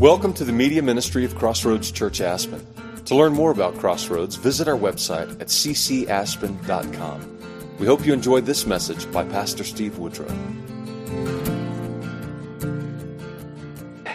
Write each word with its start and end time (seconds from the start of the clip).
Welcome 0.00 0.32
to 0.34 0.44
the 0.46 0.52
media 0.52 0.80
ministry 0.80 1.26
of 1.26 1.34
Crossroads 1.34 1.90
Church 1.90 2.22
Aspen. 2.22 2.66
To 3.04 3.14
learn 3.14 3.34
more 3.34 3.50
about 3.50 3.76
Crossroads, 3.76 4.36
visit 4.36 4.66
our 4.66 4.74
website 4.74 5.30
at 5.42 5.48
ccaspen.com. 5.48 7.38
We 7.78 7.86
hope 7.86 8.06
you 8.06 8.14
enjoyed 8.14 8.46
this 8.46 8.64
message 8.64 9.12
by 9.12 9.24
Pastor 9.24 9.62
Steve 9.62 9.98
Woodrow. 9.98 10.34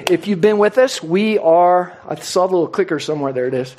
If 0.10 0.26
you've 0.26 0.42
been 0.42 0.58
with 0.58 0.80
us, 0.80 1.04
we 1.04 1.38
are, 1.38 1.96
I 2.10 2.16
saw 2.16 2.48
the 2.48 2.54
little 2.54 2.68
clicker 2.68 3.00
somewhere, 3.00 3.32
there 3.32 3.46
it 3.46 3.54
is. 3.54 3.76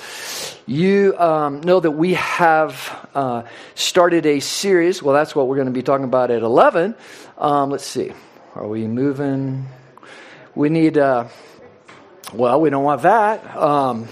You 0.65 1.19
um, 1.19 1.61
know 1.63 1.81
that 1.81 1.91
we 1.91 2.15
have 2.15 3.09
uh, 3.17 3.43
started 3.75 4.27
a 4.27 4.39
series. 4.39 5.03
Well, 5.03 5.13
that's 5.13 5.35
what 5.35 5.49
we're 5.49 5.57
going 5.57 5.67
to 5.67 5.73
be 5.73 5.83
talking 5.83 6.05
about 6.05 6.31
at 6.31 6.43
11. 6.43 6.95
Um, 7.37 7.71
let's 7.71 7.85
see. 7.85 8.13
Are 8.55 8.69
we 8.69 8.87
moving? 8.87 9.67
We 10.55 10.69
need. 10.69 10.99
Uh, 10.99 11.27
well, 12.33 12.61
we 12.61 12.71
don't 12.71 12.85
want 12.85 13.03
that. 13.03 13.57
Um, 13.57 14.09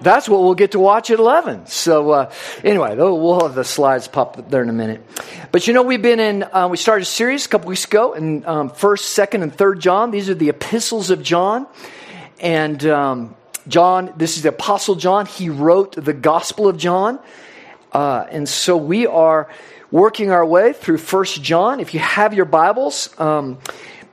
that's 0.00 0.28
what 0.28 0.42
we'll 0.42 0.54
get 0.54 0.72
to 0.72 0.78
watch 0.78 1.10
at 1.10 1.18
11. 1.18 1.66
So, 1.66 2.10
uh, 2.10 2.32
anyway, 2.62 2.94
we'll 2.94 3.40
have 3.40 3.54
the 3.54 3.64
slides 3.64 4.06
pop 4.06 4.38
up 4.38 4.50
there 4.50 4.62
in 4.62 4.68
a 4.68 4.72
minute. 4.72 5.04
But 5.50 5.66
you 5.66 5.72
know, 5.72 5.82
we've 5.82 6.02
been 6.02 6.20
in, 6.20 6.44
uh, 6.44 6.68
we 6.70 6.76
started 6.76 7.02
a 7.02 7.06
series 7.06 7.46
a 7.46 7.48
couple 7.48 7.68
weeks 7.68 7.84
ago 7.84 8.12
in 8.12 8.44
um, 8.46 8.70
1st, 8.70 9.28
2nd, 9.28 9.42
and 9.42 9.52
3rd 9.52 9.80
John. 9.80 10.10
These 10.10 10.30
are 10.30 10.34
the 10.34 10.50
epistles 10.50 11.10
of 11.10 11.22
John. 11.22 11.66
And 12.38 12.84
um, 12.86 13.34
John, 13.66 14.14
this 14.16 14.36
is 14.36 14.44
the 14.44 14.50
Apostle 14.50 14.94
John. 14.94 15.26
He 15.26 15.48
wrote 15.48 15.92
the 15.92 16.14
Gospel 16.14 16.68
of 16.68 16.76
John. 16.76 17.18
Uh, 17.92 18.26
and 18.30 18.48
so 18.48 18.76
we 18.76 19.06
are 19.06 19.48
working 19.90 20.30
our 20.30 20.44
way 20.44 20.72
through 20.72 20.98
First 20.98 21.42
John. 21.42 21.80
If 21.80 21.94
you 21.94 22.00
have 22.00 22.34
your 22.34 22.44
Bibles, 22.44 23.18
um, 23.18 23.58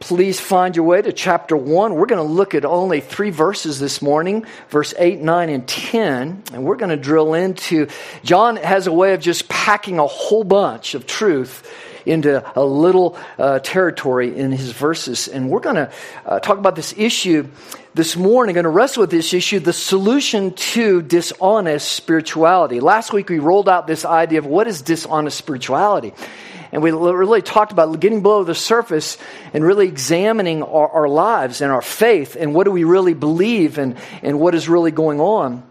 please 0.05 0.39
find 0.39 0.75
your 0.75 0.85
way 0.85 1.01
to 1.01 1.11
chapter 1.11 1.57
1. 1.57 1.95
We're 1.95 2.05
going 2.05 2.25
to 2.25 2.31
look 2.31 2.53
at 2.53 2.63
only 2.63 3.01
three 3.01 3.31
verses 3.31 3.79
this 3.79 4.03
morning 4.03 4.45
verse 4.69 4.93
8, 4.99 5.19
9, 5.19 5.49
and 5.49 5.67
10. 5.67 6.43
And 6.53 6.63
we're 6.63 6.75
going 6.75 6.91
to 6.91 6.95
drill 6.95 7.33
into. 7.33 7.87
John 8.23 8.57
has 8.57 8.85
a 8.85 8.91
way 8.91 9.15
of 9.15 9.21
just 9.21 9.49
packing 9.49 9.97
a 9.97 10.05
whole 10.05 10.43
bunch 10.43 10.93
of 10.93 11.07
truth 11.07 11.67
into 12.05 12.43
a 12.55 12.63
little 12.63 13.17
uh, 13.39 13.57
territory 13.59 14.37
in 14.37 14.51
his 14.51 14.69
verses. 14.69 15.27
And 15.27 15.49
we're 15.49 15.59
going 15.59 15.77
to 15.77 15.91
uh, 16.23 16.39
talk 16.39 16.59
about 16.59 16.75
this 16.75 16.93
issue 16.95 17.47
this 17.95 18.15
morning, 18.15 18.53
going 18.53 18.65
to 18.65 18.69
wrestle 18.69 19.01
with 19.01 19.09
this 19.09 19.33
issue 19.33 19.59
the 19.59 19.73
solution 19.73 20.53
to 20.53 21.01
dishonest 21.01 21.91
spirituality. 21.91 22.79
Last 22.79 23.11
week 23.11 23.29
we 23.29 23.39
rolled 23.39 23.67
out 23.67 23.87
this 23.87 24.05
idea 24.05 24.37
of 24.37 24.45
what 24.45 24.67
is 24.67 24.83
dishonest 24.83 25.35
spirituality. 25.35 26.13
And 26.75 26.83
we 26.83 26.91
really 26.91 27.41
talked 27.41 27.71
about 27.71 27.97
getting 28.01 28.21
below 28.21 28.43
the 28.43 28.53
surface 28.53 29.17
and 29.53 29.63
really 29.63 29.87
examining 29.87 30.61
our, 30.61 30.89
our 30.89 31.07
lives 31.07 31.61
and 31.61 31.71
our 31.71 31.81
faith 31.81 32.35
and 32.37 32.53
what 32.53 32.65
do 32.65 32.71
we 32.71 32.83
really 32.83 33.13
believe 33.13 33.77
and, 33.77 33.95
and 34.21 34.41
what 34.41 34.55
is 34.55 34.67
really 34.67 34.91
going 34.91 35.21
on. 35.21 35.63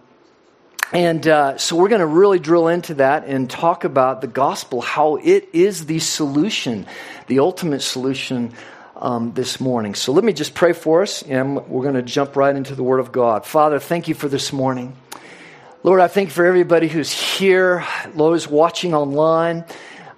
And 0.95 1.29
uh, 1.29 1.59
so 1.59 1.77
we're 1.77 1.91
going 1.91 2.01
to 2.01 2.07
really 2.07 2.39
drill 2.39 2.69
into 2.69 2.95
that 2.95 3.27
and 3.27 3.51
talk 3.51 3.85
about 3.85 4.23
the 4.23 4.29
gospel, 4.29 4.81
how 4.81 5.17
it 5.17 5.51
is 5.53 5.85
the 5.85 5.99
solution, 5.99 6.87
the 7.27 7.41
ultimate 7.41 7.83
solution 7.83 8.55
um, 8.97 9.35
this 9.35 9.61
morning. 9.61 9.95
So 9.95 10.11
let 10.13 10.25
me 10.25 10.33
just 10.33 10.55
pray 10.55 10.73
for 10.73 11.03
us, 11.03 11.21
and 11.21 11.69
we're 11.69 11.83
going 11.83 11.97
to 11.97 12.03
jump 12.03 12.35
right 12.35 12.57
into 12.57 12.75
the 12.75 12.83
Word 12.83 13.01
of 13.01 13.13
God. 13.13 13.45
Father, 13.45 13.79
thank 13.79 14.09
you 14.09 14.15
for 14.15 14.29
this 14.29 14.55
morning. 14.55 14.97
Lord, 15.83 16.01
I 16.01 16.09
thank 16.09 16.31
you 16.31 16.33
for 16.33 16.47
everybody 16.47 16.89
who's 16.89 17.13
here, 17.13 17.85
those 18.15 18.49
watching 18.49 18.95
online. 18.95 19.67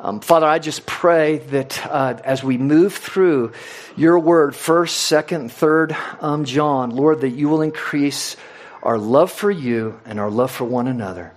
Um, 0.07 0.21
Father, 0.21 0.47
I 0.47 0.61
just 0.61 0.87
pray 0.87 1.39
that 1.39 1.85
uh, 1.85 2.21
as 2.23 2.41
we 2.41 2.59
move 2.59 2.95
through 2.95 3.51
your 3.97 4.21
word, 4.21 4.55
first, 4.55 4.99
second, 4.99 5.51
third 5.51 5.97
um, 6.21 6.45
John, 6.45 6.91
Lord, 6.91 7.23
that 7.23 7.31
you 7.31 7.49
will 7.49 7.61
increase 7.61 8.37
our 8.85 8.99
love 8.99 9.33
for 9.33 9.51
you 9.51 9.99
and 10.05 10.21
our 10.21 10.31
love 10.31 10.53
for 10.53 10.65
one 10.65 10.87
another. 10.87 11.33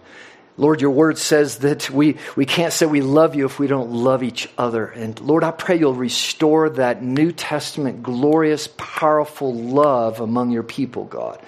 Lord, 0.56 0.82
your 0.82 0.92
word 0.92 1.18
says 1.18 1.58
that 1.60 1.90
we, 1.90 2.18
we 2.36 2.46
can't 2.46 2.72
say 2.72 2.86
we 2.86 3.02
love 3.02 3.34
you 3.34 3.48
if 3.48 3.58
we 3.58 3.66
don't 3.66 3.90
love 3.90 4.22
each 4.22 4.48
other. 4.56 4.86
And 4.86 5.20
Lord, 5.20 5.44
I 5.44 5.50
pray 5.50 5.80
you'll 5.80 5.96
restore 5.96 6.70
that 6.70 7.02
New 7.02 7.32
Testament 7.32 8.04
glorious, 8.04 8.70
powerful 8.78 9.52
love 9.52 10.20
among 10.20 10.52
your 10.52 10.62
people, 10.62 11.06
God, 11.06 11.42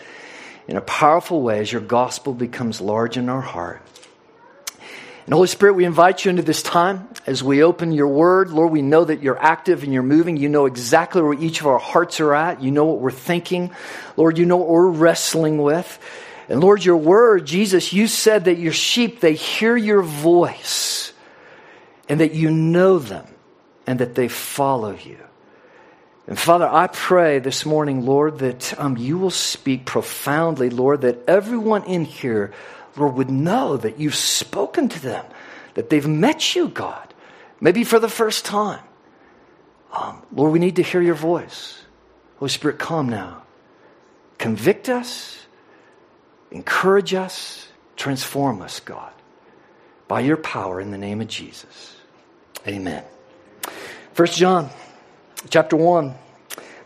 in 0.68 0.76
a 0.76 0.82
powerful 0.82 1.44
way 1.44 1.60
as 1.60 1.72
your 1.72 1.82
gospel 1.82 2.34
becomes 2.34 2.82
large 2.82 3.16
in 3.16 3.30
our 3.30 3.42
heart. 3.42 3.84
And 5.32 5.38
Holy 5.38 5.48
Spirit, 5.48 5.76
we 5.76 5.86
invite 5.86 6.26
you 6.26 6.30
into 6.30 6.42
this 6.42 6.62
time 6.62 7.08
as 7.26 7.42
we 7.42 7.64
open 7.64 7.94
your 7.94 8.10
word. 8.10 8.50
Lord, 8.50 8.70
we 8.70 8.82
know 8.82 9.06
that 9.06 9.24
you're 9.24 9.42
active 9.42 9.82
and 9.82 9.94
you're 9.94 10.04
moving. 10.04 10.36
You 10.36 10.50
know 10.50 10.66
exactly 10.66 11.22
where 11.22 11.34
each 11.34 11.62
of 11.62 11.68
our 11.68 11.80
hearts 11.80 12.20
are 12.20 12.36
at. 12.36 12.62
You 12.62 12.70
know 12.70 12.84
what 12.84 13.00
we're 13.00 13.12
thinking. 13.12 13.72
Lord, 14.18 14.38
you 14.38 14.46
know 14.46 14.58
what 14.58 14.68
we're 14.68 14.90
wrestling 14.90 15.62
with. 15.62 16.00
And 16.50 16.60
Lord, 16.60 16.84
your 16.84 16.98
word, 16.98 17.48
Jesus, 17.48 17.94
you 17.94 18.10
said 18.10 18.44
that 18.44 18.58
your 18.58 18.74
sheep, 18.74 19.22
they 19.22 19.36
hear 19.36 19.78
your 19.78 20.02
voice 20.02 21.14
and 22.10 22.20
that 22.20 22.34
you 22.34 22.52
know 22.52 23.00
them 23.00 23.26
and 23.88 24.00
that 24.00 24.16
they 24.16 24.28
follow 24.28 24.98
you. 24.98 25.18
And 26.28 26.38
Father, 26.38 26.68
I 26.68 26.88
pray 26.88 27.40
this 27.40 27.66
morning, 27.66 28.06
Lord, 28.06 28.40
that 28.40 28.78
um, 28.78 28.98
you 28.98 29.18
will 29.18 29.32
speak 29.32 29.86
profoundly, 29.86 30.70
Lord, 30.70 31.02
that 31.02 31.20
everyone 31.30 31.86
in 31.86 32.04
here 32.04 32.52
Lord, 32.96 33.16
would 33.16 33.30
know 33.30 33.78
that 33.78 34.00
you've 34.00 34.16
spoken 34.16 34.90
to 34.90 35.00
them, 35.00 35.26
that 35.76 35.90
they've 35.90 36.08
met 36.08 36.56
you, 36.56 36.68
God, 36.68 37.14
maybe 37.60 37.84
for 37.84 38.00
the 38.00 38.10
first 38.10 38.46
time. 38.46 38.84
Um, 39.94 40.22
Lord, 40.32 40.54
we 40.54 40.60
need 40.60 40.78
to 40.78 40.84
hear 40.84 41.02
your 41.02 41.16
voice. 41.16 41.82
Holy 42.38 42.50
Spirit, 42.50 42.80
come 42.80 43.10
now. 43.10 43.44
Convict 44.38 44.90
us, 44.90 45.46
encourage 46.50 47.14
us, 47.14 47.68
transform 47.96 48.62
us, 48.62 48.80
God, 48.80 49.14
by 50.08 50.22
your 50.22 50.38
power 50.38 50.82
in 50.82 50.92
the 50.92 50.98
name 50.98 51.22
of 51.22 51.28
Jesus. 51.28 51.96
Amen. 52.68 53.04
First 54.14 54.38
John 54.38 54.70
chapter 55.50 55.76
1, 55.76 56.14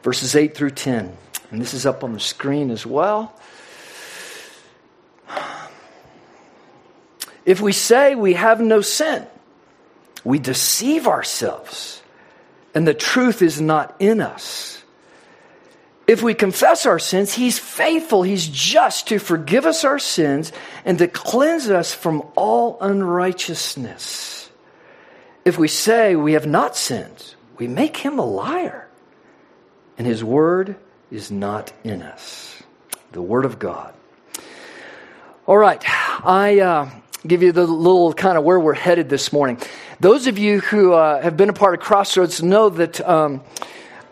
verses 0.03 0.35
8 0.35 0.55
through 0.55 0.72
10. 0.72 1.16
And 1.51 1.61
this 1.61 1.73
is 1.73 1.85
up 1.85 2.03
on 2.03 2.13
the 2.13 2.19
screen 2.19 2.72
as 2.72 2.85
well. 2.85 3.33
If 7.45 7.61
we 7.61 7.72
say 7.72 8.16
we 8.16 8.33
have 8.33 8.59
no 8.59 8.81
sin, 8.81 9.28
we 10.23 10.39
deceive 10.39 11.07
ourselves, 11.07 12.01
and 12.73 12.88
the 12.88 12.95
truth 12.95 13.44
is 13.44 13.61
not 13.61 13.95
in 14.00 14.19
us. 14.19 14.83
If 16.07 16.22
we 16.22 16.34
confess 16.34 16.85
our 16.85 17.00
sins, 17.00 17.34
He's 17.34 17.59
faithful, 17.59 18.23
He's 18.23 18.47
just 18.47 19.07
to 19.09 19.19
forgive 19.19 19.66
us 19.66 19.84
our 19.84 20.00
sins 20.00 20.51
and 20.84 20.97
to 20.97 21.07
cleanse 21.07 21.69
us 21.69 21.94
from 21.94 22.23
all 22.35 22.78
unrighteousness. 22.81 24.50
If 25.44 25.59
we 25.59 25.67
say 25.67 26.16
we 26.16 26.34
have 26.34 26.47
not 26.47 26.75
sinned, 26.75 27.35
we 27.57 27.67
make 27.67 27.97
Him 27.97 28.17
a 28.17 28.25
liar, 28.25 28.88
and 29.97 30.07
His 30.07 30.23
word 30.23 30.75
is 31.11 31.29
not 31.29 31.72
in 31.84 32.01
us. 32.01 32.63
The 33.11 33.22
Word 33.22 33.45
of 33.45 33.59
God. 33.59 33.94
All 35.45 35.57
right, 35.57 35.81
I. 36.25 36.59
Uh, 36.59 36.89
give 37.27 37.43
you 37.43 37.51
the 37.51 37.65
little 37.65 38.13
kind 38.13 38.37
of 38.37 38.43
where 38.43 38.59
we're 38.59 38.73
headed 38.73 39.09
this 39.09 39.33
morning. 39.33 39.57
Those 39.99 40.27
of 40.27 40.37
you 40.37 40.59
who 40.59 40.93
uh, 40.93 41.21
have 41.21 41.35
been 41.37 41.49
a 41.49 41.53
part 41.53 41.73
of 41.73 41.79
Crossroads 41.79 42.43
know 42.43 42.69
that. 42.69 43.07
Um, 43.07 43.41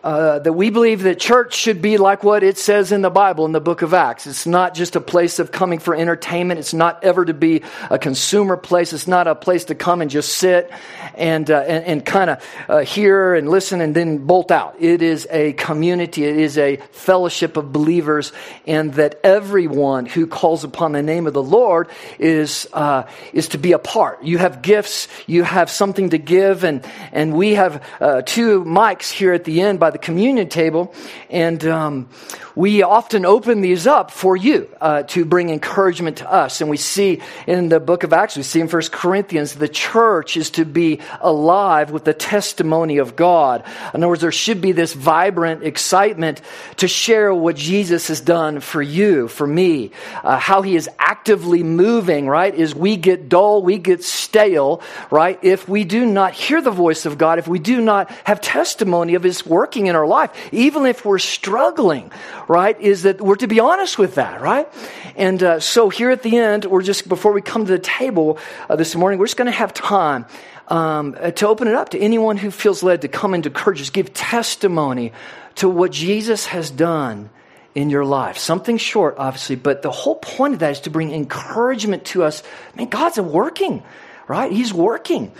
uh, 0.03 0.39
that 0.39 0.51
we 0.51 0.69
believe 0.69 1.03
that 1.03 1.17
church 1.17 1.55
should 1.55 1.81
be 1.81 1.97
like 1.97 2.25
what 2.25 2.43
it 2.43 2.57
says 2.57 2.91
in 2.91 3.01
the 3.01 3.09
Bible 3.09 3.45
in 3.45 3.53
the 3.53 3.61
book 3.61 3.83
of 3.83 3.93
Acts. 3.93 4.27
It's 4.27 4.45
not 4.45 4.73
just 4.73 4.97
a 4.97 5.01
place 5.01 5.39
of 5.39 5.49
coming 5.49 5.79
for 5.79 5.95
entertainment. 5.95 6.59
It's 6.59 6.73
not 6.73 7.05
ever 7.05 7.23
to 7.23 7.33
be 7.33 7.61
a 7.89 7.97
consumer 7.97 8.57
place. 8.57 8.91
It's 8.91 9.07
not 9.07 9.27
a 9.27 9.35
place 9.35 9.65
to 9.65 9.75
come 9.75 10.01
and 10.01 10.11
just 10.11 10.35
sit 10.37 10.69
and, 11.15 11.49
uh, 11.49 11.59
and, 11.59 11.85
and 11.85 12.05
kind 12.05 12.31
of 12.31 12.45
uh, 12.67 12.79
hear 12.79 13.33
and 13.33 13.49
listen 13.49 13.79
and 13.79 13.95
then 13.95 14.17
bolt 14.17 14.51
out. 14.51 14.75
It 14.77 15.01
is 15.01 15.25
a 15.31 15.53
community. 15.53 16.25
It 16.25 16.35
is 16.35 16.57
a 16.57 16.77
fellowship 16.91 17.55
of 17.55 17.71
believers 17.71 18.33
and 18.67 18.93
that 18.95 19.21
everyone 19.23 20.05
who 20.05 20.27
calls 20.27 20.65
upon 20.65 20.91
the 20.91 21.01
name 21.01 21.27
of 21.27 21.33
the 21.33 21.43
Lord 21.43 21.87
is, 22.19 22.67
uh, 22.73 23.03
is 23.31 23.47
to 23.49 23.57
be 23.57 23.71
a 23.71 23.79
part. 23.79 24.21
You 24.21 24.37
have 24.39 24.61
gifts. 24.61 25.07
You 25.27 25.43
have 25.43 25.69
something 25.69 26.09
to 26.09 26.17
give 26.17 26.65
and, 26.65 26.85
and 27.13 27.33
we 27.33 27.53
have 27.53 27.81
uh, 28.01 28.21
two 28.23 28.65
mics 28.65 29.09
here 29.09 29.31
at 29.31 29.45
the 29.45 29.61
end 29.61 29.79
by 29.79 29.92
the 29.93 29.99
communion 29.99 30.49
table, 30.49 30.93
and 31.29 31.65
um, 31.65 32.09
we 32.55 32.83
often 32.83 33.25
open 33.25 33.61
these 33.61 33.87
up 33.87 34.11
for 34.11 34.37
you 34.37 34.69
uh, 34.79 35.03
to 35.03 35.25
bring 35.25 35.49
encouragement 35.49 36.17
to 36.17 36.31
us. 36.31 36.61
And 36.61 36.69
we 36.69 36.77
see 36.77 37.21
in 37.47 37.69
the 37.69 37.79
book 37.79 38.03
of 38.03 38.13
Acts, 38.13 38.37
we 38.37 38.43
see 38.43 38.59
in 38.59 38.67
First 38.67 38.91
Corinthians, 38.91 39.55
the 39.55 39.67
church 39.67 40.37
is 40.37 40.51
to 40.51 40.65
be 40.65 40.99
alive 41.21 41.91
with 41.91 42.03
the 42.03 42.13
testimony 42.13 42.97
of 42.97 43.15
God. 43.15 43.63
In 43.93 44.01
other 44.03 44.09
words, 44.09 44.21
there 44.21 44.31
should 44.31 44.61
be 44.61 44.71
this 44.71 44.93
vibrant 44.93 45.63
excitement 45.63 46.41
to 46.77 46.87
share 46.87 47.33
what 47.33 47.55
Jesus 47.55 48.07
has 48.09 48.21
done 48.21 48.59
for 48.59 48.81
you, 48.81 49.27
for 49.27 49.47
me, 49.47 49.91
uh, 50.23 50.37
how 50.37 50.61
he 50.61 50.75
is 50.75 50.89
actively 50.99 51.63
moving, 51.63 52.27
right? 52.27 52.53
Is 52.53 52.75
we 52.75 52.97
get 52.97 53.29
dull, 53.29 53.63
we 53.63 53.77
get 53.77 54.03
stale, 54.03 54.81
right? 55.09 55.39
If 55.41 55.67
we 55.67 55.83
do 55.83 56.05
not 56.05 56.33
hear 56.33 56.61
the 56.61 56.71
voice 56.71 57.05
of 57.05 57.17
God, 57.17 57.39
if 57.39 57.47
we 57.47 57.59
do 57.59 57.81
not 57.81 58.11
have 58.25 58.41
testimony 58.41 59.15
of 59.15 59.23
his 59.23 59.45
working 59.45 59.82
working 59.83 59.87
in 59.87 59.95
our 59.95 60.07
life, 60.07 60.31
even 60.51 60.85
if 60.85 61.05
we're 61.05 61.19
struggling, 61.19 62.11
right? 62.47 62.79
Is 62.79 63.03
that 63.03 63.21
we're 63.21 63.35
to 63.35 63.47
be 63.47 63.59
honest 63.59 63.99
with 63.99 64.15
that, 64.15 64.41
right? 64.41 64.67
And 65.15 65.41
uh, 65.43 65.59
so 65.59 65.89
here 65.89 66.11
at 66.11 66.23
the 66.23 66.37
end, 66.37 66.65
we're 66.65 66.83
just, 66.83 67.07
before 67.07 67.33
we 67.33 67.41
come 67.41 67.65
to 67.65 67.71
the 67.71 67.79
table 67.79 68.37
uh, 68.69 68.75
this 68.75 68.95
morning, 68.95 69.19
we're 69.19 69.27
just 69.27 69.37
going 69.37 69.51
to 69.51 69.57
have 69.57 69.73
time 69.73 70.25
um, 70.69 71.15
to 71.35 71.47
open 71.47 71.67
it 71.67 71.75
up 71.75 71.89
to 71.89 71.99
anyone 71.99 72.37
who 72.37 72.51
feels 72.51 72.83
led 72.83 73.01
to 73.01 73.07
come 73.07 73.33
into 73.35 73.49
courage, 73.49 73.81
us, 73.81 73.89
give 73.89 74.13
testimony 74.13 75.11
to 75.55 75.69
what 75.69 75.91
Jesus 75.91 76.47
has 76.47 76.71
done 76.71 77.29
in 77.75 77.89
your 77.89 78.05
life. 78.05 78.37
Something 78.37 78.77
short, 78.77 79.15
obviously, 79.17 79.55
but 79.55 79.81
the 79.81 79.91
whole 79.91 80.15
point 80.15 80.53
of 80.53 80.59
that 80.59 80.71
is 80.71 80.79
to 80.81 80.89
bring 80.89 81.11
encouragement 81.11 82.05
to 82.13 82.23
us. 82.23 82.43
I 82.73 82.77
mean, 82.77 82.89
God's 82.89 83.19
working, 83.19 83.83
right? 84.27 84.51
He's 84.51 84.73
working. 84.73 85.31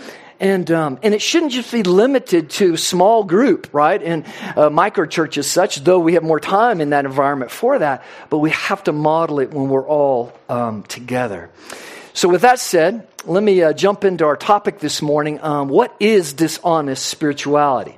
And, 0.44 0.70
um, 0.70 0.98
and 1.02 1.14
it 1.14 1.22
shouldn't 1.22 1.52
just 1.52 1.72
be 1.72 1.82
limited 1.82 2.50
to 2.50 2.76
small 2.76 3.24
group, 3.24 3.66
right? 3.72 4.02
And 4.02 4.26
uh, 4.54 4.68
micro 4.68 5.06
church 5.06 5.38
as 5.38 5.46
such, 5.46 5.76
though 5.76 5.98
we 5.98 6.12
have 6.14 6.22
more 6.22 6.38
time 6.38 6.82
in 6.82 6.90
that 6.90 7.06
environment 7.06 7.50
for 7.50 7.78
that, 7.78 8.04
but 8.28 8.40
we 8.40 8.50
have 8.50 8.84
to 8.84 8.92
model 8.92 9.40
it 9.40 9.54
when 9.54 9.70
we're 9.70 9.88
all 9.88 10.34
um, 10.50 10.82
together. 10.82 11.48
So, 12.12 12.28
with 12.28 12.42
that 12.42 12.60
said, 12.60 13.08
let 13.24 13.42
me 13.42 13.62
uh, 13.62 13.72
jump 13.72 14.04
into 14.04 14.26
our 14.26 14.36
topic 14.36 14.80
this 14.80 15.00
morning. 15.00 15.40
Um, 15.40 15.68
what 15.68 15.96
is 15.98 16.34
dishonest 16.34 17.06
spirituality? 17.06 17.96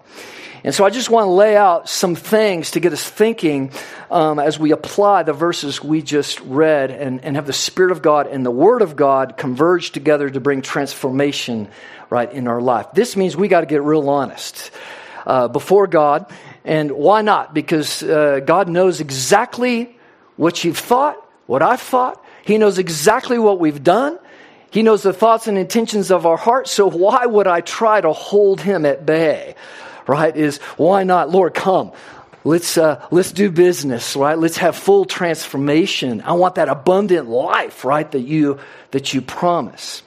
And 0.67 0.75
so 0.75 0.85
I 0.85 0.91
just 0.91 1.11
want 1.11 1.27
to 1.27 1.31
lay 1.31 1.57
out 1.57 1.89
some 1.89 2.17
things 2.17 2.73
to 2.73 2.81
get 2.81 2.93
us 2.93 3.09
thinking 3.09 3.71
um, 4.11 4.41
as 4.41 4.59
we 4.59 4.73
apply 4.73 5.23
the 5.23 5.33
verses 5.33 5.81
we 5.81 6.03
just 6.03 6.41
read 6.41 6.91
and, 6.91 7.25
and 7.25 7.37
have 7.37 7.47
the 7.47 7.53
Spirit 7.53 7.93
of 7.93 8.03
God 8.03 8.27
and 8.27 8.45
the 8.45 8.51
Word 8.51 8.83
of 8.83 8.97
God 8.97 9.37
converge 9.37 9.93
together 9.93 10.29
to 10.29 10.41
bring 10.41 10.63
transformation 10.63 11.69
right 12.11 12.33
in 12.33 12.49
our 12.49 12.61
life. 12.61 12.89
This 12.95 13.17
means 13.17 13.37
we 13.37 13.47
got 13.47 13.61
to 13.61 13.67
get 13.67 13.85
real 13.85 14.09
honest 14.11 14.73
uh, 15.25 15.47
before 15.47 15.87
God. 15.87 16.27
And 16.65 16.91
why 16.91 17.23
not? 17.23 17.55
Because 17.55 18.03
uh, 18.03 18.41
God 18.45 18.69
knows 18.69 19.01
exactly 19.01 19.97
what 20.35 20.65
you've 20.65 20.79
thought, 20.79 21.17
what 21.47 21.63
I've 21.63 21.81
thought. 21.81 22.21
He 22.45 22.59
knows 22.59 22.79
exactly 22.79 23.39
what 23.39 23.61
we've 23.61 23.85
done. 23.85 24.19
He 24.73 24.83
knows 24.83 25.05
the 25.05 25.13
thoughts 25.13 25.47
and 25.47 25.57
intentions 25.59 26.11
of 26.11 26.27
our 26.27 26.37
heart. 26.37 26.67
So 26.67 26.91
why 26.91 27.25
would 27.25 27.47
I 27.47 27.61
try 27.61 28.01
to 28.01 28.13
hold 28.13 28.61
him 28.61 28.85
at 28.85 29.07
bay? 29.07 29.55
Right, 30.07 30.37
is 30.37 30.59
why 30.77 31.05
not, 31.05 31.31
Lord, 31.31 31.55
come. 31.55 31.93
Let's, 32.45 32.79
uh, 32.79 33.05
let's 33.11 33.33
do 33.33 33.51
business, 33.51 34.15
right? 34.15 34.39
Let's 34.39 34.59
have 34.59 34.77
full 34.77 35.05
transformation. 35.05 36.21
I 36.21 36.35
want 36.35 36.55
that 36.55 36.69
abundant 36.69 37.29
life, 37.29 37.85
right, 37.85 38.09
that 38.13 38.21
you, 38.21 38.61
that 38.93 39.13
you 39.13 39.21
promise. 39.21 40.03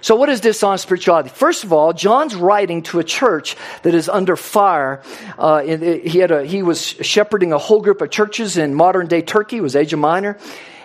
So, 0.00 0.16
what 0.16 0.30
is 0.30 0.40
dishonest 0.40 0.84
spirituality? 0.84 1.28
First 1.28 1.64
of 1.64 1.72
all, 1.72 1.92
John's 1.92 2.34
writing 2.34 2.82
to 2.84 2.98
a 2.98 3.04
church 3.04 3.56
that 3.82 3.94
is 3.94 4.08
under 4.08 4.36
fire. 4.36 5.02
Uh, 5.38 5.60
he, 5.60 6.18
had 6.18 6.30
a, 6.30 6.44
he 6.44 6.62
was 6.62 6.82
shepherding 6.82 7.52
a 7.52 7.58
whole 7.58 7.82
group 7.82 8.00
of 8.00 8.10
churches 8.10 8.56
in 8.56 8.74
modern 8.74 9.06
day 9.06 9.20
Turkey, 9.20 9.60
was 9.60 9.76
Asia 9.76 9.98
Minor 9.98 10.38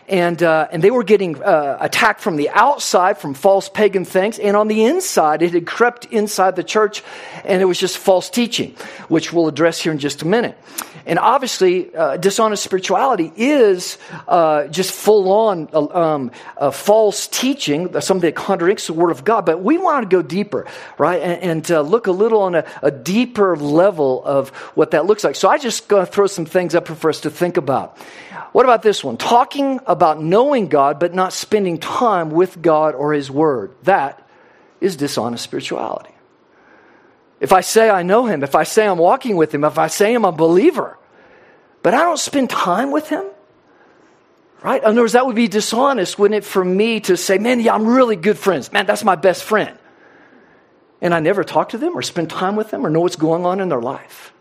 and, 0.08 0.42
uh, 0.42 0.68
and 0.72 0.84
they 0.84 0.92
were 0.92 1.04
getting 1.04 1.42
uh, 1.42 1.78
attacked 1.80 2.22
from 2.22 2.38
the 2.38 2.50
outside 2.50 3.18
from 3.18 3.34
false 3.34 3.70
pagan 3.70 4.06
things, 4.06 4.40
and 4.40 4.56
on 4.56 4.68
the 4.68 4.86
inside, 4.86 5.42
it 5.42 5.54
had 5.54 5.66
crept 5.66 6.06
inside 6.06 6.56
the 6.56 6.64
church, 6.64 7.04
and 7.44 7.62
it 7.62 7.66
was 7.66 7.80
just 7.80 7.98
false 7.98 8.30
teaching, 8.30 8.76
which 9.10 9.34
we'll 9.34 9.48
address 9.48 9.80
here 9.80 9.92
in 9.92 10.00
just 10.00 10.22
a 10.22 10.28
minute. 10.28 10.58
And 11.08 11.20
obviously, 11.20 11.96
uh, 11.96 12.18
dishonest 12.18 12.64
spirituality 12.64 13.32
is 13.38 13.98
uh, 14.28 14.68
just 14.68 14.92
full 14.92 15.32
on 15.32 15.70
uh, 15.72 15.88
um, 15.88 16.32
false 16.74 17.28
teaching, 17.28 18.00
something 18.02 18.28
that 18.28 18.36
contradicts 18.36 18.88
the 18.88 18.94
Word 18.94 19.12
of 19.12 19.24
God. 19.24 19.46
But 19.46 19.64
we 19.64 19.78
want 19.78 20.10
to 20.10 20.14
go 20.14 20.22
deeper, 20.22 20.68
right? 20.98 21.22
And, 21.22 21.42
and 21.42 21.72
uh, 21.72 21.82
look 21.82 22.08
a 22.08 22.12
little 22.12 22.42
on 22.42 22.56
a, 22.56 22.66
a, 22.82 22.92
deeper 22.92 23.56
level 23.56 24.22
of 24.26 24.50
what 24.76 24.92
that 24.92 25.06
looks 25.06 25.24
like. 25.24 25.38
So 25.38 25.48
I 25.48 25.58
just 25.58 25.88
going 25.88 26.06
to 26.06 26.12
throw 26.12 26.28
some 26.28 26.46
things 26.46 26.76
up 26.76 26.90
for 26.90 27.10
us 27.10 27.22
to 27.22 27.30
think 27.30 27.56
about. 27.56 27.98
What 28.52 28.66
about 28.66 28.82
this 28.82 29.04
one? 29.04 29.18
Talking 29.18 29.80
about 29.86 30.22
knowing 30.22 30.68
God, 30.68 31.00
but 31.00 31.14
not 31.14 31.34
spending 31.34 31.78
time 31.78 32.32
with 32.32 32.62
God 32.62 32.96
or 32.96 33.14
His 33.14 33.30
Word. 33.30 33.76
That 33.84 34.28
is 34.82 34.96
dishonest 34.96 35.44
spirituality. 35.44 36.14
If 37.40 37.54
I 37.54 37.62
say 37.62 37.90
I 37.90 38.04
know 38.04 38.26
Him, 38.26 38.44
if 38.44 38.56
I 38.56 38.64
say 38.64 38.88
I'm 38.88 38.98
walking 38.98 39.36
with 39.36 39.54
Him, 39.54 39.64
if 39.64 39.78
I 39.78 39.88
say 39.88 40.14
I'm 40.14 40.26
a 40.26 40.32
believer, 40.32 40.98
but 41.84 41.94
I 41.94 42.00
don't 42.00 42.20
spend 42.20 42.50
time 42.50 42.92
with 42.92 43.10
Him, 43.10 43.26
right? 44.64 44.82
In 44.82 44.88
other 44.88 45.02
words, 45.02 45.14
that 45.14 45.26
would 45.26 45.36
be 45.36 45.48
dishonest, 45.48 46.18
wouldn't 46.18 46.44
it, 46.44 46.48
for 46.48 46.64
me 46.64 47.00
to 47.02 47.16
say, 47.16 47.38
man, 47.38 47.60
yeah, 47.60 47.76
I'm 47.76 47.86
really 47.86 48.16
good 48.16 48.38
friends. 48.38 48.72
Man, 48.72 48.86
that's 48.86 49.04
my 49.04 49.16
best 49.16 49.44
friend. 49.44 49.78
And 51.00 51.14
I 51.14 51.20
never 51.20 51.44
talk 51.44 51.70
to 51.70 51.78
them 51.78 51.96
or 51.96 52.02
spend 52.02 52.30
time 52.30 52.56
with 52.56 52.72
them 52.72 52.86
or 52.86 52.90
know 52.90 53.02
what's 53.02 53.16
going 53.16 53.46
on 53.46 53.60
in 53.60 53.70
their 53.70 53.82
life. 53.82 54.34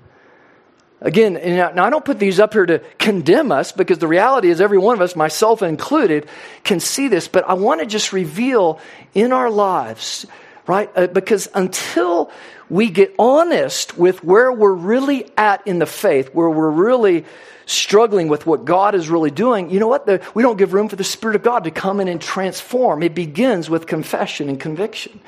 Again, 1.01 1.35
now 1.35 1.85
I 1.85 1.91
don't 1.91 2.05
put 2.05 2.19
these 2.19 2.41
up 2.41 2.55
here 2.55 2.65
to 2.65 2.79
condemn 2.99 3.53
us 3.53 3.71
because 3.71 3.99
the 3.99 4.09
reality 4.09 4.49
is 4.49 4.63
every 4.63 4.79
one 4.79 4.97
of 4.97 5.03
us, 5.03 5.15
myself 5.15 5.63
included, 5.63 6.27
can 6.65 6.81
see 6.81 7.09
this, 7.09 7.29
but 7.29 7.47
I 7.47 7.53
want 7.53 7.81
to 7.81 7.87
just 7.87 8.15
reveal 8.15 8.81
in 9.13 9.33
our 9.33 9.51
lives, 9.51 10.25
right? 10.67 10.91
Uh, 10.97 11.07
because 11.07 11.49
until 11.55 12.31
we 12.71 12.89
get 12.89 13.15
honest 13.19 13.99
with 13.99 14.25
where 14.25 14.51
we're 14.51 14.73
really 14.73 15.31
at 15.37 15.67
in 15.67 15.79
the 15.79 15.87
faith, 15.87 16.31
where 16.33 16.49
we're 16.49 16.71
really 16.71 17.27
struggling 17.67 18.29
with 18.29 18.47
what 18.47 18.65
God 18.65 18.95
is 18.95 19.11
really 19.11 19.31
doing, 19.31 19.69
you 19.69 19.81
know 19.81 19.89
what? 19.89 20.07
The, 20.07 20.23
we 20.33 20.43
don't 20.43 20.57
give 20.57 20.73
room 20.73 20.89
for 20.89 20.97
the 20.97 21.05
Spirit 21.05 21.37
of 21.37 21.43
God 21.43 21.65
to 21.65 21.71
come 21.71 22.01
in 22.01 22.09
and 22.09 22.23
transform. 22.23 23.03
It 23.03 23.15
begins 23.15 23.69
with 23.69 23.87
confession 23.87 24.49
and 24.49 24.59
conviction. 24.59 25.21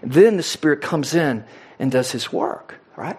Then 0.00 0.36
the 0.36 0.44
Spirit 0.44 0.80
comes 0.80 1.12
in 1.12 1.44
and 1.80 1.90
does 1.90 2.12
His 2.12 2.32
work, 2.32 2.76
right? 2.94 3.18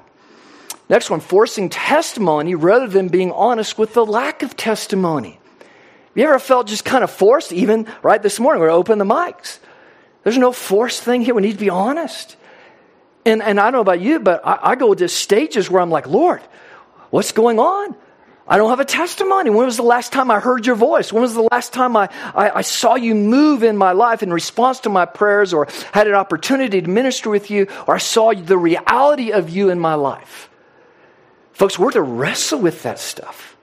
Next 0.89 1.11
one, 1.11 1.19
forcing 1.19 1.69
testimony 1.69 2.55
rather 2.55 2.87
than 2.87 3.09
being 3.09 3.31
honest 3.31 3.77
with 3.77 3.93
the 3.93 4.05
lack 4.05 4.41
of 4.41 4.57
testimony. 4.57 5.39
You 6.15 6.25
ever 6.25 6.39
felt 6.39 6.67
just 6.67 6.83
kind 6.83 7.03
of 7.03 7.11
forced? 7.11 7.53
Even 7.53 7.87
right 8.01 8.21
this 8.21 8.39
morning, 8.39 8.61
we're 8.61 8.71
open 8.71 8.97
the 8.97 9.05
mics. 9.05 9.59
There's 10.23 10.37
no 10.37 10.51
forced 10.51 11.03
thing 11.03 11.21
here. 11.21 11.35
We 11.35 11.43
need 11.43 11.53
to 11.53 11.59
be 11.59 11.69
honest. 11.69 12.35
And, 13.25 13.43
and 13.43 13.59
I 13.59 13.65
don't 13.65 13.73
know 13.73 13.81
about 13.81 14.01
you, 14.01 14.19
but 14.19 14.45
I, 14.45 14.71
I 14.71 14.75
go 14.75 14.93
to 14.93 15.07
stages 15.07 15.69
where 15.69 15.81
I'm 15.81 15.91
like, 15.91 16.07
Lord, 16.07 16.41
what's 17.11 17.31
going 17.31 17.59
on? 17.59 17.95
I 18.47 18.57
don't 18.57 18.71
have 18.71 18.79
a 18.79 18.85
testimony. 18.85 19.51
When 19.51 19.67
was 19.67 19.77
the 19.77 19.83
last 19.83 20.11
time 20.11 20.31
I 20.31 20.39
heard 20.39 20.65
your 20.65 20.75
voice? 20.75 21.13
When 21.13 21.21
was 21.21 21.35
the 21.35 21.47
last 21.51 21.71
time 21.71 21.95
I, 21.95 22.09
I, 22.33 22.49
I, 22.49 22.61
saw 22.61 22.95
you 22.95 23.13
move 23.13 23.61
in 23.61 23.77
my 23.77 23.91
life 23.91 24.23
in 24.23 24.33
response 24.33 24.79
to 24.81 24.89
my 24.89 25.05
prayers 25.05 25.53
or 25.53 25.67
had 25.93 26.07
an 26.07 26.15
opportunity 26.15 26.81
to 26.81 26.89
minister 26.89 27.29
with 27.29 27.51
you 27.51 27.67
or 27.85 27.93
I 27.93 27.99
saw 27.99 28.33
the 28.33 28.57
reality 28.57 29.31
of 29.31 29.51
you 29.51 29.69
in 29.69 29.79
my 29.79 29.93
life? 29.93 30.48
Folks, 31.59 31.77
we're 31.77 31.91
to 31.91 32.01
wrestle 32.01 32.61
with 32.61 32.83
that 32.83 32.99
stuff. 32.99 33.57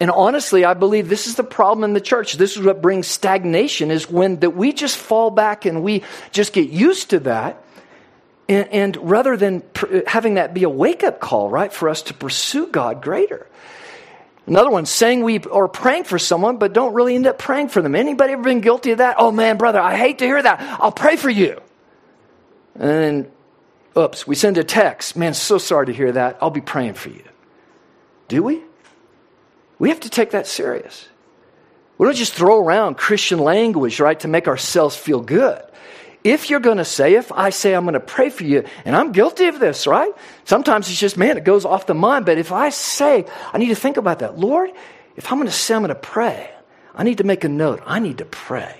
And 0.00 0.10
honestly, 0.10 0.64
I 0.64 0.72
believe 0.72 1.10
this 1.10 1.26
is 1.26 1.34
the 1.34 1.44
problem 1.44 1.84
in 1.84 1.92
the 1.92 2.00
church. 2.00 2.32
This 2.32 2.56
is 2.56 2.64
what 2.64 2.80
brings 2.80 3.06
stagnation 3.06 3.90
is 3.90 4.08
when 4.08 4.40
that 4.40 4.56
we 4.56 4.72
just 4.72 4.96
fall 4.96 5.30
back 5.30 5.66
and 5.66 5.82
we 5.82 6.02
just 6.32 6.54
get 6.54 6.70
used 6.70 7.10
to 7.10 7.20
that. 7.20 7.62
And, 8.48 8.68
and 8.68 8.96
rather 8.96 9.36
than 9.36 9.60
pr- 9.60 9.98
having 10.06 10.34
that 10.34 10.54
be 10.54 10.62
a 10.62 10.70
wake 10.70 11.04
up 11.04 11.20
call, 11.20 11.50
right, 11.50 11.70
for 11.70 11.90
us 11.90 12.00
to 12.04 12.14
pursue 12.14 12.68
God 12.68 13.02
greater. 13.02 13.46
Another 14.46 14.70
one, 14.70 14.86
saying 14.86 15.22
we 15.22 15.40
are 15.40 15.68
praying 15.68 16.04
for 16.04 16.18
someone, 16.18 16.56
but 16.56 16.72
don't 16.72 16.94
really 16.94 17.16
end 17.16 17.26
up 17.26 17.36
praying 17.36 17.68
for 17.68 17.82
them. 17.82 17.94
Anybody 17.94 18.32
ever 18.32 18.44
been 18.44 18.62
guilty 18.62 18.92
of 18.92 18.98
that? 18.98 19.16
Oh 19.18 19.30
man, 19.30 19.58
brother, 19.58 19.80
I 19.80 19.94
hate 19.94 20.20
to 20.20 20.24
hear 20.24 20.40
that. 20.40 20.58
I'll 20.80 20.90
pray 20.90 21.16
for 21.16 21.28
you. 21.28 21.60
And 22.76 22.88
then 22.88 23.32
Oops, 23.96 24.26
we 24.26 24.34
send 24.34 24.58
a 24.58 24.64
text. 24.64 25.16
Man, 25.16 25.32
so 25.32 25.56
sorry 25.56 25.86
to 25.86 25.92
hear 25.92 26.12
that. 26.12 26.36
I'll 26.40 26.50
be 26.50 26.60
praying 26.60 26.94
for 26.94 27.08
you. 27.08 27.22
Do 28.28 28.42
we? 28.42 28.62
We 29.78 29.88
have 29.90 30.00
to 30.00 30.10
take 30.10 30.30
that 30.30 30.46
serious. 30.46 31.08
We 31.98 32.06
don't 32.06 32.16
just 32.16 32.34
throw 32.34 32.62
around 32.64 32.96
Christian 32.96 33.38
language, 33.38 34.00
right, 34.00 34.18
to 34.20 34.28
make 34.28 34.48
ourselves 34.48 34.96
feel 34.96 35.20
good. 35.20 35.62
If 36.24 36.50
you're 36.50 36.60
going 36.60 36.78
to 36.78 36.84
say, 36.84 37.14
if 37.14 37.30
I 37.30 37.50
say 37.50 37.72
I'm 37.72 37.84
going 37.84 37.94
to 37.94 38.00
pray 38.00 38.30
for 38.30 38.44
you, 38.44 38.64
and 38.84 38.96
I'm 38.96 39.12
guilty 39.12 39.46
of 39.46 39.60
this, 39.60 39.86
right? 39.86 40.12
Sometimes 40.44 40.90
it's 40.90 40.98
just, 40.98 41.16
man, 41.16 41.38
it 41.38 41.44
goes 41.44 41.64
off 41.64 41.86
the 41.86 41.94
mind. 41.94 42.26
But 42.26 42.36
if 42.36 42.50
I 42.50 42.70
say, 42.70 43.26
I 43.52 43.58
need 43.58 43.68
to 43.68 43.76
think 43.76 43.96
about 43.96 44.18
that. 44.18 44.38
Lord, 44.38 44.70
if 45.14 45.30
I'm 45.30 45.38
going 45.38 45.46
to 45.46 45.54
say 45.54 45.74
I'm 45.74 45.82
going 45.82 45.88
to 45.90 45.94
pray, 45.94 46.50
I 46.94 47.04
need 47.04 47.18
to 47.18 47.24
make 47.24 47.44
a 47.44 47.48
note. 47.48 47.82
I 47.86 48.00
need 48.00 48.18
to 48.18 48.24
pray. 48.24 48.76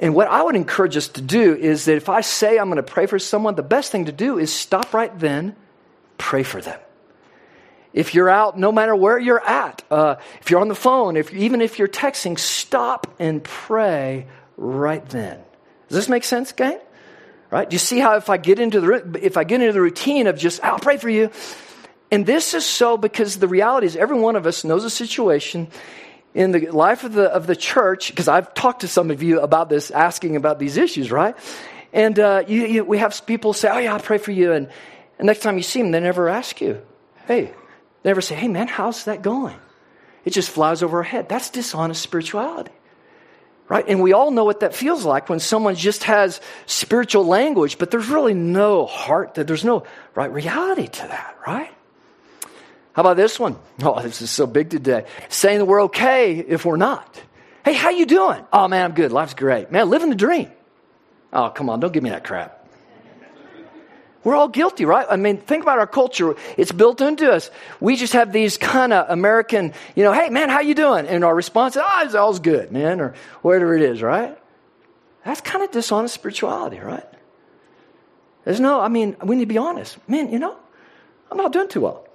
And 0.00 0.14
what 0.14 0.28
I 0.28 0.42
would 0.42 0.54
encourage 0.54 0.96
us 0.96 1.08
to 1.08 1.20
do 1.20 1.56
is 1.56 1.86
that 1.86 1.96
if 1.96 2.08
I 2.08 2.20
say 2.20 2.56
I'm 2.56 2.68
going 2.68 2.76
to 2.76 2.82
pray 2.84 3.06
for 3.06 3.18
someone, 3.18 3.56
the 3.56 3.62
best 3.64 3.90
thing 3.90 4.04
to 4.04 4.12
do 4.12 4.38
is 4.38 4.52
stop 4.52 4.94
right 4.94 5.16
then, 5.18 5.56
pray 6.18 6.44
for 6.44 6.60
them. 6.60 6.78
If 7.92 8.14
you're 8.14 8.28
out, 8.28 8.58
no 8.58 8.70
matter 8.70 8.94
where 8.94 9.18
you're 9.18 9.44
at, 9.44 9.82
uh, 9.90 10.16
if 10.40 10.50
you're 10.50 10.60
on 10.60 10.68
the 10.68 10.74
phone, 10.74 11.16
if 11.16 11.32
even 11.32 11.60
if 11.60 11.78
you're 11.78 11.88
texting, 11.88 12.38
stop 12.38 13.06
and 13.18 13.42
pray 13.42 14.26
right 14.56 15.06
then. 15.08 15.38
Does 15.88 15.96
this 15.96 16.08
make 16.08 16.24
sense, 16.24 16.52
gang? 16.52 16.78
Right? 17.50 17.68
Do 17.68 17.74
you 17.74 17.78
see 17.78 17.98
how 17.98 18.16
if 18.16 18.28
I 18.28 18.36
get 18.36 18.58
into 18.58 18.80
the 18.80 19.18
if 19.22 19.36
I 19.36 19.44
get 19.44 19.60
into 19.60 19.72
the 19.72 19.80
routine 19.80 20.26
of 20.26 20.36
just 20.36 20.62
I'll 20.62 20.78
pray 20.78 20.98
for 20.98 21.08
you, 21.08 21.30
and 22.10 22.26
this 22.26 22.54
is 22.54 22.66
so 22.66 22.96
because 22.96 23.38
the 23.38 23.48
reality 23.48 23.86
is 23.86 23.96
every 23.96 24.18
one 24.18 24.36
of 24.36 24.46
us 24.46 24.64
knows 24.64 24.84
a 24.84 24.90
situation 24.90 25.68
in 26.34 26.52
the 26.52 26.70
life 26.70 27.04
of 27.04 27.12
the, 27.12 27.24
of 27.24 27.46
the 27.46 27.56
church, 27.56 28.10
because 28.10 28.28
I've 28.28 28.52
talked 28.54 28.82
to 28.82 28.88
some 28.88 29.10
of 29.10 29.22
you 29.22 29.40
about 29.40 29.68
this, 29.68 29.90
asking 29.90 30.36
about 30.36 30.58
these 30.58 30.76
issues, 30.76 31.10
right? 31.10 31.34
And 31.92 32.18
uh, 32.18 32.44
you, 32.46 32.66
you, 32.66 32.84
we 32.84 32.98
have 32.98 33.26
people 33.26 33.52
say, 33.52 33.68
Oh, 33.70 33.78
yeah, 33.78 33.94
I'll 33.94 34.00
pray 34.00 34.18
for 34.18 34.32
you. 34.32 34.52
And, 34.52 34.68
and 35.18 35.26
next 35.26 35.40
time 35.40 35.56
you 35.56 35.62
see 35.62 35.80
them, 35.80 35.90
they 35.90 36.00
never 36.00 36.28
ask 36.28 36.60
you, 36.60 36.82
Hey, 37.26 37.52
never 38.08 38.20
say, 38.20 38.34
hey 38.34 38.48
man, 38.48 38.68
how's 38.68 39.04
that 39.04 39.22
going? 39.22 39.56
It 40.24 40.30
just 40.30 40.50
flies 40.50 40.82
over 40.82 40.98
our 40.98 41.02
head. 41.02 41.28
That's 41.28 41.50
dishonest 41.50 42.02
spirituality. 42.02 42.72
Right? 43.68 43.84
And 43.86 44.02
we 44.02 44.14
all 44.14 44.30
know 44.30 44.44
what 44.44 44.60
that 44.60 44.74
feels 44.74 45.04
like 45.04 45.28
when 45.28 45.40
someone 45.40 45.74
just 45.74 46.04
has 46.04 46.40
spiritual 46.66 47.26
language, 47.26 47.78
but 47.78 47.90
there's 47.90 48.08
really 48.08 48.34
no 48.34 48.86
heart, 48.86 49.34
that 49.34 49.46
there's 49.46 49.64
no 49.64 49.84
right 50.14 50.32
reality 50.32 50.88
to 50.88 51.02
that, 51.02 51.36
right? 51.46 51.70
How 52.94 53.02
about 53.02 53.16
this 53.16 53.38
one? 53.38 53.56
Oh, 53.82 54.02
this 54.02 54.22
is 54.22 54.30
so 54.30 54.46
big 54.46 54.70
today. 54.70 55.04
Saying 55.28 55.58
that 55.58 55.66
we're 55.66 55.82
okay 55.84 56.38
if 56.38 56.64
we're 56.64 56.76
not. 56.76 57.22
Hey, 57.64 57.74
how 57.74 57.90
you 57.90 58.06
doing? 58.06 58.44
Oh 58.52 58.68
man, 58.68 58.86
I'm 58.86 58.94
good. 58.94 59.12
Life's 59.12 59.34
great. 59.34 59.70
Man, 59.70 59.90
living 59.90 60.08
the 60.08 60.16
dream. 60.16 60.50
Oh, 61.32 61.50
come 61.50 61.68
on, 61.68 61.78
don't 61.78 61.92
give 61.92 62.02
me 62.02 62.10
that 62.10 62.24
crap. 62.24 62.57
We're 64.28 64.36
all 64.36 64.48
guilty, 64.48 64.84
right? 64.84 65.06
I 65.08 65.16
mean, 65.16 65.38
think 65.38 65.62
about 65.62 65.78
our 65.78 65.86
culture. 65.86 66.36
It's 66.58 66.70
built 66.70 67.00
into 67.00 67.32
us. 67.32 67.50
We 67.80 67.96
just 67.96 68.12
have 68.12 68.30
these 68.30 68.58
kind 68.58 68.92
of 68.92 69.08
American, 69.08 69.72
you 69.96 70.04
know, 70.04 70.12
hey 70.12 70.28
man, 70.28 70.50
how 70.50 70.60
you 70.60 70.74
doing? 70.74 71.06
And 71.06 71.24
our 71.24 71.34
response 71.34 71.76
is, 71.76 71.82
oh, 71.82 72.02
it's 72.04 72.14
all's 72.14 72.38
good, 72.38 72.70
man, 72.70 73.00
or 73.00 73.14
whatever 73.40 73.74
it 73.74 73.80
is, 73.80 74.02
right? 74.02 74.38
That's 75.24 75.40
kind 75.40 75.64
of 75.64 75.70
dishonest 75.70 76.14
spirituality, 76.14 76.78
right? 76.78 77.06
There's 78.44 78.60
no, 78.60 78.82
I 78.82 78.88
mean, 78.88 79.16
we 79.22 79.36
need 79.36 79.44
to 79.44 79.46
be 79.46 79.56
honest. 79.56 79.96
Man, 80.06 80.30
you 80.30 80.38
know, 80.38 80.58
I'm 81.30 81.38
not 81.38 81.50
doing 81.50 81.68
too 81.68 81.80
well. 81.80 82.06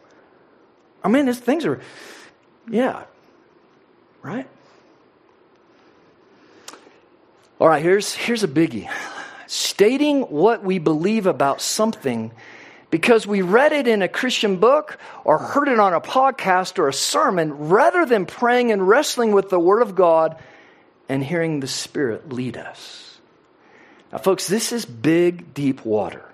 I 1.04 1.08
mean, 1.08 1.26
these 1.26 1.40
things 1.40 1.66
are, 1.66 1.82
yeah, 2.70 3.06
right? 4.22 4.48
All 7.58 7.68
right, 7.68 7.82
here's, 7.82 8.14
here's 8.14 8.44
a 8.44 8.48
biggie 8.48 8.88
stating 9.54 10.22
what 10.24 10.64
we 10.64 10.80
believe 10.80 11.28
about 11.28 11.62
something 11.62 12.32
because 12.90 13.28
we 13.28 13.44
read 13.44 13.72
it 13.72 13.88
in 13.88 14.02
a 14.02 14.08
Christian 14.08 14.58
book 14.58 14.98
or 15.24 15.38
heard 15.38 15.68
it 15.68 15.80
on 15.80 15.94
a 15.94 16.02
podcast 16.02 16.80
or 16.80 16.88
a 16.88 16.94
sermon 16.94 17.70
rather 17.70 18.06
than 18.06 18.26
praying 18.26 18.72
and 18.72 18.88
wrestling 18.88 19.32
with 19.32 19.50
the 19.50 19.60
Word 19.60 19.84
of 19.84 19.94
God 19.94 20.38
and 21.08 21.24
hearing 21.24 21.60
the 21.60 21.68
Spirit 21.68 22.32
lead 22.32 22.58
us. 22.58 23.20
Now, 24.12 24.18
folks, 24.18 24.48
this 24.48 24.72
is 24.72 24.86
big, 24.86 25.54
deep 25.54 25.86
water. 25.86 26.26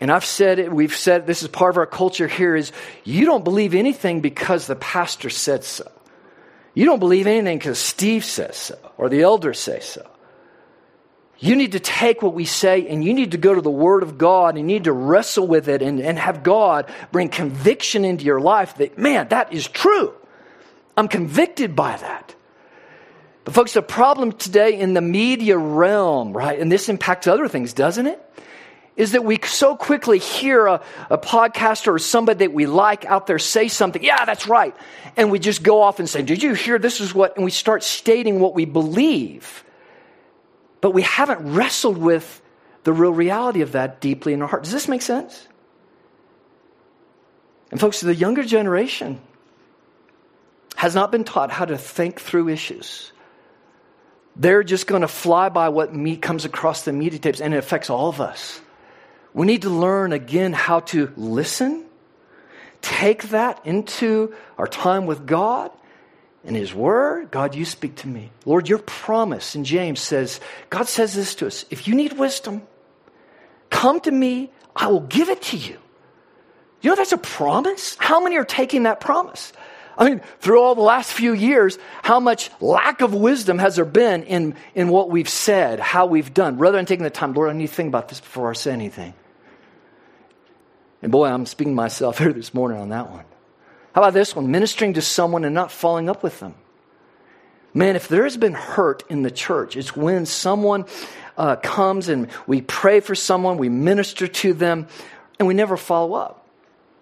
And 0.00 0.10
I've 0.10 0.24
said 0.24 0.58
it, 0.58 0.72
we've 0.72 0.96
said 0.96 1.28
this 1.28 1.42
is 1.42 1.48
part 1.48 1.74
of 1.74 1.76
our 1.76 1.86
culture 1.86 2.26
here 2.26 2.56
is 2.56 2.72
you 3.04 3.24
don't 3.24 3.44
believe 3.44 3.74
anything 3.74 4.20
because 4.20 4.66
the 4.66 4.76
pastor 4.76 5.30
said 5.30 5.62
so. 5.62 5.88
You 6.74 6.86
don't 6.86 7.00
believe 7.00 7.28
anything 7.28 7.58
because 7.58 7.78
Steve 7.78 8.24
says 8.24 8.56
so 8.56 8.78
or 8.96 9.08
the 9.08 9.22
elders 9.22 9.60
say 9.60 9.78
so. 9.78 10.09
You 11.42 11.56
need 11.56 11.72
to 11.72 11.80
take 11.80 12.20
what 12.20 12.34
we 12.34 12.44
say 12.44 12.86
and 12.86 13.02
you 13.02 13.14
need 13.14 13.30
to 13.30 13.38
go 13.38 13.54
to 13.54 13.62
the 13.62 13.70
Word 13.70 14.02
of 14.02 14.18
God 14.18 14.56
and 14.56 14.58
you 14.58 14.76
need 14.76 14.84
to 14.84 14.92
wrestle 14.92 15.46
with 15.46 15.68
it 15.68 15.80
and, 15.80 15.98
and 15.98 16.18
have 16.18 16.42
God 16.42 16.90
bring 17.12 17.30
conviction 17.30 18.04
into 18.04 18.26
your 18.26 18.40
life 18.40 18.76
that, 18.76 18.98
man, 18.98 19.28
that 19.28 19.50
is 19.50 19.66
true. 19.66 20.12
I'm 20.98 21.08
convicted 21.08 21.74
by 21.74 21.96
that. 21.96 22.34
But, 23.44 23.54
folks, 23.54 23.72
the 23.72 23.80
problem 23.80 24.32
today 24.32 24.78
in 24.78 24.92
the 24.92 25.00
media 25.00 25.56
realm, 25.56 26.34
right, 26.34 26.58
and 26.58 26.70
this 26.70 26.90
impacts 26.90 27.26
other 27.26 27.48
things, 27.48 27.72
doesn't 27.72 28.06
it? 28.06 28.22
Is 28.96 29.12
that 29.12 29.24
we 29.24 29.38
so 29.42 29.76
quickly 29.76 30.18
hear 30.18 30.66
a, 30.66 30.82
a 31.08 31.16
podcaster 31.16 31.88
or 31.94 31.98
somebody 31.98 32.40
that 32.40 32.52
we 32.52 32.66
like 32.66 33.06
out 33.06 33.26
there 33.26 33.38
say 33.38 33.68
something, 33.68 34.04
yeah, 34.04 34.26
that's 34.26 34.46
right. 34.46 34.76
And 35.16 35.30
we 35.30 35.38
just 35.38 35.62
go 35.62 35.80
off 35.80 36.00
and 36.00 36.08
say, 36.08 36.20
Did 36.20 36.42
you 36.42 36.52
hear 36.52 36.78
this 36.78 37.00
is 37.00 37.14
what? 37.14 37.36
And 37.36 37.44
we 37.46 37.50
start 37.50 37.82
stating 37.82 38.40
what 38.40 38.54
we 38.54 38.66
believe 38.66 39.64
but 40.80 40.92
we 40.92 41.02
haven't 41.02 41.54
wrestled 41.54 41.98
with 41.98 42.40
the 42.84 42.92
real 42.92 43.12
reality 43.12 43.60
of 43.60 43.72
that 43.72 44.00
deeply 44.00 44.32
in 44.32 44.42
our 44.42 44.48
heart. 44.48 44.62
Does 44.62 44.72
this 44.72 44.88
make 44.88 45.02
sense? 45.02 45.46
And, 47.70 47.78
folks, 47.78 48.00
the 48.00 48.14
younger 48.14 48.42
generation 48.42 49.20
has 50.76 50.94
not 50.94 51.12
been 51.12 51.24
taught 51.24 51.50
how 51.50 51.66
to 51.66 51.76
think 51.76 52.20
through 52.20 52.48
issues. 52.48 53.12
They're 54.34 54.62
just 54.62 54.86
going 54.86 55.02
to 55.02 55.08
fly 55.08 55.50
by 55.50 55.68
what 55.68 55.94
meat 55.94 56.22
comes 56.22 56.44
across 56.44 56.84
the 56.84 56.92
media 56.92 57.18
tapes, 57.18 57.40
and 57.40 57.52
it 57.52 57.58
affects 57.58 57.90
all 57.90 58.08
of 58.08 58.20
us. 58.20 58.60
We 59.34 59.46
need 59.46 59.62
to 59.62 59.70
learn 59.70 60.12
again 60.12 60.52
how 60.52 60.80
to 60.80 61.12
listen, 61.16 61.84
take 62.80 63.24
that 63.24 63.64
into 63.66 64.34
our 64.56 64.66
time 64.66 65.06
with 65.06 65.26
God, 65.26 65.70
in 66.44 66.54
His 66.54 66.74
Word, 66.74 67.30
God, 67.30 67.54
you 67.54 67.64
speak 67.64 67.96
to 67.96 68.08
me. 68.08 68.30
Lord, 68.44 68.68
your 68.68 68.78
promise 68.78 69.54
in 69.54 69.64
James 69.64 70.00
says, 70.00 70.40
God 70.70 70.88
says 70.88 71.14
this 71.14 71.34
to 71.36 71.46
us 71.46 71.64
if 71.70 71.86
you 71.86 71.94
need 71.94 72.14
wisdom, 72.14 72.62
come 73.68 74.00
to 74.00 74.10
me, 74.10 74.50
I 74.74 74.88
will 74.88 75.00
give 75.00 75.28
it 75.28 75.42
to 75.42 75.56
you. 75.56 75.78
You 76.80 76.90
know 76.90 76.96
that's 76.96 77.12
a 77.12 77.18
promise? 77.18 77.96
How 77.98 78.22
many 78.22 78.38
are 78.38 78.44
taking 78.44 78.84
that 78.84 79.00
promise? 79.00 79.52
I 79.98 80.08
mean, 80.08 80.20
through 80.38 80.62
all 80.62 80.74
the 80.74 80.80
last 80.80 81.12
few 81.12 81.34
years, 81.34 81.78
how 82.02 82.20
much 82.20 82.50
lack 82.58 83.02
of 83.02 83.12
wisdom 83.12 83.58
has 83.58 83.76
there 83.76 83.84
been 83.84 84.22
in, 84.22 84.54
in 84.74 84.88
what 84.88 85.10
we've 85.10 85.28
said, 85.28 85.78
how 85.78 86.06
we've 86.06 86.32
done, 86.32 86.56
rather 86.56 86.78
than 86.78 86.86
taking 86.86 87.04
the 87.04 87.10
time, 87.10 87.34
Lord, 87.34 87.50
I 87.50 87.52
need 87.52 87.66
to 87.66 87.74
think 87.74 87.88
about 87.88 88.08
this 88.08 88.18
before 88.18 88.48
I 88.48 88.54
say 88.54 88.72
anything. 88.72 89.12
And 91.02 91.12
boy, 91.12 91.26
I'm 91.26 91.44
speaking 91.44 91.72
to 91.72 91.76
myself 91.76 92.18
here 92.18 92.32
this 92.32 92.54
morning 92.54 92.78
on 92.78 92.88
that 92.88 93.10
one. 93.10 93.24
How 93.94 94.02
about 94.02 94.14
this 94.14 94.36
one? 94.36 94.50
Ministering 94.50 94.94
to 94.94 95.02
someone 95.02 95.44
and 95.44 95.54
not 95.54 95.72
following 95.72 96.08
up 96.08 96.22
with 96.22 96.40
them. 96.40 96.54
Man, 97.72 97.96
if 97.96 98.08
there 98.08 98.24
has 98.24 98.36
been 98.36 98.54
hurt 98.54 99.04
in 99.08 99.22
the 99.22 99.30
church, 99.30 99.76
it's 99.76 99.94
when 99.94 100.26
someone 100.26 100.86
uh, 101.36 101.56
comes 101.56 102.08
and 102.08 102.28
we 102.46 102.60
pray 102.62 103.00
for 103.00 103.14
someone, 103.14 103.58
we 103.58 103.68
minister 103.68 104.26
to 104.26 104.52
them, 104.52 104.88
and 105.38 105.46
we 105.46 105.54
never 105.54 105.76
follow 105.76 106.14
up. 106.14 106.46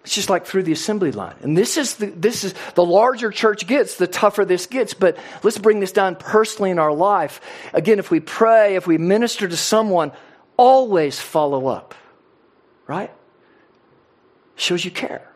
It's 0.03 0.15
just 0.15 0.29
like 0.29 0.45
through 0.45 0.63
the 0.63 0.71
assembly 0.71 1.11
line. 1.11 1.35
And 1.41 1.57
this 1.57 1.77
is 1.77 1.95
the, 1.95 2.07
this 2.07 2.43
is 2.43 2.53
the 2.73 2.85
larger 2.85 3.31
church 3.31 3.67
gets, 3.67 3.97
the 3.97 4.07
tougher 4.07 4.45
this 4.45 4.65
gets. 4.65 4.93
But 4.93 5.17
let's 5.43 5.57
bring 5.57 5.81
this 5.81 5.91
down 5.91 6.15
personally 6.15 6.71
in 6.71 6.79
our 6.79 6.93
life. 6.93 7.41
Again, 7.73 7.99
if 7.99 8.09
we 8.09 8.19
pray, 8.19 8.75
if 8.75 8.87
we 8.87 8.97
minister 8.97 9.47
to 9.47 9.57
someone, 9.57 10.11
always 10.55 11.19
follow 11.19 11.67
up. 11.67 11.93
Right? 12.87 13.11
Shows 14.55 14.83
you 14.83 14.91
care. 14.91 15.28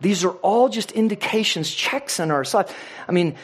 These 0.00 0.24
are 0.24 0.32
all 0.42 0.68
just 0.68 0.92
indications, 0.92 1.70
checks 1.70 2.20
on 2.20 2.30
our 2.30 2.44
side. 2.44 2.68
I 3.08 3.12
mean, 3.12 3.36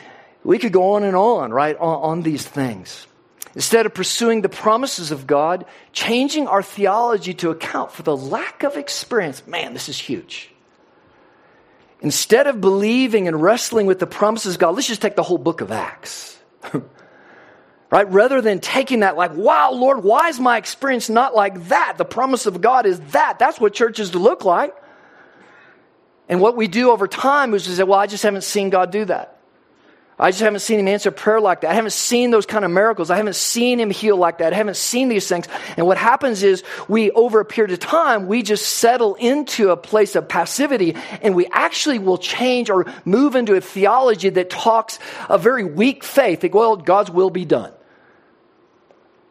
we 0.44 0.58
could 0.58 0.72
go 0.72 0.94
on 0.94 1.04
and 1.04 1.16
on, 1.16 1.52
right, 1.52 1.76
on, 1.76 2.02
on 2.02 2.22
these 2.22 2.46
things. 2.46 3.06
Instead 3.54 3.86
of 3.86 3.94
pursuing 3.94 4.40
the 4.40 4.48
promises 4.48 5.10
of 5.10 5.26
God, 5.26 5.66
changing 5.92 6.48
our 6.48 6.62
theology 6.62 7.34
to 7.34 7.50
account 7.50 7.92
for 7.92 8.02
the 8.02 8.16
lack 8.16 8.62
of 8.62 8.76
experience. 8.76 9.46
Man, 9.46 9.74
this 9.74 9.88
is 9.88 9.98
huge. 9.98 10.50
Instead 12.00 12.46
of 12.46 12.60
believing 12.60 13.28
and 13.28 13.40
wrestling 13.40 13.86
with 13.86 13.98
the 13.98 14.06
promises 14.06 14.54
of 14.54 14.60
God, 14.60 14.74
let's 14.74 14.88
just 14.88 15.02
take 15.02 15.16
the 15.16 15.22
whole 15.22 15.38
book 15.38 15.60
of 15.60 15.70
Acts. 15.70 16.38
right? 17.90 18.10
Rather 18.10 18.40
than 18.40 18.58
taking 18.58 19.00
that 19.00 19.16
like, 19.16 19.34
wow, 19.34 19.70
Lord, 19.70 20.02
why 20.02 20.28
is 20.28 20.40
my 20.40 20.56
experience 20.56 21.10
not 21.10 21.34
like 21.34 21.68
that? 21.68 21.94
The 21.98 22.04
promise 22.06 22.46
of 22.46 22.60
God 22.60 22.86
is 22.86 22.98
that. 23.12 23.38
That's 23.38 23.60
what 23.60 23.74
church 23.74 24.00
is 24.00 24.10
to 24.10 24.18
look 24.18 24.44
like. 24.44 24.74
And 26.32 26.40
what 26.40 26.56
we 26.56 26.66
do 26.66 26.92
over 26.92 27.06
time 27.06 27.52
is 27.52 27.68
we 27.68 27.74
say, 27.74 27.82
well, 27.82 27.98
I 27.98 28.06
just 28.06 28.22
haven't 28.22 28.44
seen 28.44 28.70
God 28.70 28.90
do 28.90 29.04
that. 29.04 29.36
I 30.18 30.30
just 30.30 30.40
haven't 30.40 30.60
seen 30.60 30.80
him 30.80 30.88
answer 30.88 31.10
prayer 31.10 31.42
like 31.42 31.60
that. 31.60 31.70
I 31.70 31.74
haven't 31.74 31.92
seen 31.92 32.30
those 32.30 32.46
kind 32.46 32.64
of 32.64 32.70
miracles. 32.70 33.10
I 33.10 33.18
haven't 33.18 33.36
seen 33.36 33.78
him 33.78 33.90
heal 33.90 34.16
like 34.16 34.38
that. 34.38 34.54
I 34.54 34.56
haven't 34.56 34.78
seen 34.78 35.10
these 35.10 35.28
things. 35.28 35.46
And 35.76 35.86
what 35.86 35.98
happens 35.98 36.42
is 36.42 36.64
we, 36.88 37.10
over 37.10 37.40
a 37.40 37.44
period 37.44 37.72
of 37.72 37.80
time, 37.80 38.28
we 38.28 38.42
just 38.42 38.66
settle 38.66 39.14
into 39.16 39.72
a 39.72 39.76
place 39.76 40.16
of 40.16 40.26
passivity 40.26 40.96
and 41.20 41.34
we 41.34 41.48
actually 41.52 41.98
will 41.98 42.16
change 42.16 42.70
or 42.70 42.86
move 43.04 43.36
into 43.36 43.52
a 43.54 43.60
theology 43.60 44.30
that 44.30 44.48
talks 44.48 44.98
a 45.28 45.36
very 45.36 45.64
weak 45.64 46.02
faith. 46.02 46.42
Like, 46.42 46.54
well, 46.54 46.78
God's 46.78 47.10
will 47.10 47.28
be 47.28 47.44
done. 47.44 47.74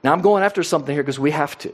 Now 0.03 0.13
I'm 0.13 0.21
going 0.21 0.43
after 0.43 0.61
something 0.61 0.93
here 0.93 1.01
because 1.01 1.17
we 1.17 1.31
have 1.31 1.57
to. 1.59 1.73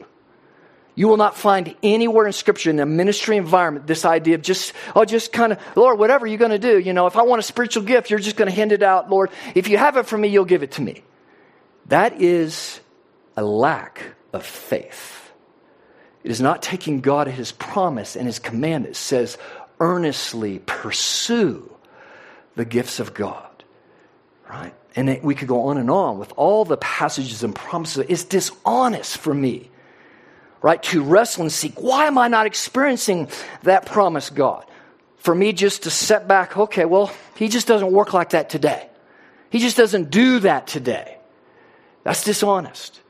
You 0.97 1.07
will 1.07 1.17
not 1.17 1.37
find 1.37 1.75
anywhere 1.83 2.25
in 2.25 2.33
Scripture 2.33 2.71
in 2.71 2.79
a 2.79 2.85
ministry 2.87 3.37
environment 3.37 3.85
this 3.85 4.03
idea 4.03 4.33
of 4.33 4.41
just, 4.41 4.73
oh, 4.95 5.05
just 5.05 5.31
kind 5.31 5.53
of, 5.53 5.59
Lord, 5.75 5.99
whatever 5.99 6.25
you're 6.25 6.39
going 6.39 6.49
to 6.49 6.57
do. 6.57 6.79
You 6.79 6.91
know, 6.91 7.05
if 7.05 7.15
I 7.15 7.21
want 7.21 7.39
a 7.39 7.43
spiritual 7.43 7.83
gift, 7.83 8.09
you're 8.09 8.17
just 8.17 8.35
going 8.35 8.49
to 8.49 8.55
hand 8.55 8.71
it 8.71 8.81
out, 8.81 9.07
Lord. 9.07 9.29
If 9.53 9.67
you 9.67 9.77
have 9.77 9.95
it 9.97 10.07
for 10.07 10.17
me, 10.17 10.29
you'll 10.29 10.45
give 10.45 10.63
it 10.63 10.71
to 10.71 10.81
me. 10.81 11.03
That 11.85 12.19
is 12.19 12.79
a 13.35 13.43
lack 13.43 14.15
of 14.33 14.43
faith. 14.43 15.31
It 16.23 16.31
is 16.31 16.41
not 16.41 16.63
taking 16.63 17.01
God 17.01 17.27
at 17.27 17.35
His 17.35 17.51
promise 17.51 18.15
and 18.15 18.25
His 18.25 18.39
command. 18.39 18.87
It 18.87 18.95
says, 18.95 19.37
earnestly 19.79 20.57
pursue 20.65 21.71
the 22.55 22.65
gifts 22.65 22.99
of 22.99 23.13
God. 23.13 23.63
Right? 24.49 24.73
And 24.95 25.21
we 25.21 25.35
could 25.35 25.47
go 25.47 25.65
on 25.67 25.77
and 25.77 25.91
on 25.91 26.17
with 26.17 26.33
all 26.37 26.65
the 26.65 26.77
passages 26.77 27.43
and 27.43 27.53
promises. 27.53 28.03
It's 28.09 28.23
dishonest 28.23 29.19
for 29.19 29.31
me 29.31 29.69
right? 30.61 30.81
To 30.83 31.03
wrestle 31.03 31.43
and 31.43 31.51
seek. 31.51 31.81
Why 31.81 32.05
am 32.05 32.17
I 32.17 32.27
not 32.27 32.45
experiencing 32.45 33.29
that 33.63 33.85
promise, 33.85 34.29
God? 34.29 34.65
For 35.17 35.33
me 35.35 35.53
just 35.53 35.83
to 35.83 35.89
set 35.89 36.27
back, 36.27 36.57
okay, 36.57 36.85
well, 36.85 37.11
He 37.35 37.47
just 37.47 37.67
doesn't 37.67 37.91
work 37.91 38.13
like 38.13 38.29
that 38.31 38.49
today. 38.49 38.89
He 39.49 39.59
just 39.59 39.77
doesn't 39.77 40.09
do 40.09 40.39
that 40.39 40.67
today. 40.67 41.17
That's 42.03 42.23
dishonest. 42.23 43.01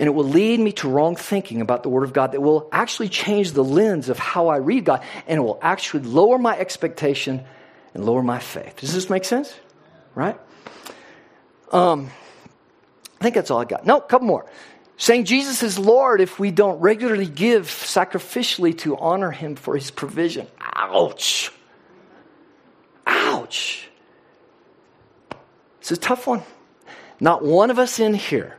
and 0.00 0.06
it 0.06 0.12
will 0.12 0.24
lead 0.24 0.58
me 0.58 0.72
to 0.72 0.88
wrong 0.88 1.14
thinking 1.14 1.60
about 1.60 1.82
the 1.82 1.90
Word 1.90 2.04
of 2.04 2.14
God 2.14 2.32
that 2.32 2.40
will 2.40 2.70
actually 2.72 3.10
change 3.10 3.52
the 3.52 3.62
lens 3.62 4.08
of 4.08 4.18
how 4.18 4.48
I 4.48 4.56
read 4.56 4.86
God, 4.86 5.02
and 5.26 5.36
it 5.36 5.42
will 5.42 5.58
actually 5.60 6.04
lower 6.04 6.38
my 6.38 6.58
expectation 6.58 7.44
and 7.92 8.06
lower 8.06 8.22
my 8.22 8.38
faith. 8.38 8.76
Does 8.76 8.94
this 8.94 9.10
make 9.10 9.26
sense? 9.26 9.54
Right? 10.14 10.40
Um, 11.70 12.10
I 13.20 13.24
think 13.24 13.34
that's 13.34 13.50
all 13.50 13.60
I 13.60 13.66
got. 13.66 13.84
No, 13.84 13.98
a 13.98 14.00
couple 14.00 14.26
more. 14.26 14.46
Saying 15.00 15.24
Jesus 15.24 15.62
is 15.62 15.78
Lord 15.78 16.20
if 16.20 16.38
we 16.38 16.50
don't 16.50 16.78
regularly 16.78 17.26
give 17.26 17.68
sacrificially 17.68 18.76
to 18.80 18.98
honor 18.98 19.30
Him 19.30 19.56
for 19.56 19.74
His 19.74 19.90
provision. 19.90 20.46
Ouch. 20.60 21.50
Ouch. 23.06 23.88
It's 25.80 25.90
a 25.90 25.96
tough 25.96 26.26
one. 26.26 26.42
Not 27.18 27.42
one 27.42 27.70
of 27.70 27.78
us 27.78 27.98
in 27.98 28.12
here 28.12 28.58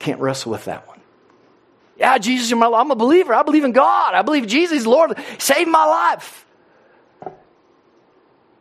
can't 0.00 0.18
wrestle 0.18 0.50
with 0.50 0.64
that 0.64 0.88
one. 0.88 0.98
Yeah, 1.96 2.18
Jesus, 2.18 2.50
you're 2.50 2.58
my, 2.58 2.66
I'm 2.66 2.90
a 2.90 2.96
believer. 2.96 3.32
I 3.32 3.44
believe 3.44 3.62
in 3.62 3.70
God. 3.70 4.12
I 4.12 4.22
believe 4.22 4.48
Jesus 4.48 4.78
is 4.78 4.86
Lord. 4.88 5.16
Save 5.38 5.68
my 5.68 5.84
life. 5.84 6.44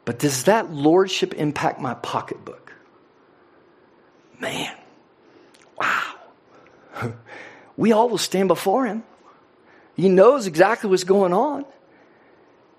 But 0.06 0.20
does 0.20 0.44
that 0.44 0.72
lordship 0.72 1.34
impact 1.34 1.82
my 1.82 1.96
pocketbook? 1.96 2.72
Man, 4.40 4.76
wow. 5.76 6.15
we 7.78 7.92
all 7.92 8.10
will 8.10 8.18
stand 8.18 8.48
before 8.48 8.86
him. 8.86 9.04
He 9.96 10.10
knows 10.10 10.48
exactly 10.48 10.90
what's 10.90 11.04
going 11.04 11.34
on. 11.34 11.66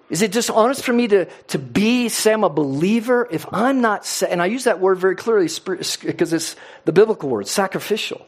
Is 0.08 0.23
it 0.23 0.30
dishonest 0.30 0.85
for 0.85 0.92
me 0.92 1.08
to, 1.08 1.25
to 1.49 1.58
be, 1.58 2.08
say 2.08 2.32
I'm 2.32 2.44
a 2.44 2.49
believer, 2.49 3.26
if 3.30 3.44
I'm 3.52 3.80
not, 3.80 4.23
and 4.28 4.40
I 4.40 4.46
use 4.46 4.64
that 4.64 4.78
word 4.78 4.99
very 4.99 5.16
clearly 5.16 5.49
because 5.66 6.32
it's 6.32 6.54
the 6.85 6.92
biblical 6.92 7.28
word, 7.28 7.49
sacrificial. 7.49 8.25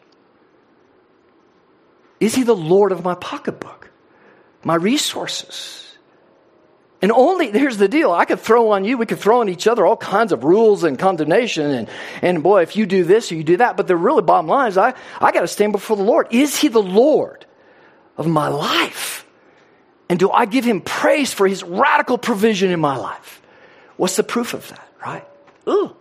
Is 2.18 2.35
he 2.35 2.42
the 2.42 2.57
Lord 2.57 2.90
of 2.90 3.04
my 3.04 3.14
pocketbook, 3.14 3.90
my 4.64 4.75
resources? 4.75 5.88
And 7.00 7.12
only, 7.12 7.50
here's 7.52 7.76
the 7.76 7.88
deal 7.88 8.12
I 8.12 8.25
could 8.25 8.40
throw 8.40 8.73
on 8.73 8.85
you, 8.85 8.99
we 8.99 9.07
could 9.07 9.21
throw 9.21 9.40
on 9.40 9.49
each 9.49 9.67
other 9.67 9.87
all 9.87 9.97
kinds 9.97 10.33
of 10.33 10.43
rules 10.43 10.83
and 10.83 10.99
condemnation. 10.99 11.71
And, 11.71 11.88
and 12.23 12.43
boy, 12.43 12.62
if 12.62 12.75
you 12.76 12.87
do 12.87 13.05
this 13.05 13.31
or 13.31 13.37
you 13.37 13.45
do 13.45 13.59
that. 13.59 13.76
But 13.76 13.87
the 13.87 13.97
really 13.97 14.23
bottom 14.23 14.49
line 14.49 14.69
is 14.69 14.76
I, 14.76 14.95
I 15.21 15.33
got 15.33 15.43
to 15.43 15.49
stand 15.49 15.73
before 15.73 15.97
the 15.97 16.02
Lord. 16.02 16.28
Is 16.31 16.59
He 16.59 16.69
the 16.69 16.83
Lord 16.83 17.47
of 18.17 18.26
my 18.26 18.49
life? 18.49 19.26
And 20.09 20.19
do 20.19 20.31
I 20.31 20.47
give 20.47 20.64
Him 20.64 20.81
praise 20.81 21.33
for 21.33 21.47
His 21.47 21.62
radical 21.62 22.19
provision 22.19 22.71
in 22.71 22.81
my 22.81 22.97
life? 22.97 23.43
What's 23.97 24.17
the 24.17 24.25
proof 24.25 24.55
of 24.55 24.69
that, 24.69 24.88
right? 25.00 25.25
Ooh 25.69 25.98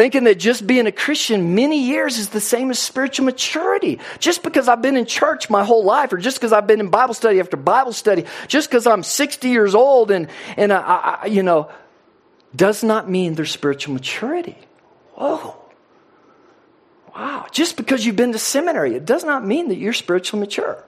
thinking 0.00 0.24
that 0.24 0.36
just 0.36 0.66
being 0.66 0.86
a 0.86 0.92
Christian 0.92 1.54
many 1.54 1.84
years 1.84 2.16
is 2.16 2.30
the 2.30 2.40
same 2.40 2.70
as 2.70 2.78
spiritual 2.78 3.26
maturity. 3.26 3.98
Just 4.18 4.42
because 4.42 4.66
I've 4.66 4.80
been 4.80 4.96
in 4.96 5.04
church 5.04 5.50
my 5.50 5.62
whole 5.62 5.84
life, 5.84 6.10
or 6.14 6.16
just 6.16 6.38
because 6.38 6.54
I've 6.54 6.66
been 6.66 6.80
in 6.80 6.88
Bible 6.88 7.12
study 7.12 7.38
after 7.38 7.58
Bible 7.58 7.92
study, 7.92 8.24
just 8.48 8.70
because 8.70 8.86
I'm 8.86 9.02
60 9.02 9.50
years 9.50 9.74
old 9.74 10.10
and, 10.10 10.28
and 10.56 10.72
I, 10.72 11.18
I, 11.22 11.26
you 11.26 11.42
know, 11.42 11.70
does 12.56 12.82
not 12.82 13.10
mean 13.10 13.34
there's 13.34 13.50
spiritual 13.50 13.92
maturity. 13.92 14.56
Whoa. 15.16 15.54
Wow. 17.14 17.48
Just 17.52 17.76
because 17.76 18.06
you've 18.06 18.16
been 18.16 18.32
to 18.32 18.38
seminary, 18.38 18.94
it 18.94 19.04
does 19.04 19.22
not 19.22 19.44
mean 19.44 19.68
that 19.68 19.76
you're 19.76 19.92
spiritually 19.92 20.40
mature. 20.40 20.82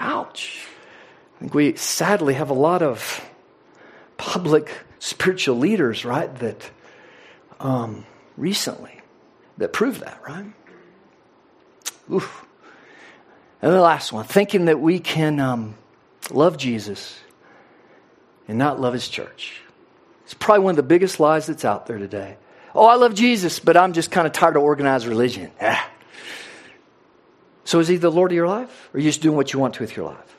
Ouch. 0.00 0.66
I 1.36 1.38
think 1.38 1.54
we 1.54 1.76
sadly 1.76 2.34
have 2.34 2.50
a 2.50 2.54
lot 2.68 2.82
of 2.82 3.24
public 4.16 4.72
spiritual 4.98 5.58
leaders, 5.58 6.04
right, 6.04 6.34
that 6.40 6.68
um, 7.62 8.04
recently 8.36 9.00
that 9.58 9.72
prove 9.72 10.00
that, 10.00 10.20
right? 10.26 10.52
Oof. 12.10 12.46
And 13.62 13.72
the 13.72 13.80
last 13.80 14.12
one, 14.12 14.24
thinking 14.24 14.66
that 14.66 14.80
we 14.80 14.98
can 14.98 15.38
um, 15.38 15.76
love 16.30 16.58
Jesus 16.58 17.18
and 18.48 18.58
not 18.58 18.80
love 18.80 18.92
his 18.92 19.08
church. 19.08 19.60
It's 20.24 20.34
probably 20.34 20.64
one 20.64 20.72
of 20.72 20.76
the 20.76 20.82
biggest 20.82 21.20
lies 21.20 21.46
that's 21.46 21.64
out 21.64 21.86
there 21.86 21.98
today. 21.98 22.36
Oh, 22.74 22.86
I 22.86 22.96
love 22.96 23.14
Jesus, 23.14 23.60
but 23.60 23.76
I'm 23.76 23.92
just 23.92 24.10
kind 24.10 24.26
of 24.26 24.32
tired 24.32 24.56
of 24.56 24.62
organized 24.62 25.06
religion. 25.06 25.52
Ah. 25.60 25.88
So 27.64 27.78
is 27.78 27.86
he 27.86 27.96
the 27.96 28.10
Lord 28.10 28.32
of 28.32 28.36
your 28.36 28.48
life? 28.48 28.90
Or 28.92 28.96
are 28.96 29.00
you 29.00 29.08
just 29.08 29.22
doing 29.22 29.36
what 29.36 29.52
you 29.52 29.60
want 29.60 29.74
to 29.74 29.82
with 29.82 29.96
your 29.96 30.06
life? 30.06 30.36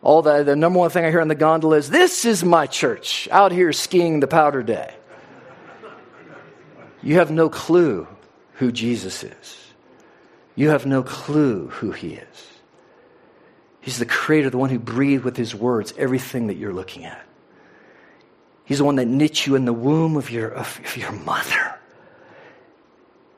All 0.00 0.22
the, 0.22 0.44
the 0.44 0.54
number 0.54 0.78
one 0.78 0.90
thing 0.90 1.04
I 1.04 1.10
hear 1.10 1.20
on 1.20 1.28
the 1.28 1.34
gondola 1.34 1.76
is, 1.78 1.90
This 1.90 2.24
is 2.24 2.44
my 2.44 2.66
church, 2.66 3.28
out 3.32 3.50
here 3.50 3.72
skiing 3.72 4.20
the 4.20 4.28
powder 4.28 4.62
day. 4.62 4.94
You 7.02 7.16
have 7.16 7.30
no 7.30 7.48
clue 7.48 8.08
who 8.54 8.72
Jesus 8.72 9.22
is. 9.22 9.66
You 10.54 10.70
have 10.70 10.86
no 10.86 11.02
clue 11.02 11.68
who 11.68 11.92
he 11.92 12.14
is. 12.14 12.46
He's 13.80 13.98
the 13.98 14.06
creator, 14.06 14.50
the 14.50 14.58
one 14.58 14.70
who 14.70 14.78
breathed 14.78 15.24
with 15.24 15.36
his 15.36 15.54
words 15.54 15.94
everything 15.96 16.48
that 16.48 16.56
you're 16.56 16.72
looking 16.72 17.04
at. 17.04 17.24
He's 18.64 18.78
the 18.78 18.84
one 18.84 18.96
that 18.96 19.06
knit 19.06 19.46
you 19.46 19.54
in 19.54 19.64
the 19.64 19.72
womb 19.72 20.16
of 20.16 20.30
your, 20.30 20.48
of, 20.48 20.80
of 20.84 20.96
your 20.96 21.12
mother. 21.12 21.78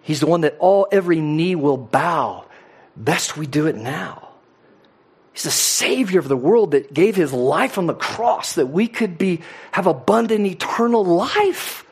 He's 0.02 0.20
the 0.20 0.26
one 0.26 0.40
that 0.40 0.56
all 0.58 0.88
every 0.90 1.20
knee 1.20 1.54
will 1.54 1.76
bow. 1.76 2.46
Best 2.96 3.36
we 3.36 3.46
do 3.46 3.66
it 3.66 3.76
now. 3.76 4.30
He's 5.32 5.44
the 5.44 5.50
savior 5.50 6.18
of 6.18 6.26
the 6.26 6.36
world 6.36 6.72
that 6.72 6.92
gave 6.92 7.14
his 7.14 7.32
life 7.32 7.78
on 7.78 7.86
the 7.86 7.94
cross 7.94 8.54
that 8.54 8.66
we 8.66 8.88
could 8.88 9.18
be 9.18 9.42
have 9.70 9.86
abundant 9.86 10.46
eternal 10.46 11.04
life. 11.04 11.84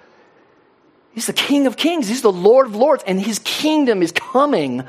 He's 1.12 1.27
the 1.27 1.33
King 1.33 1.66
of 1.66 1.77
Kings. 1.77 2.09
He's 2.09 2.23
the 2.23 2.33
Lord 2.33 2.66
of 2.66 2.77
Lords. 2.77 3.03
And 3.07 3.21
his 3.21 3.40
kingdom 3.40 4.03
is 4.03 4.12
coming 4.12 4.85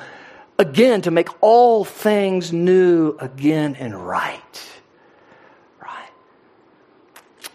again 0.58 1.02
to 1.04 1.12
make 1.12 1.30
all 1.42 1.86
things 1.86 2.54
new 2.54 3.16
again 3.20 3.76
and 3.80 3.96
right. 3.96 4.70
Right. 5.82 6.10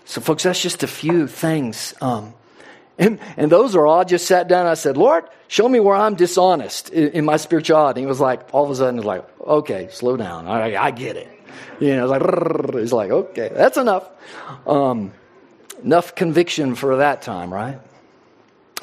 So, 0.04 0.20
folks, 0.20 0.42
that's 0.42 0.60
just 0.60 0.82
a 0.82 0.88
few 0.88 1.26
things. 1.26 1.94
Um, 2.00 2.34
and, 2.98 3.18
and 3.36 3.50
those 3.50 3.76
are 3.76 3.86
all. 3.86 4.00
I 4.00 4.04
just 4.04 4.26
sat 4.26 4.48
down 4.48 4.60
and 4.60 4.68
I 4.68 4.74
said, 4.74 4.96
Lord, 4.96 5.24
show 5.48 5.68
me 5.68 5.80
where 5.80 5.96
I'm 5.96 6.14
dishonest 6.14 6.90
in, 6.90 7.10
in 7.10 7.24
my 7.24 7.36
spirituality. 7.36 8.00
And 8.00 8.06
he 8.06 8.08
was 8.08 8.20
like, 8.20 8.52
all 8.52 8.64
of 8.64 8.70
a 8.70 8.74
sudden, 8.74 8.96
he's 8.96 9.04
like, 9.04 9.24
okay, 9.40 9.88
slow 9.90 10.16
down. 10.16 10.46
I, 10.46 10.76
I 10.76 10.90
get 10.90 11.16
it. 11.16 11.28
You 11.80 11.96
know, 11.96 12.06
like, 12.06 12.74
he's 12.74 12.92
like, 12.92 13.10
okay, 13.10 13.50
that's 13.52 13.76
enough. 13.76 14.08
Um, 14.66 15.12
enough 15.82 16.14
conviction 16.14 16.74
for 16.74 16.96
that 16.98 17.22
time, 17.22 17.52
right? 17.52 17.80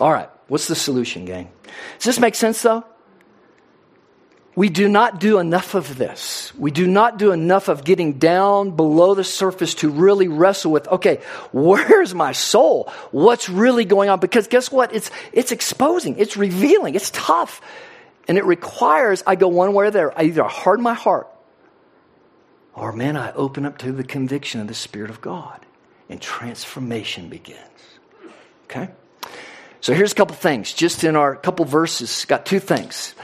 All 0.02 0.12
right, 0.12 0.30
what's 0.48 0.68
the 0.68 0.76
solution, 0.76 1.26
gang? 1.26 1.52
Does 2.00 2.06
this 2.06 2.20
make 2.20 2.34
sense, 2.34 2.62
though? 2.64 2.84
We 4.56 4.68
do 4.68 4.90
not 4.90 5.20
do 5.20 5.38
enough 5.38 5.76
of 5.76 5.96
this. 5.96 6.52
We 6.56 6.72
do 6.72 6.88
not 6.88 7.20
do 7.20 7.32
enough 7.32 7.68
of 7.68 7.84
getting 7.84 8.14
down 8.14 8.72
below 8.76 9.14
the 9.14 9.24
surface 9.24 9.76
to 9.76 9.90
really 9.90 10.28
wrestle 10.28 10.72
with, 10.72 10.88
okay, 10.88 11.22
where's 11.52 12.16
my 12.16 12.32
soul? 12.32 12.92
What's 13.12 13.48
really 13.48 13.86
going 13.86 14.10
on? 14.10 14.20
Because 14.20 14.48
guess 14.48 14.72
what? 14.72 14.94
It's, 14.94 15.12
it's 15.34 15.52
exposing, 15.52 16.18
it's 16.18 16.36
revealing, 16.36 16.96
it's 16.96 17.12
tough. 17.12 17.62
And 18.28 18.40
it 18.40 18.46
requires 18.46 19.24
I 19.28 19.36
go 19.36 19.50
one 19.50 19.72
way 19.74 19.86
or 19.86 19.92
the 19.92 20.00
other. 20.00 20.20
I 20.20 20.24
either 20.24 20.44
harden 20.44 20.84
my 20.84 20.96
heart 20.96 21.28
or, 22.74 22.92
man, 22.92 23.18
I 23.18 23.34
open 23.34 23.66
up 23.68 23.78
to 23.80 23.92
the 23.92 24.04
conviction 24.04 24.62
of 24.62 24.68
the 24.68 24.74
Spirit 24.74 25.12
of 25.12 25.22
God 25.22 25.64
and 26.10 26.20
transformation 26.20 27.30
begins. 27.30 27.60
Okay? 28.64 28.90
So 29.82 29.94
here's 29.94 30.12
a 30.12 30.16
couple 30.16 30.36
things, 30.36 30.74
just 30.74 31.04
in 31.04 31.16
our 31.16 31.36
couple 31.36 31.66
verses. 31.66 32.26
Got 32.26 32.46
two 32.46 32.60
things. 32.60 33.16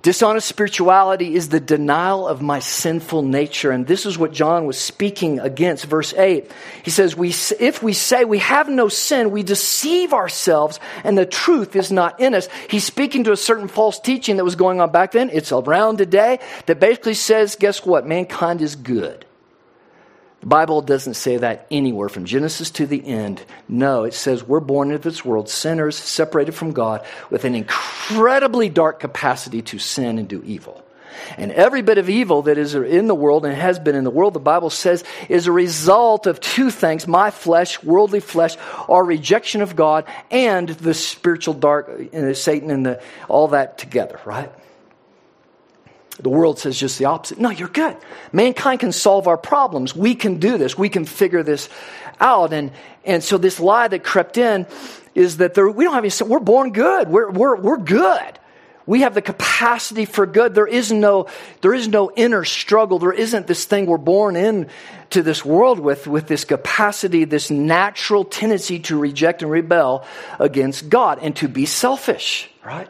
Dishonest 0.00 0.46
spirituality 0.46 1.34
is 1.34 1.48
the 1.48 1.58
denial 1.60 2.26
of 2.26 2.40
my 2.40 2.60
sinful 2.60 3.22
nature. 3.22 3.72
And 3.72 3.86
this 3.86 4.06
is 4.06 4.16
what 4.16 4.32
John 4.32 4.64
was 4.64 4.78
speaking 4.78 5.40
against. 5.40 5.84
Verse 5.84 6.14
8. 6.14 6.50
He 6.84 6.90
says, 6.90 7.16
we, 7.16 7.34
If 7.58 7.82
we 7.82 7.92
say 7.92 8.24
we 8.24 8.38
have 8.38 8.68
no 8.68 8.88
sin, 8.88 9.32
we 9.32 9.42
deceive 9.42 10.14
ourselves 10.14 10.78
and 11.02 11.18
the 11.18 11.26
truth 11.26 11.74
is 11.74 11.90
not 11.90 12.20
in 12.20 12.34
us. 12.34 12.48
He's 12.70 12.84
speaking 12.84 13.24
to 13.24 13.32
a 13.32 13.36
certain 13.36 13.68
false 13.68 13.98
teaching 13.98 14.36
that 14.36 14.44
was 14.44 14.56
going 14.56 14.80
on 14.80 14.92
back 14.92 15.12
then. 15.12 15.30
It's 15.30 15.52
around 15.52 15.98
today 15.98 16.38
that 16.66 16.78
basically 16.78 17.14
says, 17.14 17.56
guess 17.56 17.84
what? 17.84 18.06
Mankind 18.06 18.62
is 18.62 18.76
good. 18.76 19.26
The 20.40 20.46
Bible 20.46 20.82
doesn't 20.82 21.14
say 21.14 21.36
that 21.38 21.66
anywhere 21.70 22.08
from 22.08 22.24
Genesis 22.24 22.70
to 22.72 22.86
the 22.86 23.04
end. 23.04 23.42
No, 23.68 24.04
it 24.04 24.14
says 24.14 24.44
we're 24.44 24.60
born 24.60 24.92
into 24.92 25.08
this 25.08 25.24
world 25.24 25.48
sinners, 25.48 25.96
separated 25.96 26.52
from 26.52 26.72
God, 26.72 27.04
with 27.28 27.44
an 27.44 27.56
incredibly 27.56 28.68
dark 28.68 29.00
capacity 29.00 29.62
to 29.62 29.78
sin 29.78 30.18
and 30.18 30.28
do 30.28 30.42
evil. 30.44 30.84
And 31.36 31.52
every 31.52 31.82
bit 31.82 31.98
of 31.98 32.08
evil 32.08 32.42
that 32.42 32.56
is 32.58 32.74
in 32.74 33.08
the 33.08 33.14
world 33.14 33.44
and 33.44 33.54
has 33.54 33.78
been 33.78 33.96
in 33.96 34.04
the 34.04 34.10
world, 34.10 34.34
the 34.34 34.40
Bible 34.40 34.70
says, 34.70 35.04
is 35.28 35.46
a 35.46 35.52
result 35.52 36.26
of 36.26 36.40
two 36.40 36.70
things 36.70 37.08
my 37.08 37.30
flesh, 37.30 37.82
worldly 37.82 38.20
flesh, 38.20 38.56
our 38.88 39.04
rejection 39.04 39.60
of 39.60 39.76
God, 39.76 40.04
and 40.30 40.68
the 40.68 40.94
spiritual 40.94 41.54
dark, 41.54 41.90
uh, 42.14 42.34
Satan, 42.34 42.70
and 42.70 42.86
the, 42.86 43.02
all 43.28 43.48
that 43.48 43.78
together, 43.78 44.20
right? 44.24 44.50
The 46.20 46.28
world 46.28 46.58
says 46.58 46.78
just 46.78 46.98
the 46.98 47.04
opposite. 47.04 47.38
No, 47.38 47.50
you're 47.50 47.68
good. 47.68 47.96
Mankind 48.32 48.80
can 48.80 48.92
solve 48.92 49.28
our 49.28 49.38
problems. 49.38 49.94
We 49.94 50.14
can 50.14 50.38
do 50.38 50.58
this. 50.58 50.76
We 50.76 50.88
can 50.88 51.04
figure 51.04 51.42
this 51.42 51.68
out. 52.18 52.52
And, 52.52 52.72
and 53.04 53.22
so 53.22 53.38
this 53.38 53.60
lie 53.60 53.88
that 53.88 54.02
crept 54.02 54.36
in 54.36 54.66
is 55.14 55.36
that 55.36 55.54
there, 55.54 55.68
we 55.68 55.84
don't 55.84 55.94
have 55.94 56.04
any. 56.04 56.28
We're 56.28 56.40
born 56.40 56.72
good. 56.72 57.08
We're, 57.08 57.30
we're, 57.30 57.56
we're 57.56 57.78
good. 57.78 58.38
We 58.88 59.02
have 59.02 59.12
the 59.12 59.20
capacity 59.20 60.06
for 60.06 60.24
good. 60.24 60.54
There 60.54 60.66
is 60.66 60.90
no, 60.90 61.26
there 61.60 61.74
is 61.74 61.88
no 61.88 62.10
inner 62.16 62.44
struggle. 62.44 62.98
There 62.98 63.12
isn't 63.12 63.46
this 63.46 63.66
thing 63.66 63.84
we're 63.84 63.98
born 63.98 64.34
in 64.34 64.68
to 65.10 65.22
this 65.22 65.44
world 65.44 65.78
with, 65.78 66.06
with 66.06 66.26
this 66.26 66.46
capacity, 66.46 67.24
this 67.24 67.50
natural 67.50 68.24
tendency 68.24 68.78
to 68.80 68.98
reject 68.98 69.42
and 69.42 69.50
rebel 69.50 70.06
against 70.38 70.88
God 70.88 71.18
and 71.20 71.36
to 71.36 71.48
be 71.48 71.66
selfish, 71.66 72.50
right? 72.64 72.88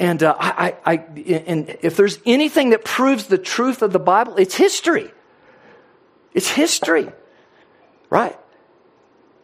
And 0.00 0.22
uh, 0.22 0.34
I, 0.40 0.74
I, 0.84 0.92
I, 0.92 0.94
and 0.96 1.76
if 1.82 1.94
there's 1.94 2.18
anything 2.24 2.70
that 2.70 2.86
proves 2.86 3.26
the 3.26 3.36
truth 3.36 3.82
of 3.82 3.92
the 3.92 3.98
Bible, 3.98 4.36
it's 4.38 4.54
history. 4.54 5.10
It's 6.32 6.48
history, 6.48 7.12
right? 8.08 8.36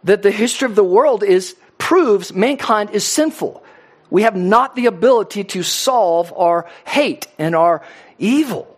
That 0.04 0.22
the 0.22 0.30
history 0.30 0.64
of 0.64 0.74
the 0.74 0.82
world 0.82 1.22
is 1.22 1.56
proves 1.76 2.32
mankind 2.32 2.90
is 2.90 3.04
sinful. 3.06 3.62
We 4.08 4.22
have 4.22 4.34
not 4.34 4.74
the 4.74 4.86
ability 4.86 5.44
to 5.44 5.62
solve 5.62 6.32
our 6.34 6.66
hate 6.86 7.26
and 7.38 7.54
our 7.54 7.82
evil. 8.18 8.75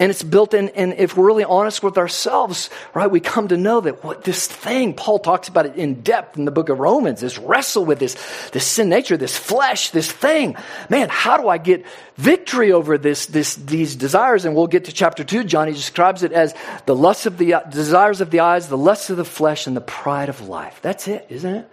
And 0.00 0.08
it's 0.08 0.22
built 0.22 0.54
in, 0.54 0.70
and 0.70 0.94
if 0.94 1.14
we're 1.14 1.26
really 1.26 1.44
honest 1.44 1.82
with 1.82 1.98
ourselves, 1.98 2.70
right, 2.94 3.10
we 3.10 3.20
come 3.20 3.48
to 3.48 3.58
know 3.58 3.82
that 3.82 4.02
what 4.02 4.24
this 4.24 4.46
thing, 4.46 4.94
Paul 4.94 5.18
talks 5.18 5.48
about 5.48 5.66
it 5.66 5.76
in 5.76 6.00
depth 6.00 6.38
in 6.38 6.46
the 6.46 6.50
book 6.50 6.70
of 6.70 6.78
Romans, 6.78 7.22
is 7.22 7.38
wrestle 7.38 7.84
with 7.84 7.98
this, 7.98 8.14
this 8.52 8.66
sin 8.66 8.88
nature, 8.88 9.18
this 9.18 9.36
flesh, 9.36 9.90
this 9.90 10.10
thing. 10.10 10.56
Man, 10.88 11.10
how 11.10 11.36
do 11.36 11.48
I 11.48 11.58
get 11.58 11.84
victory 12.16 12.72
over 12.72 12.96
this, 12.96 13.26
this, 13.26 13.56
these 13.56 13.94
desires? 13.94 14.46
And 14.46 14.56
we'll 14.56 14.68
get 14.68 14.86
to 14.86 14.92
chapter 14.92 15.22
two. 15.22 15.44
Johnny 15.44 15.72
describes 15.72 16.22
it 16.22 16.32
as 16.32 16.54
the 16.86 16.96
lust 16.96 17.26
of 17.26 17.36
the 17.36 17.62
desires 17.68 18.22
of 18.22 18.30
the 18.30 18.40
eyes, 18.40 18.68
the 18.68 18.78
lust 18.78 19.10
of 19.10 19.18
the 19.18 19.24
flesh, 19.26 19.66
and 19.66 19.76
the 19.76 19.82
pride 19.82 20.30
of 20.30 20.48
life. 20.48 20.80
That's 20.80 21.08
it, 21.08 21.26
isn't 21.28 21.54
it? 21.54 21.70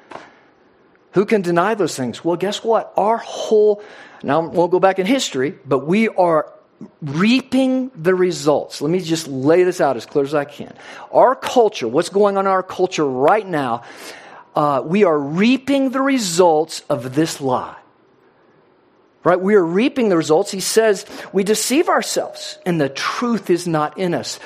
Who 1.13 1.25
can 1.25 1.41
deny 1.41 1.75
those 1.75 1.95
things? 1.95 2.25
Well, 2.25 2.35
guess 2.35 2.61
what? 2.61 2.91
Our 2.97 3.19
whole, 3.19 3.81
now 4.21 4.49
we'll 4.49 4.67
go 4.67 4.81
back 4.81 4.99
in 4.99 5.05
history, 5.05 5.57
but 5.65 5.87
we 5.87 6.09
are 6.09 6.53
reaping 7.01 7.91
the 7.95 8.13
results. 8.13 8.81
Let 8.81 8.91
me 8.91 8.99
just 8.99 9.27
lay 9.27 9.63
this 9.63 9.81
out 9.81 9.97
as 9.97 10.05
clear 10.05 10.25
as 10.25 10.33
I 10.33 10.45
can. 10.45 10.73
Our 11.11 11.35
culture, 11.35 11.87
what's 11.87 12.09
going 12.09 12.37
on 12.37 12.45
in 12.45 12.51
our 12.51 12.63
culture 12.63 13.05
right 13.05 13.47
now, 13.47 13.83
uh, 14.55 14.81
we 14.85 15.03
are 15.03 15.17
reaping 15.17 15.89
the 15.89 16.01
results 16.01 16.81
of 16.89 17.15
this 17.15 17.41
lie. 17.41 17.75
Right? 19.23 19.39
We 19.39 19.55
are 19.55 19.63
reaping 19.63 20.09
the 20.09 20.17
results. 20.17 20.51
He 20.51 20.59
says 20.59 21.05
we 21.33 21.43
deceive 21.43 21.89
ourselves 21.89 22.57
and 22.65 22.79
the 22.79 22.89
truth 22.89 23.49
is 23.49 23.67
not 23.67 23.97
in 23.97 24.13
us. 24.13 24.39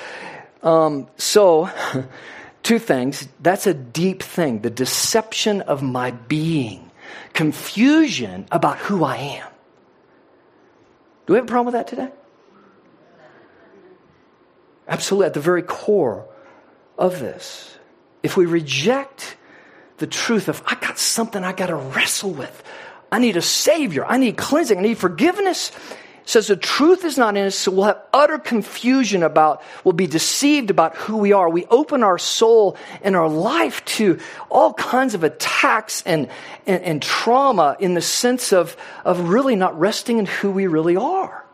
Um, 0.62 1.08
so, 1.16 1.70
two 2.62 2.78
things. 2.78 3.28
That's 3.40 3.66
a 3.66 3.74
deep 3.74 4.22
thing 4.22 4.60
the 4.60 4.70
deception 4.70 5.60
of 5.62 5.82
my 5.82 6.12
being, 6.12 6.90
confusion 7.32 8.46
about 8.50 8.78
who 8.78 9.04
I 9.04 9.16
am. 9.16 9.48
Do 11.26 11.34
we 11.34 11.36
have 11.36 11.44
a 11.44 11.48
problem 11.48 11.66
with 11.66 11.74
that 11.74 11.88
today? 11.88 12.10
Absolutely, 14.88 15.26
at 15.26 15.34
the 15.34 15.40
very 15.40 15.62
core 15.62 16.26
of 16.98 17.18
this. 17.20 17.76
If 18.22 18.36
we 18.36 18.46
reject 18.46 19.36
the 19.98 20.06
truth 20.06 20.48
of, 20.48 20.62
I 20.66 20.74
got 20.76 20.98
something 20.98 21.42
I 21.42 21.52
got 21.52 21.66
to 21.66 21.76
wrestle 21.76 22.30
with, 22.30 22.62
I 23.10 23.18
need 23.18 23.36
a 23.36 23.42
Savior, 23.42 24.04
I 24.04 24.16
need 24.16 24.36
cleansing, 24.36 24.78
I 24.78 24.82
need 24.82 24.98
forgiveness. 24.98 25.70
says 26.24 26.46
the 26.46 26.56
truth 26.56 27.04
is 27.04 27.18
not 27.18 27.36
in 27.36 27.46
us, 27.46 27.56
so 27.56 27.70
we'll 27.70 27.84
have 27.84 28.02
utter 28.12 28.38
confusion 28.38 29.22
about, 29.22 29.62
we'll 29.84 29.92
be 29.92 30.06
deceived 30.06 30.70
about 30.70 30.96
who 30.96 31.18
we 31.18 31.32
are. 31.32 31.48
We 31.48 31.66
open 31.66 32.02
our 32.02 32.18
soul 32.18 32.76
and 33.02 33.14
our 33.14 33.28
life 33.28 33.84
to 33.96 34.18
all 34.50 34.72
kinds 34.74 35.14
of 35.14 35.24
attacks 35.24 36.02
and, 36.06 36.28
and, 36.66 36.82
and 36.82 37.02
trauma 37.02 37.76
in 37.78 37.94
the 37.94 38.00
sense 38.00 38.52
of, 38.52 38.76
of 39.04 39.28
really 39.28 39.56
not 39.56 39.78
resting 39.78 40.18
in 40.18 40.26
who 40.26 40.50
we 40.50 40.66
really 40.66 40.96
are 40.96 41.44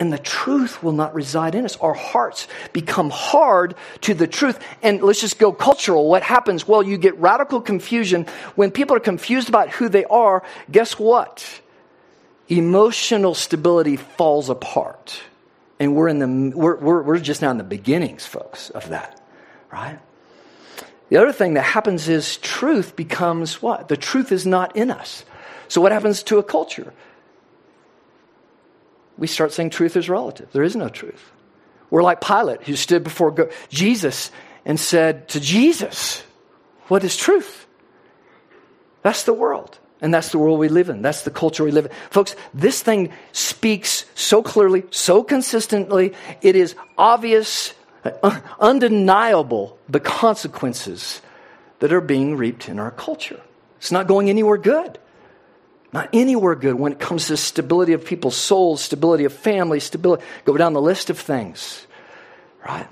and 0.00 0.10
the 0.10 0.18
truth 0.18 0.82
will 0.82 0.92
not 0.92 1.14
reside 1.14 1.54
in 1.54 1.66
us. 1.66 1.76
Our 1.76 1.92
hearts 1.92 2.48
become 2.72 3.10
hard 3.10 3.74
to 4.00 4.14
the 4.14 4.26
truth. 4.26 4.58
And 4.82 5.02
let's 5.02 5.20
just 5.20 5.38
go 5.38 5.52
cultural. 5.52 6.08
What 6.08 6.22
happens? 6.22 6.66
Well, 6.66 6.82
you 6.82 6.96
get 6.96 7.18
radical 7.18 7.60
confusion. 7.60 8.24
When 8.54 8.70
people 8.70 8.96
are 8.96 9.00
confused 9.00 9.50
about 9.50 9.68
who 9.68 9.90
they 9.90 10.06
are, 10.06 10.42
guess 10.72 10.98
what? 10.98 11.60
Emotional 12.48 13.34
stability 13.34 13.96
falls 13.96 14.48
apart. 14.48 15.20
And 15.78 15.94
we're 15.94 16.08
in 16.08 16.18
the, 16.18 16.56
we're, 16.56 16.76
we're, 16.76 17.02
we're 17.02 17.18
just 17.18 17.42
now 17.42 17.50
in 17.50 17.58
the 17.58 17.64
beginnings, 17.64 18.24
folks, 18.24 18.70
of 18.70 18.88
that, 18.88 19.20
right? 19.70 19.98
The 21.10 21.18
other 21.18 21.32
thing 21.32 21.54
that 21.54 21.62
happens 21.62 22.08
is 22.08 22.38
truth 22.38 22.96
becomes 22.96 23.60
what? 23.60 23.88
The 23.88 23.98
truth 23.98 24.32
is 24.32 24.46
not 24.46 24.76
in 24.76 24.90
us. 24.90 25.24
So 25.68 25.82
what 25.82 25.92
happens 25.92 26.22
to 26.24 26.38
a 26.38 26.42
culture? 26.42 26.94
We 29.20 29.26
start 29.26 29.52
saying 29.52 29.70
truth 29.70 29.96
is 29.96 30.08
relative. 30.08 30.50
There 30.50 30.62
is 30.64 30.74
no 30.74 30.88
truth. 30.88 31.30
We're 31.90 32.02
like 32.02 32.22
Pilate, 32.22 32.62
who 32.62 32.74
stood 32.74 33.04
before 33.04 33.50
Jesus 33.68 34.30
and 34.64 34.80
said 34.80 35.28
to 35.28 35.40
Jesus, 35.40 36.24
What 36.88 37.04
is 37.04 37.16
truth? 37.16 37.66
That's 39.02 39.24
the 39.24 39.34
world. 39.34 39.78
And 40.00 40.14
that's 40.14 40.30
the 40.30 40.38
world 40.38 40.58
we 40.58 40.68
live 40.68 40.88
in. 40.88 41.02
That's 41.02 41.22
the 41.22 41.30
culture 41.30 41.62
we 41.62 41.70
live 41.70 41.86
in. 41.86 41.92
Folks, 42.08 42.34
this 42.54 42.82
thing 42.82 43.12
speaks 43.32 44.06
so 44.14 44.42
clearly, 44.42 44.84
so 44.88 45.22
consistently. 45.22 46.14
It 46.40 46.56
is 46.56 46.74
obvious, 46.96 47.74
uh, 48.04 48.40
undeniable, 48.58 49.78
the 49.86 50.00
consequences 50.00 51.20
that 51.80 51.92
are 51.92 52.00
being 52.00 52.36
reaped 52.36 52.70
in 52.70 52.78
our 52.78 52.90
culture. 52.90 53.40
It's 53.76 53.92
not 53.92 54.06
going 54.06 54.30
anywhere 54.30 54.56
good. 54.56 54.98
Not 55.92 56.08
anywhere 56.12 56.54
good 56.54 56.74
when 56.74 56.92
it 56.92 57.00
comes 57.00 57.26
to 57.28 57.36
stability 57.36 57.92
of 57.94 58.04
people's 58.04 58.36
souls, 58.36 58.80
stability 58.80 59.24
of 59.24 59.32
family, 59.32 59.80
stability. 59.80 60.22
Go 60.44 60.56
down 60.56 60.72
the 60.72 60.80
list 60.80 61.10
of 61.10 61.18
things, 61.18 61.86
right? 62.64 62.86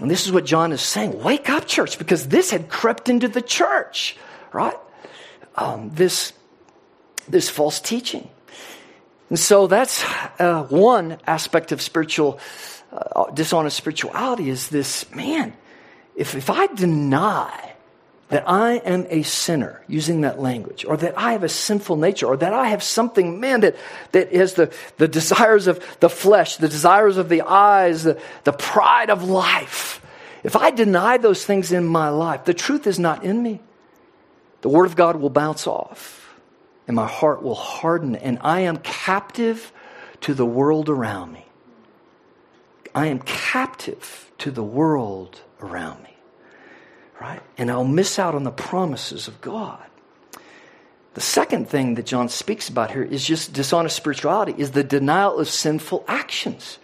And 0.00 0.10
this 0.10 0.26
is 0.26 0.32
what 0.32 0.44
John 0.44 0.72
is 0.72 0.82
saying. 0.82 1.22
Wake 1.22 1.48
up, 1.48 1.66
church, 1.66 1.98
because 1.98 2.28
this 2.28 2.50
had 2.50 2.68
crept 2.68 3.08
into 3.08 3.28
the 3.28 3.40
church, 3.40 4.16
right? 4.52 4.76
Um, 5.54 5.90
this, 5.94 6.34
this 7.26 7.48
false 7.48 7.80
teaching. 7.80 8.28
And 9.30 9.38
so 9.38 9.66
that's 9.66 10.04
uh, 10.38 10.64
one 10.64 11.18
aspect 11.26 11.72
of 11.72 11.80
spiritual, 11.80 12.38
uh, 12.92 13.30
dishonest 13.30 13.76
spirituality 13.76 14.50
is 14.50 14.68
this 14.68 15.10
man, 15.14 15.54
if, 16.14 16.34
if 16.34 16.50
I 16.50 16.66
deny 16.66 17.75
that 18.28 18.48
I 18.48 18.74
am 18.78 19.06
a 19.08 19.22
sinner, 19.22 19.82
using 19.86 20.22
that 20.22 20.40
language, 20.40 20.84
or 20.84 20.96
that 20.96 21.16
I 21.16 21.32
have 21.32 21.44
a 21.44 21.48
sinful 21.48 21.96
nature, 21.96 22.26
or 22.26 22.36
that 22.36 22.52
I 22.52 22.68
have 22.68 22.82
something, 22.82 23.38
man, 23.38 23.60
that, 23.60 23.76
that 24.12 24.32
has 24.32 24.54
the, 24.54 24.74
the 24.96 25.06
desires 25.06 25.68
of 25.68 25.84
the 26.00 26.08
flesh, 26.08 26.56
the 26.56 26.68
desires 26.68 27.18
of 27.18 27.28
the 27.28 27.42
eyes, 27.42 28.02
the, 28.02 28.20
the 28.42 28.52
pride 28.52 29.10
of 29.10 29.22
life. 29.22 30.02
If 30.42 30.56
I 30.56 30.70
deny 30.70 31.18
those 31.18 31.44
things 31.44 31.70
in 31.70 31.86
my 31.86 32.08
life, 32.08 32.44
the 32.44 32.54
truth 32.54 32.88
is 32.88 32.98
not 32.98 33.24
in 33.24 33.42
me. 33.42 33.60
The 34.62 34.70
Word 34.70 34.86
of 34.86 34.96
God 34.96 35.16
will 35.16 35.30
bounce 35.30 35.68
off, 35.68 36.34
and 36.88 36.96
my 36.96 37.06
heart 37.06 37.42
will 37.42 37.54
harden, 37.54 38.16
and 38.16 38.38
I 38.40 38.60
am 38.60 38.78
captive 38.78 39.72
to 40.22 40.34
the 40.34 40.46
world 40.46 40.88
around 40.88 41.32
me. 41.32 41.46
I 42.92 43.06
am 43.06 43.20
captive 43.20 44.32
to 44.38 44.50
the 44.50 44.64
world 44.64 45.40
around 45.60 46.02
me 46.02 46.05
right? 47.20 47.40
And 47.58 47.70
I'll 47.70 47.84
miss 47.84 48.18
out 48.18 48.34
on 48.34 48.44
the 48.44 48.50
promises 48.50 49.28
of 49.28 49.40
God. 49.40 49.82
The 51.14 51.20
second 51.20 51.68
thing 51.68 51.94
that 51.94 52.04
John 52.04 52.28
speaks 52.28 52.68
about 52.68 52.90
here 52.90 53.02
is 53.02 53.24
just 53.24 53.54
dishonest 53.54 53.96
spirituality, 53.96 54.54
is 54.58 54.72
the 54.72 54.84
denial 54.84 55.38
of 55.38 55.48
sinful 55.48 56.04
actions. 56.06 56.78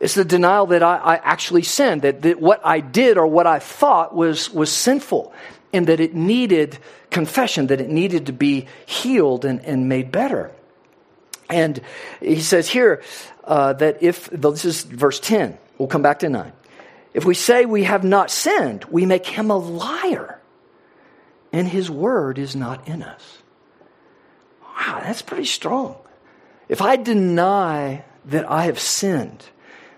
It's 0.00 0.14
the 0.14 0.24
denial 0.24 0.66
that 0.66 0.82
I, 0.82 0.96
I 0.96 1.16
actually 1.16 1.62
sinned, 1.62 2.02
that, 2.02 2.22
that 2.22 2.40
what 2.40 2.60
I 2.64 2.80
did 2.80 3.18
or 3.18 3.26
what 3.26 3.46
I 3.46 3.58
thought 3.58 4.14
was, 4.14 4.50
was 4.50 4.72
sinful, 4.72 5.34
and 5.72 5.86
that 5.86 6.00
it 6.00 6.14
needed 6.14 6.78
confession, 7.10 7.66
that 7.66 7.80
it 7.80 7.90
needed 7.90 8.26
to 8.26 8.32
be 8.32 8.66
healed 8.86 9.44
and, 9.44 9.60
and 9.66 9.88
made 9.88 10.10
better. 10.10 10.50
And 11.50 11.80
he 12.20 12.40
says 12.40 12.68
here 12.68 13.02
uh, 13.44 13.74
that 13.74 14.02
if, 14.02 14.30
this 14.30 14.64
is 14.64 14.82
verse 14.82 15.20
10, 15.20 15.58
we'll 15.78 15.88
come 15.88 16.02
back 16.02 16.20
to 16.20 16.28
9. 16.28 16.52
If 17.16 17.24
we 17.24 17.32
say 17.32 17.64
we 17.64 17.84
have 17.84 18.04
not 18.04 18.30
sinned, 18.30 18.84
we 18.90 19.06
make 19.06 19.24
him 19.24 19.50
a 19.50 19.56
liar, 19.56 20.38
and 21.50 21.66
his 21.66 21.90
word 21.90 22.36
is 22.36 22.54
not 22.54 22.86
in 22.86 23.02
us. 23.02 23.38
Wow, 24.60 25.00
that's 25.02 25.22
pretty 25.22 25.46
strong. 25.46 25.96
If 26.68 26.82
I 26.82 26.96
deny 26.96 28.04
that 28.26 28.50
I 28.50 28.64
have 28.66 28.78
sinned, 28.78 29.46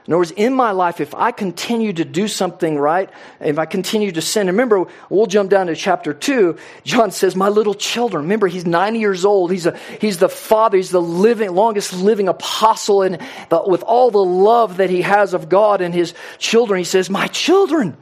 in 0.09 0.14
other 0.14 0.21
words, 0.21 0.31
in 0.31 0.55
my 0.55 0.71
life, 0.71 1.03
if 1.03 1.14
I 1.14 1.33
continue 1.33 1.92
to 1.92 2.03
do 2.03 2.29
something 2.29 2.79
right, 2.79 3.11
if 3.42 3.59
I 3.59 3.66
continue 3.66 4.11
to 4.12 4.23
sin, 4.23 4.47
remember, 4.47 4.87
we'll 5.11 5.27
jump 5.27 5.51
down 5.51 5.66
to 5.66 5.77
chapter 5.77 6.14
2. 6.14 6.57
John 6.83 7.11
says, 7.11 7.37
My 7.37 7.51
little 7.51 7.75
children. 7.75 8.23
Remember, 8.23 8.47
he's 8.47 8.64
90 8.64 9.01
years 9.01 9.27
old. 9.27 9.53
He's, 9.53 9.66
a, 9.66 9.77
he's 10.01 10.16
the 10.16 10.31
father. 10.31 10.79
He's 10.79 10.90
the 10.90 11.03
living, 11.03 11.55
longest 11.55 11.92
living 11.92 12.27
apostle. 12.27 13.03
And 13.03 13.21
with 13.66 13.83
all 13.83 14.11
the 14.11 14.25
love 14.25 14.79
that 14.79 14.88
he 14.88 15.03
has 15.03 15.35
of 15.35 15.51
God 15.51 15.83
and 15.83 15.92
his 15.92 16.14
children, 16.38 16.79
he 16.79 16.85
says, 16.85 17.11
My 17.11 17.27
children, 17.27 17.94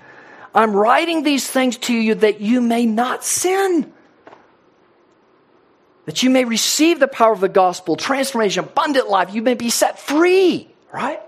I'm 0.54 0.76
writing 0.76 1.24
these 1.24 1.50
things 1.50 1.76
to 1.78 1.92
you 1.92 2.14
that 2.14 2.40
you 2.40 2.60
may 2.60 2.86
not 2.86 3.24
sin. 3.24 3.92
that 6.04 6.22
you 6.22 6.30
may 6.30 6.44
receive 6.44 7.00
the 7.00 7.08
power 7.08 7.32
of 7.32 7.40
the 7.40 7.48
gospel, 7.48 7.96
transformation, 7.96 8.62
abundant 8.62 9.08
life. 9.08 9.34
You 9.34 9.42
may 9.42 9.54
be 9.54 9.70
set 9.70 9.98
free, 9.98 10.72
right? 10.92 11.20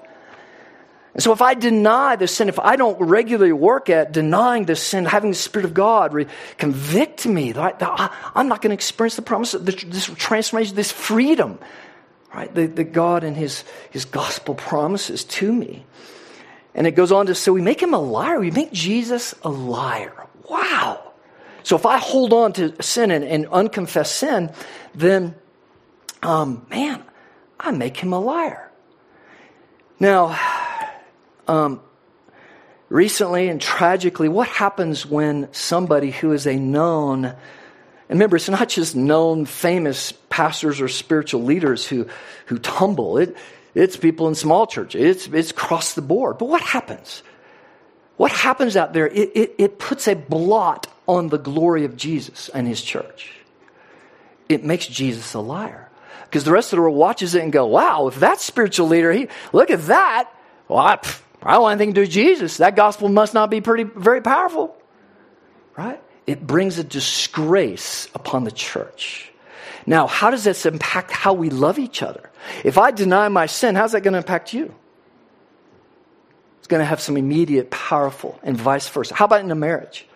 And 1.19 1.23
so 1.25 1.33
if 1.33 1.43
I 1.43 1.55
deny 1.55 2.15
the 2.15 2.29
sin, 2.29 2.49
if 2.49 2.61
I 2.61 2.77
don't 2.77 2.97
regularly 3.01 3.51
work 3.51 3.91
at 3.91 4.13
denying 4.13 4.67
the 4.67 4.77
sin, 4.77 5.05
having 5.05 5.31
the 5.33 5.37
Spirit 5.37 5.65
of 5.65 5.75
God 5.75 6.15
re- 6.15 6.29
convict 6.59 7.27
me, 7.27 7.53
right, 7.53 7.75
I'm 8.37 8.47
not 8.47 8.63
going 8.63 8.71
to 8.71 8.75
experience 8.75 9.17
the 9.17 9.23
promise 9.23 9.53
of 9.53 9.67
this 9.67 10.05
transformation, 10.15 10.77
this 10.77 10.93
freedom, 10.93 11.59
right, 12.33 12.55
that, 12.55 12.93
God 12.93 13.25
and 13.25 13.37
his, 13.37 13.65
his 13.91 14.05
gospel 14.05 14.55
promises 14.55 15.25
to 15.25 15.53
me. 15.53 15.85
And 16.73 16.87
it 16.87 16.93
goes 16.93 17.11
on 17.11 17.27
to 17.27 17.35
say, 17.35 17.51
we 17.51 17.63
make 17.63 17.83
him 17.83 17.95
a 17.95 17.99
liar. 17.99 18.39
We 18.39 18.53
make 18.53 18.71
Jesus 18.71 19.35
a 19.43 19.49
liar. 19.49 20.25
Wow. 20.49 21.15
So 21.65 21.75
if 21.75 21.85
I 21.85 21.99
hold 21.99 22.33
on 22.33 22.53
to 22.53 22.81
sin 22.81 23.11
and, 23.11 23.25
and 23.25 23.49
unconfessed 23.49 24.15
sin, 24.15 24.53
then, 24.95 25.35
um, 26.23 26.65
man, 26.71 27.03
I 27.59 27.73
make 27.73 27.97
him 27.97 28.13
a 28.13 28.21
liar. 28.21 28.71
Now, 29.99 30.39
um, 31.49 31.81
recently 32.89 33.49
and 33.49 33.61
tragically, 33.61 34.29
what 34.29 34.49
happens 34.49 35.05
when 35.05 35.53
somebody 35.53 36.11
who 36.11 36.33
is 36.33 36.47
a 36.47 36.57
known, 36.57 37.25
and 37.25 37.37
remember, 38.09 38.37
it's 38.37 38.49
not 38.49 38.69
just 38.69 38.95
known 38.95 39.45
famous 39.45 40.13
pastors 40.31 40.81
or 40.81 40.89
spiritual 40.89 41.43
leaders 41.43 41.87
who, 41.87 42.07
who 42.47 42.59
tumble. 42.59 43.19
It, 43.19 43.37
it's 43.75 43.97
people 43.97 44.29
in 44.29 44.35
small 44.35 44.67
churches. 44.67 45.03
It's, 45.03 45.35
it's 45.35 45.51
across 45.51 45.95
the 45.95 46.03
board. 46.03 46.39
But 46.39 46.49
what 46.49 46.63
happens? 46.63 47.23
What 48.17 48.33
happens 48.33 48.77
out 48.77 48.93
there? 48.93 49.07
It, 49.07 49.31
it, 49.35 49.55
it 49.59 49.79
puts 49.79 50.09
a 50.09 50.15
blot 50.15 50.87
on 51.07 51.29
the 51.29 51.39
glory 51.39 51.85
of 51.85 51.97
Jesus 51.97 52.49
and 52.49 52.67
his 52.67 52.83
church. 52.83 53.33
It 54.49 54.65
makes 54.65 54.87
Jesus 54.87 55.35
a 55.35 55.41
liar. 55.41 55.89
Because 56.25 56.45
the 56.45 56.53
rest 56.53 56.73
of 56.73 56.77
the 56.77 56.83
world 56.83 56.97
watches 56.97 57.35
it 57.35 57.43
and 57.43 57.53
go, 57.53 57.67
wow, 57.67 58.09
if 58.09 58.17
that 58.17 58.41
spiritual 58.41 58.89
leader, 58.89 59.13
he, 59.13 59.29
look 59.53 59.71
at 59.71 59.87
that. 59.87 60.31
Well, 60.67 60.79
I, 60.79 60.99
I 61.43 61.53
don't 61.53 61.63
want 61.63 61.81
anything 61.81 61.95
to 61.95 61.95
do 61.95 62.01
with 62.03 62.11
Jesus. 62.11 62.57
That 62.59 62.77
gospel 62.77 63.09
must 63.09 63.35
not 63.35 63.51
be 63.51 63.61
pretty, 63.61 63.85
very 63.85 64.21
powerful. 64.21 64.77
Right? 65.77 66.01
It 66.27 66.47
brings 66.47 66.79
a 66.79 66.85
disgrace 66.85 68.09
upon 68.15 68.45
the 68.45 68.51
church. 68.51 69.33
Now, 69.87 70.07
how 70.07 70.31
does 70.31 70.45
this 70.45 70.67
impact 70.67 71.11
how 71.11 71.33
we 71.33 71.49
love 71.49 71.79
each 71.79 72.03
other? 72.03 72.31
If 72.65 72.77
I 72.77 72.91
deny 72.91 73.29
my 73.29 73.47
sin, 73.47 73.75
how's 73.75 73.93
that 73.93 74.03
going 74.03 74.13
to 74.13 74.19
impact 74.19 74.53
you? 74.53 74.75
It's 76.59 76.67
going 76.67 76.81
to 76.81 76.87
have 76.87 77.01
some 77.01 77.17
immediate, 77.17 77.71
powerful, 77.71 78.39
and 78.43 78.57
vice 78.57 78.89
versa. 78.89 79.15
How 79.15 79.25
about 79.25 79.41
in 79.41 79.51
a 79.51 79.55
marriage? 79.55 80.07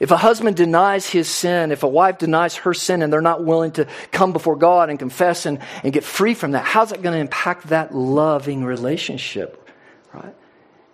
If 0.00 0.10
a 0.10 0.16
husband 0.16 0.56
denies 0.56 1.08
his 1.08 1.28
sin, 1.28 1.70
if 1.70 1.82
a 1.82 1.88
wife 1.88 2.18
denies 2.18 2.56
her 2.56 2.72
sin 2.72 3.02
and 3.02 3.12
they're 3.12 3.20
not 3.20 3.44
willing 3.44 3.72
to 3.72 3.86
come 4.10 4.32
before 4.32 4.56
God 4.56 4.90
and 4.90 4.98
confess 4.98 5.44
and, 5.44 5.58
and 5.84 5.92
get 5.92 6.02
free 6.02 6.34
from 6.34 6.52
that, 6.52 6.64
how's 6.64 6.90
that 6.90 7.02
going 7.02 7.14
to 7.14 7.20
impact 7.20 7.68
that 7.68 7.94
loving 7.94 8.64
relationship? 8.64 9.68
Right? 10.12 10.34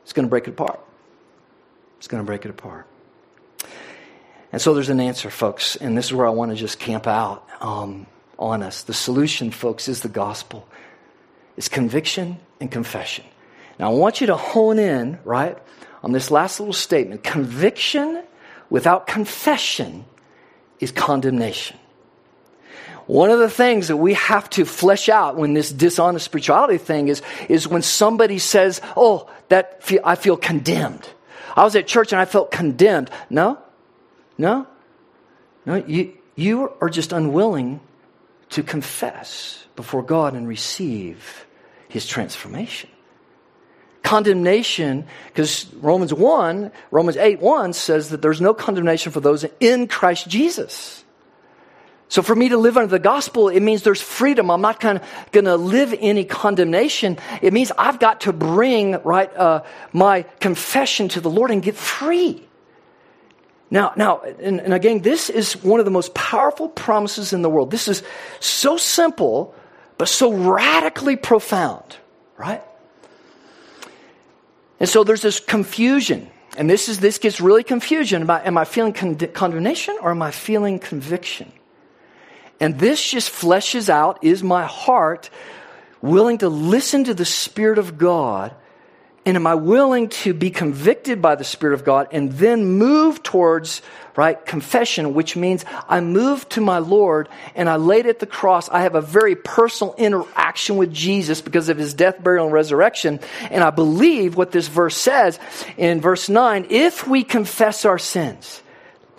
It's 0.09 0.15
going 0.15 0.25
to 0.25 0.31
break 0.31 0.49
it 0.49 0.53
apart. 0.53 0.81
It's 1.99 2.09
going 2.09 2.23
to 2.23 2.27
break 2.27 2.47
it 2.47 2.49
apart. 2.49 2.87
And 4.51 4.59
so 4.59 4.73
there's 4.73 4.89
an 4.89 5.01
answer, 5.01 5.29
folks, 5.29 5.77
and 5.77 5.99
this 5.99 6.07
is 6.07 6.15
where 6.15 6.27
I 6.27 6.31
want 6.31 6.51
to 6.51 6.57
just 6.57 6.79
camp 6.79 7.07
out 7.07 7.47
um, 7.61 8.07
on 8.39 8.63
us. 8.63 8.85
The 8.85 8.95
solution, 8.95 9.51
folks, 9.51 9.87
is 9.87 10.01
the 10.01 10.09
gospel. 10.09 10.67
It's 11.59 11.69
conviction 11.69 12.39
and 12.59 12.73
confession. 12.73 13.27
Now 13.79 13.91
I 13.91 13.95
want 13.95 14.23
you 14.23 14.29
to 14.29 14.37
hone 14.37 14.79
in, 14.79 15.19
right, 15.27 15.59
on 16.03 16.13
this 16.13 16.31
last 16.31 16.59
little 16.59 16.73
statement. 16.73 17.23
Conviction 17.23 18.25
without 18.71 19.07
confession 19.07 20.07
is 20.81 20.91
condemnation. 20.91 21.77
One 23.09 23.31
of 23.31 23.39
the 23.39 23.49
things 23.49 23.89
that 23.89 23.97
we 23.97 24.13
have 24.15 24.51
to 24.51 24.67
flesh 24.67 25.09
out 25.09 25.35
when 25.35 25.55
this 25.55 25.73
dishonest 25.73 26.27
spirituality 26.27 26.77
thing 26.77 27.09
is, 27.09 27.23
is 27.49 27.67
when 27.67 27.81
somebody 27.81 28.39
says, 28.39 28.83
Oh, 28.97 29.31
that 29.49 29.83
feel, 29.83 30.03
I 30.05 30.15
feel 30.15 30.37
condemned. 30.37 31.09
I 31.57 31.65
was 31.65 31.75
at 31.75 31.87
church 31.87 32.13
and 32.13 32.21
I 32.21 32.27
felt 32.27 32.51
condemned. 32.51 33.11
No, 33.31 33.59
no, 34.37 34.67
no. 35.65 35.77
You, 35.87 36.13
you 36.37 36.71
are 36.83 36.91
just 36.91 37.13
unwilling 37.13 37.81
to 38.51 38.63
confess 38.63 39.65
before 39.75 40.03
God 40.03 40.35
and 40.35 40.47
receive 40.47 41.47
His 41.89 42.07
transformation. 42.07 42.91
Condemnation, 44.03 45.07
because 45.29 45.67
Romans 45.77 46.13
1, 46.13 46.71
Romans 46.91 47.17
8 47.17 47.41
1 47.41 47.73
says 47.73 48.11
that 48.11 48.21
there's 48.21 48.43
no 48.43 48.53
condemnation 48.53 49.13
for 49.13 49.21
those 49.21 49.47
in 49.61 49.89
Christ 49.89 50.29
Jesus. 50.29 51.05
So 52.09 52.23
for 52.23 52.35
me 52.35 52.49
to 52.49 52.57
live 52.57 52.79
under 52.79 52.89
the 52.89 52.99
gospel, 52.99 53.51
it 53.51 53.61
means 53.61 53.83
there's 53.83 54.01
freedom. 54.01 54.51
I'm 54.51 54.63
not 54.63 54.81
going 54.81 55.01
to 55.33 55.57
live 55.57 55.95
any 55.99 56.25
condemnation. 56.25 57.19
It 57.43 57.53
means 57.53 57.71
I've 57.77 57.99
got 57.99 58.23
to 58.23 58.33
bring 58.33 58.93
right 59.03 59.35
uh, 59.37 59.63
my 59.93 60.23
confession 60.41 61.09
to 61.11 61.21
the 61.21 61.29
Lord 61.29 61.51
and 61.51 61.63
get 61.63 61.77
free. 61.77 62.47
Now, 63.71 63.93
now, 63.97 64.23
and, 64.23 64.61
and 64.61 64.73
again, 64.73 65.03
this 65.03 65.29
is 65.29 65.63
one 65.63 65.81
of 65.81 65.85
the 65.85 65.91
most 65.91 66.15
powerful 66.15 66.71
promises 66.71 67.35
in 67.35 67.43
the 67.43 67.51
world. 67.51 67.71
This 67.71 67.89
is 67.89 68.03
so 68.41 68.79
simple, 68.79 69.55
but 69.99 70.09
so 70.09 70.33
radically 70.33 71.17
profound, 71.17 71.97
right? 72.39 72.63
And 74.81 74.89
so 74.89 75.05
there's 75.05 75.21
this 75.21 75.41
confusion. 75.41 76.31
And 76.57 76.71
this 76.71 76.89
is 76.89 77.01
this 77.01 77.19
gets 77.19 77.41
really 77.41 77.63
confusion. 77.63 78.23
Am 78.23 78.31
I, 78.31 78.47
am 78.47 78.57
I 78.57 78.65
feeling 78.65 78.95
con- 78.95 79.17
condemnation 79.17 79.99
or 80.01 80.11
am 80.11 80.23
I 80.23 80.31
feeling 80.31 80.79
conviction? 80.79 81.53
And 82.61 82.79
this 82.79 83.11
just 83.11 83.31
fleshes 83.31 83.89
out 83.89 84.23
is 84.23 84.43
my 84.43 84.65
heart 84.65 85.31
willing 86.01 86.39
to 86.39 86.49
listen 86.49 87.05
to 87.05 87.15
the 87.15 87.25
Spirit 87.25 87.79
of 87.79 87.99
God? 87.99 88.55
And 89.27 89.37
am 89.37 89.47
I 89.47 89.57
willing 89.57 90.09
to 90.09 90.33
be 90.33 90.51
convicted 90.51 91.21
by 91.21 91.35
the 91.35 91.45
Spirit 91.45 91.75
of 91.75 91.85
God 91.85 92.09
and 92.13 92.33
then 92.33 92.65
move 92.65 93.23
towards, 93.23 93.83
right, 94.17 94.43
confession, 94.47 95.13
which 95.13 95.37
means 95.37 95.67
I 95.87 96.01
move 96.01 96.49
to 96.51 96.63
my 96.63 96.79
Lord 96.79 97.29
and 97.55 97.69
I 97.69 97.77
laid 97.77 98.07
at 98.07 98.21
the 98.21 98.27
cross. 98.27 98.71
I 98.71 98.83
have 98.83 98.95
a 98.95 99.03
very 99.03 99.37
personal 99.37 99.95
interaction 99.99 100.79
with 100.79 100.95
Jesus 100.95 101.43
because 101.43 101.69
of 101.69 101.77
his 101.77 101.93
death, 101.93 102.25
burial, 102.25 102.47
and 102.47 102.55
resurrection. 102.55 103.21
And 103.51 103.63
I 103.63 103.69
believe 103.69 104.35
what 104.35 104.51
this 104.51 104.69
verse 104.69 104.97
says 104.97 105.39
in 105.77 106.01
verse 106.01 106.31
9 106.31 106.69
if 106.71 107.07
we 107.07 107.23
confess 107.23 107.85
our 107.85 107.99
sins, 107.99 108.63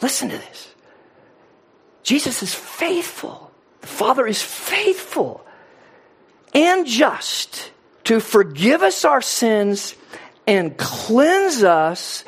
listen 0.01 0.29
to 0.29 0.37
this. 0.37 0.68
Jesus 2.09 2.41
is 2.41 2.55
faithful. 2.55 3.51
The 3.81 3.87
Father 3.87 4.25
is 4.25 4.41
faithful 4.41 5.45
and 6.55 6.87
just 6.87 7.69
to 8.05 8.19
forgive 8.19 8.81
us 8.81 9.05
our 9.05 9.21
sins 9.21 9.95
and 10.47 10.75
cleanse 10.75 11.63
us 11.63 12.25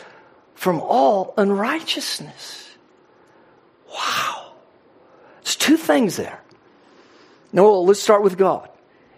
from 0.53 0.81
all 0.81 1.33
unrighteousness. 1.35 2.69
Wow. 3.91 4.53
There's 5.41 5.55
two 5.55 5.77
things 5.77 6.15
there. 6.15 6.43
No, 7.51 7.81
let's 7.81 7.99
start 7.99 8.21
with 8.21 8.37
God. 8.37 8.69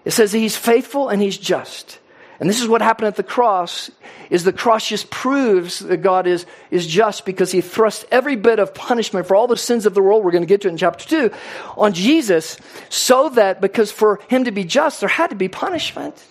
It 0.05 0.11
says 0.11 0.31
He's 0.31 0.55
faithful 0.55 1.09
and 1.09 1.21
He's 1.21 1.37
just. 1.37 1.99
And 2.39 2.49
this 2.49 2.61
is 2.61 2.67
what 2.67 2.81
happened 2.81 3.07
at 3.07 3.15
the 3.15 3.23
cross, 3.23 3.91
is 4.29 4.43
the 4.43 4.53
cross 4.53 4.87
just 4.87 5.09
proves 5.09 5.79
that 5.79 5.97
God 5.97 6.25
is, 6.25 6.45
is 6.71 6.87
just 6.87 7.25
because 7.25 7.51
he 7.51 7.61
thrust 7.61 8.05
every 8.11 8.35
bit 8.35 8.59
of 8.59 8.73
punishment 8.73 9.27
for 9.27 9.35
all 9.35 9.47
the 9.47 9.55
sins 9.55 9.85
of 9.85 9.93
the 9.93 10.01
world, 10.01 10.23
we're 10.23 10.31
going 10.31 10.43
to 10.43 10.47
get 10.47 10.61
to 10.61 10.67
in 10.67 10.77
chapter 10.77 11.07
2, 11.07 11.31
on 11.77 11.93
Jesus, 11.93 12.57
so 12.89 13.29
that 13.29 13.61
because 13.61 13.91
for 13.91 14.19
him 14.29 14.45
to 14.45 14.51
be 14.51 14.63
just, 14.63 14.99
there 14.99 15.09
had 15.09 15.29
to 15.29 15.35
be 15.35 15.47
punishment. 15.47 16.21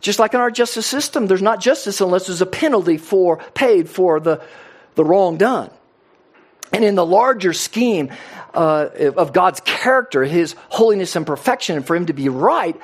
Just 0.00 0.20
like 0.20 0.32
in 0.32 0.40
our 0.40 0.50
justice 0.50 0.86
system, 0.86 1.26
there's 1.26 1.42
not 1.42 1.60
justice 1.60 2.00
unless 2.00 2.28
there's 2.28 2.40
a 2.40 2.46
penalty 2.46 2.96
for 2.96 3.38
paid 3.54 3.88
for 3.88 4.20
the, 4.20 4.40
the 4.94 5.04
wrong 5.04 5.38
done. 5.38 5.70
And 6.72 6.84
in 6.84 6.94
the 6.94 7.04
larger 7.04 7.52
scheme 7.52 8.12
uh, 8.54 8.88
of 9.16 9.32
God's 9.32 9.60
character, 9.60 10.22
his 10.22 10.54
holiness 10.68 11.16
and 11.16 11.26
perfection, 11.26 11.76
and 11.76 11.86
for 11.86 11.96
him 11.96 12.06
to 12.06 12.12
be 12.12 12.28
right, 12.28 12.78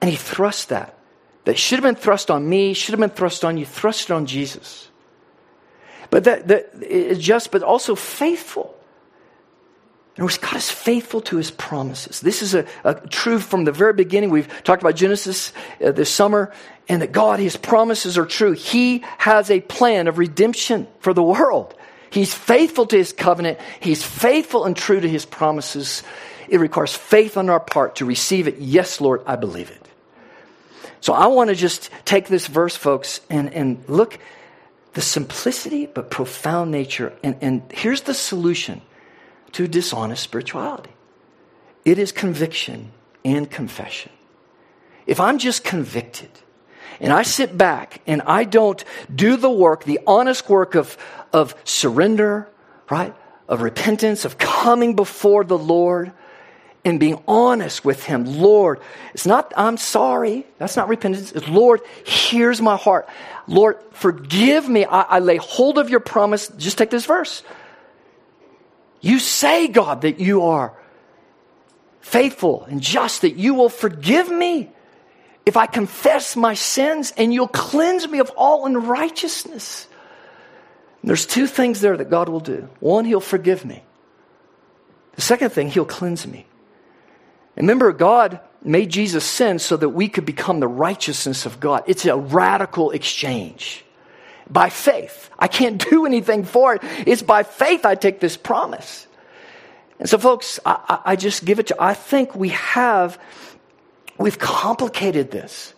and 0.00 0.08
he 0.08 0.16
thrust 0.16 0.68
that 0.68 0.96
that 1.44 1.58
should 1.58 1.78
have 1.78 1.84
been 1.84 2.00
thrust 2.00 2.30
on 2.30 2.48
me, 2.48 2.74
should 2.74 2.92
have 2.92 3.00
been 3.00 3.10
thrust 3.10 3.44
on 3.44 3.56
you, 3.56 3.66
thrust 3.66 4.10
on 4.10 4.26
Jesus. 4.26 4.88
But 6.10 6.24
that, 6.24 6.48
that 6.48 6.74
is 6.82 7.18
just, 7.18 7.50
but 7.50 7.62
also 7.62 7.94
faithful. 7.94 8.74
In 10.16 10.20
other 10.20 10.26
words, 10.26 10.38
God 10.38 10.56
is 10.56 10.70
faithful 10.70 11.20
to 11.22 11.36
his 11.36 11.50
promises. 11.50 12.20
This 12.20 12.40
is 12.40 12.54
a, 12.54 12.66
a 12.84 12.94
truth 12.94 13.42
from 13.44 13.64
the 13.64 13.72
very 13.72 13.92
beginning. 13.92 14.30
We've 14.30 14.48
talked 14.62 14.80
about 14.80 14.94
Genesis 14.94 15.52
uh, 15.84 15.90
this 15.90 16.08
summer, 16.08 16.52
and 16.88 17.02
that 17.02 17.10
God, 17.10 17.40
his 17.40 17.56
promises 17.56 18.16
are 18.16 18.26
true. 18.26 18.52
He 18.52 19.02
has 19.18 19.50
a 19.50 19.60
plan 19.60 20.06
of 20.06 20.18
redemption 20.18 20.86
for 21.00 21.12
the 21.12 21.22
world. 21.22 21.74
He's 22.10 22.32
faithful 22.32 22.86
to 22.86 22.96
his 22.96 23.12
covenant. 23.12 23.58
He's 23.80 24.04
faithful 24.04 24.66
and 24.66 24.76
true 24.76 25.00
to 25.00 25.08
his 25.08 25.24
promises. 25.24 26.04
It 26.48 26.58
requires 26.58 26.94
faith 26.94 27.36
on 27.36 27.50
our 27.50 27.58
part 27.58 27.96
to 27.96 28.04
receive 28.04 28.46
it. 28.46 28.58
Yes, 28.58 29.00
Lord, 29.00 29.22
I 29.26 29.34
believe 29.34 29.68
it. 29.68 29.83
So 31.04 31.12
I 31.12 31.26
want 31.26 31.50
to 31.50 31.54
just 31.54 31.90
take 32.06 32.28
this 32.28 32.46
verse, 32.46 32.74
folks, 32.74 33.20
and, 33.28 33.52
and 33.52 33.84
look 33.88 34.18
the 34.94 35.02
simplicity 35.02 35.84
but 35.84 36.10
profound 36.10 36.70
nature. 36.70 37.12
And, 37.22 37.36
and 37.42 37.62
here's 37.70 38.00
the 38.00 38.14
solution 38.14 38.80
to 39.52 39.68
dishonest 39.68 40.22
spirituality 40.22 40.88
it 41.84 41.98
is 41.98 42.10
conviction 42.10 42.90
and 43.22 43.50
confession. 43.50 44.12
If 45.06 45.20
I'm 45.20 45.36
just 45.36 45.62
convicted 45.62 46.30
and 47.00 47.12
I 47.12 47.22
sit 47.22 47.58
back 47.58 48.00
and 48.06 48.22
I 48.22 48.44
don't 48.44 48.82
do 49.14 49.36
the 49.36 49.50
work, 49.50 49.84
the 49.84 50.00
honest 50.06 50.48
work 50.48 50.74
of, 50.74 50.96
of 51.34 51.54
surrender, 51.64 52.48
right? 52.88 53.14
Of 53.46 53.60
repentance, 53.60 54.24
of 54.24 54.38
coming 54.38 54.96
before 54.96 55.44
the 55.44 55.58
Lord 55.58 56.14
and 56.84 57.00
being 57.00 57.22
honest 57.26 57.84
with 57.84 58.04
Him. 58.04 58.24
Lord, 58.24 58.80
it's 59.14 59.26
not, 59.26 59.52
I'm 59.56 59.76
sorry. 59.76 60.46
That's 60.58 60.76
not 60.76 60.88
repentance. 60.88 61.32
It's, 61.32 61.48
Lord, 61.48 61.80
here's 62.04 62.60
my 62.60 62.76
heart. 62.76 63.08
Lord, 63.46 63.78
forgive 63.92 64.68
me. 64.68 64.84
I, 64.84 65.02
I 65.02 65.18
lay 65.20 65.36
hold 65.36 65.78
of 65.78 65.88
your 65.88 66.00
promise. 66.00 66.48
Just 66.56 66.78
take 66.78 66.90
this 66.90 67.06
verse. 67.06 67.42
You 69.00 69.18
say, 69.18 69.68
God, 69.68 70.02
that 70.02 70.20
you 70.20 70.44
are 70.44 70.74
faithful 72.00 72.64
and 72.64 72.80
just, 72.80 73.22
that 73.22 73.36
you 73.36 73.54
will 73.54 73.68
forgive 73.68 74.30
me 74.30 74.70
if 75.46 75.56
I 75.56 75.66
confess 75.66 76.36
my 76.36 76.54
sins 76.54 77.12
and 77.16 77.32
you'll 77.32 77.48
cleanse 77.48 78.08
me 78.08 78.18
of 78.18 78.30
all 78.36 78.66
unrighteousness. 78.66 79.88
there's 81.02 81.26
two 81.26 81.46
things 81.46 81.80
there 81.80 81.96
that 81.96 82.08
God 82.08 82.28
will 82.28 82.40
do. 82.40 82.68
One, 82.80 83.04
He'll 83.04 83.20
forgive 83.20 83.64
me. 83.64 83.82
The 85.16 85.22
second 85.22 85.50
thing, 85.50 85.68
He'll 85.68 85.84
cleanse 85.84 86.26
me. 86.26 86.46
Remember, 87.56 87.92
God 87.92 88.40
made 88.62 88.90
Jesus 88.90 89.24
sin 89.24 89.58
so 89.58 89.76
that 89.76 89.90
we 89.90 90.08
could 90.08 90.24
become 90.24 90.60
the 90.60 90.68
righteousness 90.68 91.46
of 91.46 91.60
God. 91.60 91.84
It's 91.86 92.04
a 92.06 92.16
radical 92.16 92.90
exchange 92.90 93.84
by 94.48 94.70
faith. 94.70 95.30
I 95.38 95.48
can't 95.48 95.84
do 95.90 96.06
anything 96.06 96.44
for 96.44 96.74
it. 96.74 96.82
It's 97.06 97.22
by 97.22 97.42
faith 97.42 97.84
I 97.84 97.94
take 97.94 98.20
this 98.20 98.36
promise. 98.36 99.06
And 99.98 100.08
so, 100.08 100.18
folks, 100.18 100.58
I, 100.66 101.00
I 101.04 101.16
just 101.16 101.44
give 101.44 101.58
it 101.58 101.68
to 101.68 101.76
I 101.78 101.94
think 101.94 102.34
we 102.34 102.48
have, 102.50 103.18
we've 104.18 104.38
complicated 104.38 105.30
this. 105.30 105.72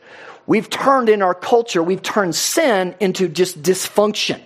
We've 0.47 0.71
turned 0.71 1.09
in 1.09 1.23
our 1.23 1.35
culture, 1.35 1.83
we've 1.83 2.03
turned 2.03 2.35
sin 2.35 2.95
into 3.01 3.29
just 3.29 3.63
dysfunction. 3.63 4.41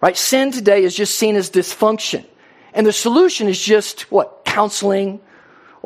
Right? 0.00 0.16
Sin 0.16 0.50
today 0.50 0.82
is 0.82 0.94
just 0.94 1.16
seen 1.16 1.36
as 1.36 1.50
dysfunction. 1.50 2.24
And 2.74 2.86
the 2.86 2.92
solution 2.92 3.48
is 3.48 3.60
just 3.60 4.10
what? 4.12 4.44
Counseling 4.44 5.20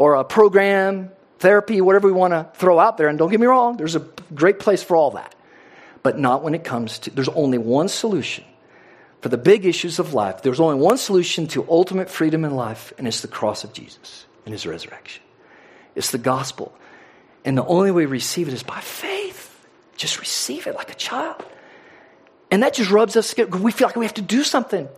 or 0.00 0.14
a 0.14 0.24
program, 0.24 1.10
therapy, 1.40 1.82
whatever 1.82 2.06
we 2.08 2.12
want 2.14 2.32
to 2.32 2.48
throw 2.54 2.78
out 2.78 2.96
there. 2.96 3.08
And 3.08 3.18
don't 3.18 3.30
get 3.30 3.38
me 3.38 3.46
wrong, 3.46 3.76
there's 3.76 3.96
a 3.96 4.08
great 4.34 4.58
place 4.58 4.82
for 4.82 4.96
all 4.96 5.10
that. 5.10 5.34
But 6.02 6.18
not 6.18 6.42
when 6.42 6.54
it 6.54 6.64
comes 6.64 7.00
to, 7.00 7.10
there's 7.10 7.28
only 7.28 7.58
one 7.58 7.88
solution 7.88 8.44
for 9.20 9.28
the 9.28 9.36
big 9.36 9.66
issues 9.66 9.98
of 9.98 10.14
life, 10.14 10.40
there's 10.40 10.58
only 10.58 10.80
one 10.82 10.96
solution 10.96 11.48
to 11.48 11.66
ultimate 11.68 12.08
freedom 12.08 12.46
in 12.46 12.56
life, 12.56 12.94
and 12.96 13.06
it's 13.06 13.20
the 13.20 13.28
cross 13.28 13.62
of 13.62 13.74
Jesus 13.74 14.24
and 14.46 14.54
his 14.54 14.64
resurrection. 14.66 15.22
It's 15.94 16.12
the 16.12 16.16
gospel. 16.16 16.72
And 17.44 17.58
the 17.58 17.66
only 17.66 17.90
way 17.90 18.06
we 18.06 18.12
receive 18.12 18.48
it 18.48 18.54
is 18.54 18.62
by 18.62 18.80
faith. 18.80 19.66
Just 19.98 20.18
receive 20.18 20.66
it 20.66 20.76
like 20.76 20.90
a 20.90 20.94
child. 20.94 21.44
And 22.50 22.62
that 22.62 22.72
just 22.72 22.90
rubs 22.90 23.16
us, 23.16 23.34
we 23.36 23.70
feel 23.70 23.88
like 23.88 23.96
we 23.96 24.06
have 24.06 24.14
to 24.14 24.22
do 24.22 24.44
something. 24.44 24.88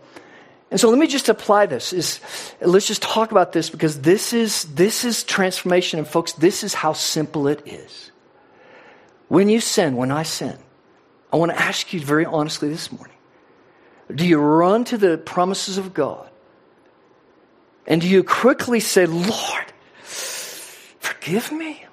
And 0.73 0.79
so 0.79 0.89
let 0.89 0.97
me 0.97 1.05
just 1.05 1.29
apply 1.29 1.67
this. 1.67 1.93
Is 1.93 2.19
let's 2.59 2.87
just 2.87 3.03
talk 3.03 3.29
about 3.29 3.53
this 3.53 3.69
because 3.69 4.01
this 4.01 4.33
is 4.33 4.63
this 4.73 5.05
is 5.05 5.23
transformation 5.23 5.99
and 5.99 6.07
folks, 6.07 6.33
this 6.33 6.63
is 6.63 6.73
how 6.73 6.93
simple 6.93 7.47
it 7.47 7.61
is. 7.67 8.09
When 9.27 9.49
you 9.49 9.61
sin, 9.61 9.95
when 9.95 10.11
I 10.11 10.23
sin, 10.23 10.57
I 11.31 11.35
want 11.37 11.51
to 11.51 11.61
ask 11.61 11.93
you 11.93 11.99
very 11.99 12.25
honestly 12.25 12.69
this 12.69 12.91
morning. 12.91 13.15
Do 14.15 14.25
you 14.25 14.39
run 14.39 14.83
to 14.85 14.97
the 14.97 15.19
promises 15.19 15.77
of 15.77 15.93
God? 15.93 16.27
And 17.85 18.01
do 18.01 18.09
you 18.09 18.23
quickly 18.23 18.79
say, 18.79 19.05
Lord, 19.05 19.73
forgive 20.01 21.51
me? 21.51 21.85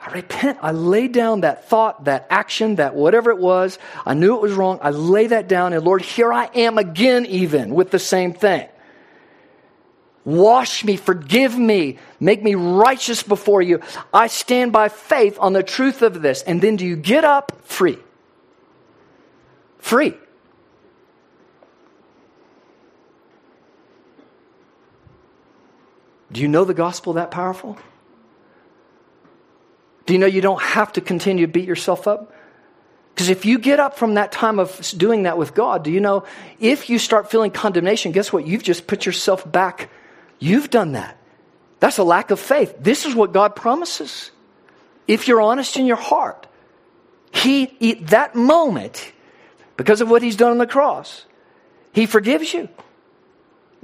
I 0.00 0.12
repent. 0.12 0.58
I 0.62 0.70
lay 0.70 1.08
down 1.08 1.40
that 1.40 1.68
thought, 1.68 2.04
that 2.04 2.26
action, 2.30 2.76
that 2.76 2.94
whatever 2.94 3.30
it 3.30 3.38
was. 3.38 3.78
I 4.06 4.14
knew 4.14 4.36
it 4.36 4.42
was 4.42 4.52
wrong. 4.52 4.78
I 4.80 4.90
lay 4.90 5.26
that 5.28 5.48
down, 5.48 5.72
and 5.72 5.84
Lord, 5.84 6.02
here 6.02 6.32
I 6.32 6.46
am 6.54 6.78
again, 6.78 7.26
even 7.26 7.74
with 7.74 7.90
the 7.90 7.98
same 7.98 8.32
thing. 8.32 8.68
Wash 10.24 10.84
me, 10.84 10.96
forgive 10.96 11.58
me, 11.58 11.98
make 12.20 12.42
me 12.42 12.54
righteous 12.54 13.22
before 13.22 13.62
you. 13.62 13.80
I 14.12 14.26
stand 14.26 14.72
by 14.72 14.90
faith 14.90 15.38
on 15.40 15.54
the 15.54 15.62
truth 15.62 16.02
of 16.02 16.20
this. 16.20 16.42
And 16.42 16.60
then 16.60 16.76
do 16.76 16.84
you 16.86 16.96
get 16.96 17.24
up 17.24 17.60
free? 17.64 17.98
Free. 19.78 20.14
Do 26.30 26.42
you 26.42 26.48
know 26.48 26.64
the 26.64 26.74
gospel 26.74 27.14
that 27.14 27.30
powerful? 27.30 27.78
Do 30.08 30.14
you 30.14 30.18
know 30.18 30.26
you 30.26 30.40
don't 30.40 30.62
have 30.62 30.94
to 30.94 31.02
continue 31.02 31.44
to 31.44 31.52
beat 31.52 31.66
yourself 31.66 32.08
up? 32.08 32.32
Because 33.12 33.28
if 33.28 33.44
you 33.44 33.58
get 33.58 33.78
up 33.78 33.98
from 33.98 34.14
that 34.14 34.32
time 34.32 34.58
of 34.58 34.80
doing 34.96 35.24
that 35.24 35.36
with 35.36 35.52
God, 35.54 35.84
do 35.84 35.90
you 35.90 36.00
know 36.00 36.24
if 36.58 36.88
you 36.88 36.98
start 36.98 37.30
feeling 37.30 37.50
condemnation, 37.50 38.12
guess 38.12 38.32
what? 38.32 38.46
You've 38.46 38.62
just 38.62 38.86
put 38.86 39.04
yourself 39.04 39.44
back. 39.52 39.90
You've 40.38 40.70
done 40.70 40.92
that. 40.92 41.18
That's 41.78 41.98
a 41.98 42.04
lack 42.04 42.30
of 42.30 42.40
faith. 42.40 42.74
This 42.80 43.04
is 43.04 43.14
what 43.14 43.34
God 43.34 43.54
promises. 43.54 44.30
If 45.06 45.28
you're 45.28 45.42
honest 45.42 45.76
in 45.76 45.84
your 45.84 45.98
heart, 45.98 46.46
He, 47.30 47.66
that 48.04 48.34
moment, 48.34 49.12
because 49.76 50.00
of 50.00 50.08
what 50.08 50.22
He's 50.22 50.36
done 50.36 50.52
on 50.52 50.58
the 50.58 50.66
cross, 50.66 51.26
He 51.92 52.06
forgives 52.06 52.54
you. 52.54 52.70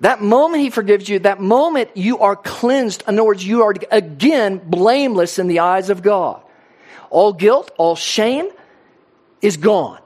That 0.00 0.20
moment 0.20 0.62
he 0.62 0.70
forgives 0.70 1.09
you, 1.09 1.20
that 1.20 1.40
moment 1.40 1.96
you 1.96 2.18
are 2.18 2.35
cleansed. 2.35 3.04
In 3.07 3.14
other 3.14 3.24
words, 3.24 3.46
you 3.46 3.62
are 3.62 3.74
again 3.90 4.59
blameless 4.59 5.38
in 5.38 5.46
the 5.46 5.61
eyes 5.61 5.88
of 5.90 6.02
God. 6.02 6.42
All 7.11 7.33
guilt, 7.33 7.70
all 7.76 7.94
shame 7.94 8.50
is 9.40 9.57
gone. 9.57 10.00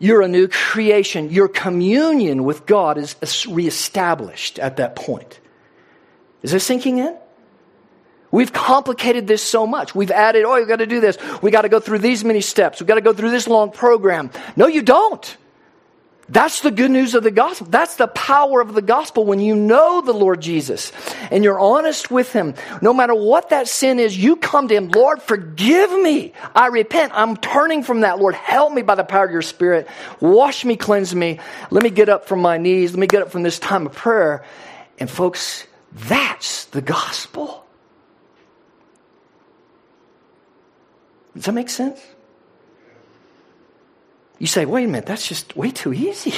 You're 0.00 0.22
a 0.22 0.28
new 0.28 0.48
creation. 0.48 1.30
Your 1.30 1.48
communion 1.48 2.44
with 2.44 2.66
God 2.66 2.98
is 2.98 3.46
reestablished 3.46 4.58
at 4.58 4.76
that 4.76 4.96
point. 4.96 5.40
Is 6.42 6.52
this 6.52 6.64
sinking 6.64 6.98
in? 6.98 7.16
We've 8.30 8.52
complicated 8.52 9.26
this 9.26 9.42
so 9.42 9.66
much. 9.66 9.94
We've 9.94 10.10
added, 10.10 10.44
oh, 10.44 10.56
you've 10.56 10.68
got 10.68 10.76
to 10.76 10.86
do 10.86 11.00
this. 11.00 11.16
We've 11.42 11.52
got 11.52 11.62
to 11.62 11.68
go 11.68 11.80
through 11.80 12.00
these 12.00 12.24
many 12.24 12.42
steps. 12.42 12.80
We've 12.80 12.86
got 12.86 12.96
to 12.96 13.00
go 13.00 13.12
through 13.12 13.30
this 13.30 13.48
long 13.48 13.70
program. 13.70 14.30
No, 14.54 14.66
you 14.66 14.82
don't. 14.82 15.36
That's 16.30 16.60
the 16.60 16.70
good 16.70 16.90
news 16.90 17.14
of 17.14 17.22
the 17.22 17.30
gospel. 17.30 17.68
That's 17.70 17.96
the 17.96 18.06
power 18.06 18.60
of 18.60 18.74
the 18.74 18.82
gospel 18.82 19.24
when 19.24 19.40
you 19.40 19.56
know 19.56 20.02
the 20.02 20.12
Lord 20.12 20.42
Jesus 20.42 20.92
and 21.30 21.42
you're 21.42 21.58
honest 21.58 22.10
with 22.10 22.32
Him. 22.32 22.54
No 22.82 22.92
matter 22.92 23.14
what 23.14 23.48
that 23.50 23.66
sin 23.66 23.98
is, 23.98 24.16
you 24.16 24.36
come 24.36 24.68
to 24.68 24.74
Him, 24.74 24.88
Lord, 24.88 25.22
forgive 25.22 25.90
me. 25.90 26.34
I 26.54 26.66
repent. 26.66 27.12
I'm 27.14 27.36
turning 27.38 27.82
from 27.82 28.02
that. 28.02 28.18
Lord, 28.18 28.34
help 28.34 28.74
me 28.74 28.82
by 28.82 28.94
the 28.94 29.04
power 29.04 29.24
of 29.24 29.32
your 29.32 29.40
Spirit. 29.40 29.88
Wash 30.20 30.66
me, 30.66 30.76
cleanse 30.76 31.14
me. 31.14 31.40
Let 31.70 31.82
me 31.82 31.90
get 31.90 32.10
up 32.10 32.26
from 32.26 32.40
my 32.40 32.58
knees. 32.58 32.92
Let 32.92 33.00
me 33.00 33.06
get 33.06 33.22
up 33.22 33.30
from 33.30 33.42
this 33.42 33.58
time 33.58 33.86
of 33.86 33.94
prayer. 33.94 34.44
And 34.98 35.08
folks, 35.08 35.66
that's 35.92 36.66
the 36.66 36.82
gospel. 36.82 37.64
Does 41.34 41.44
that 41.44 41.52
make 41.52 41.70
sense? 41.70 42.00
You 44.38 44.46
say, 44.46 44.66
wait 44.66 44.84
a 44.84 44.86
minute, 44.86 45.06
that's 45.06 45.26
just 45.26 45.56
way 45.56 45.70
too 45.70 45.92
easy. 45.92 46.34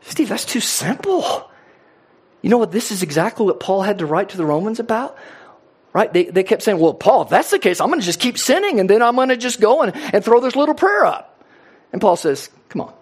Steve, 0.00 0.28
that's 0.28 0.44
too 0.44 0.60
simple. 0.60 1.50
You 2.42 2.50
know 2.50 2.58
what? 2.58 2.72
This 2.72 2.90
is 2.90 3.02
exactly 3.02 3.46
what 3.46 3.60
Paul 3.60 3.82
had 3.82 3.98
to 3.98 4.06
write 4.06 4.30
to 4.30 4.36
the 4.36 4.46
Romans 4.46 4.80
about. 4.80 5.16
Right? 5.92 6.12
They, 6.12 6.24
they 6.24 6.42
kept 6.42 6.62
saying, 6.62 6.78
well, 6.78 6.94
Paul, 6.94 7.22
if 7.22 7.28
that's 7.28 7.50
the 7.50 7.58
case, 7.58 7.80
I'm 7.80 7.88
going 7.88 8.00
to 8.00 8.06
just 8.06 8.20
keep 8.20 8.38
sinning 8.38 8.78
and 8.78 8.88
then 8.88 9.02
I'm 9.02 9.16
going 9.16 9.30
to 9.30 9.36
just 9.36 9.60
go 9.60 9.82
and, 9.82 9.96
and 9.96 10.24
throw 10.24 10.40
this 10.40 10.54
little 10.54 10.74
prayer 10.74 11.04
up. 11.04 11.44
And 11.92 12.00
Paul 12.00 12.16
says, 12.16 12.50
come 12.68 12.82
on. 12.82 12.94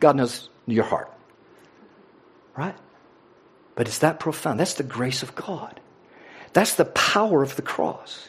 God 0.00 0.16
knows 0.16 0.48
your 0.66 0.84
heart. 0.84 1.12
Right? 2.56 2.74
But 3.74 3.88
it's 3.88 3.98
that 3.98 4.20
profound. 4.20 4.60
That's 4.60 4.74
the 4.74 4.82
grace 4.82 5.22
of 5.22 5.34
God. 5.34 5.80
That's 6.52 6.74
the 6.74 6.84
power 6.84 7.42
of 7.42 7.56
the 7.56 7.62
cross. 7.62 8.28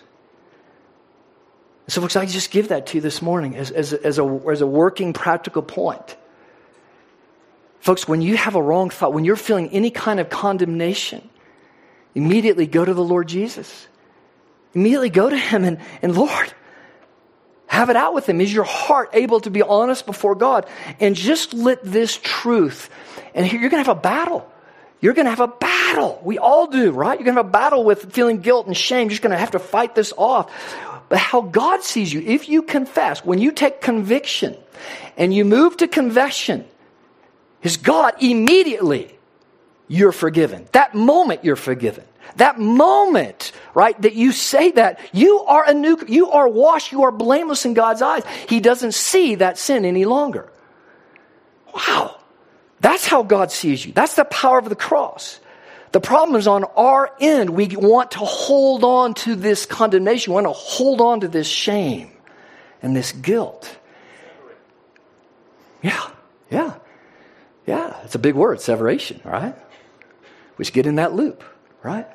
So, 1.90 2.02
folks, 2.02 2.16
I 2.16 2.28
just 2.28 2.52
give 2.52 2.68
that 2.68 2.88
to 2.88 2.98
you 2.98 3.02
this 3.02 3.20
morning 3.20 3.56
as, 3.56 3.72
as, 3.72 3.94
as, 3.94 4.20
a, 4.20 4.42
as 4.52 4.62
a 4.62 4.68
working 4.68 5.12
practical 5.12 5.64
point. 5.64 6.16
Folks, 7.80 8.08
when 8.08 8.22
you 8.22 8.38
have 8.38 8.54
a 8.54 8.62
wrong 8.62 8.92
thought, 8.92 9.12
when 9.12 9.26
you're 9.26 9.36
feeling 9.36 9.70
any 9.70 9.90
kind 9.90 10.20
of 10.20 10.30
condemnation, 10.30 11.28
immediately 12.14 12.68
go 12.68 12.86
to 12.86 12.94
the 12.94 13.04
Lord 13.04 13.28
Jesus. 13.28 13.88
Immediately 14.76 15.10
go 15.10 15.32
to 15.32 15.38
Him 15.38 15.64
and, 15.64 15.80
and 16.04 16.16
Lord, 16.16 16.54
have 17.66 17.90
it 17.90 17.96
out 17.96 18.14
with 18.14 18.30
Him. 18.30 18.40
Is 18.40 18.54
your 18.54 18.66
heart 18.66 19.10
able 19.14 19.40
to 19.42 19.50
be 19.50 19.64
honest 19.64 20.06
before 20.06 20.36
God? 20.36 20.68
And 21.00 21.16
just 21.16 21.56
let 21.56 21.84
this 21.84 22.20
truth, 22.22 22.92
and 23.34 23.48
here 23.48 23.60
you're 23.60 23.72
going 23.72 23.84
to 23.84 23.90
have 23.90 23.98
a 23.98 24.02
battle. 24.02 24.48
You're 25.02 25.14
going 25.14 25.26
to 25.26 25.32
have 25.32 25.40
a 25.40 25.48
battle. 25.48 26.20
We 26.24 26.38
all 26.38 26.68
do, 26.68 26.92
right? 26.92 27.18
You're 27.18 27.24
going 27.24 27.36
to 27.36 27.40
have 27.40 27.48
a 27.48 27.50
battle 27.52 27.86
with 27.86 28.12
feeling 28.12 28.42
guilt 28.42 28.68
and 28.68 28.76
shame. 28.76 29.04
You're 29.04 29.12
just 29.12 29.22
going 29.22 29.32
to 29.32 29.38
have 29.38 29.52
to 29.52 29.60
fight 29.60 29.96
this 29.96 30.14
off 30.18 30.52
but 31.10 31.18
how 31.18 31.41
God 31.41 31.84
sees 31.84 32.14
you. 32.14 32.22
If 32.22 32.47
you 32.47 32.62
confess, 32.62 33.26
when 33.26 33.39
you 33.39 33.51
take 33.51 33.82
conviction 33.82 34.55
and 35.18 35.34
you 35.34 35.43
move 35.43 35.78
to 35.78 35.88
confession, 35.88 36.66
is 37.64 37.78
God 37.78 38.14
immediately 38.22 39.16
you're 39.88 40.12
forgiven. 40.12 40.68
That 40.72 40.93
moment 40.95 41.43
you're 41.43 41.55
forgiven. 41.55 42.05
That 42.36 42.60
moment, 42.60 43.51
right, 43.74 43.99
that 44.03 44.14
you 44.14 44.32
say 44.32 44.72
that, 44.72 44.99
you 45.12 45.41
are 45.41 45.68
a 45.68 45.74
new, 45.74 45.97
you 46.07 46.30
are 46.30 46.47
washed, 46.47 46.91
you 46.91 47.03
are 47.03 47.12
blameless 47.12 47.66
in 47.66 47.74
God's 47.74 48.03
eyes. 48.03 48.24
He 48.47 48.60
doesn't 48.60 48.93
see 48.93 49.36
that 49.36 49.57
sin 49.57 49.84
any 49.84 50.05
longer. 50.05 50.49
Wow. 51.74 52.20
That's 52.82 53.05
how 53.05 53.24
God 53.24 53.51
sees 53.51 53.84
you. 53.84 53.91
That's 53.91 54.16
the 54.16 54.26
power 54.26 54.60
of 54.60 54.70
the 54.70 54.76
cross. 54.76 55.39
The 55.92 56.00
problem 56.00 56.38
is 56.38 56.48
on 56.48 56.66
our 56.76 57.12
end, 57.20 57.50
we 57.50 57.68
want 57.76 58.12
to 58.12 58.20
hold 58.20 58.84
on 58.84 59.16
to 59.16 59.36
this 59.36 59.66
condemnation. 59.66 60.32
We 60.32 60.36
want 60.36 60.48
to 60.48 60.54
hold 60.54 61.02
on 61.02 61.22
to 61.22 61.28
this 61.28 61.48
shame 61.48 62.12
and 62.82 62.96
this 62.96 63.12
guilt. 63.12 63.78
Yeah, 65.82 66.10
yeah, 66.52 66.76
yeah. 67.66 67.98
It's 68.04 68.16
a 68.16 68.20
big 68.20 68.36
word, 68.36 68.62
separation, 68.62 69.22
right? 69.24 69.56
We 70.58 70.66
just 70.66 70.74
get 70.74 70.86
in 70.86 70.96
that 70.96 71.14
loop, 71.14 71.44
right? 71.82 72.08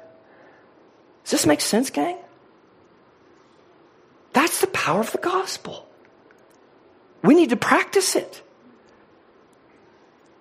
Does 1.25 1.33
this 1.33 1.47
make 1.47 1.61
sense, 1.61 1.91
gang? 1.91 2.18
That's 4.35 4.61
the 4.61 4.66
power 4.68 5.01
of 5.01 5.11
the 5.11 5.18
gospel. 5.18 5.89
We 7.22 7.35
need 7.35 7.51
to 7.51 7.57
practice 7.57 8.14
it. 8.14 8.43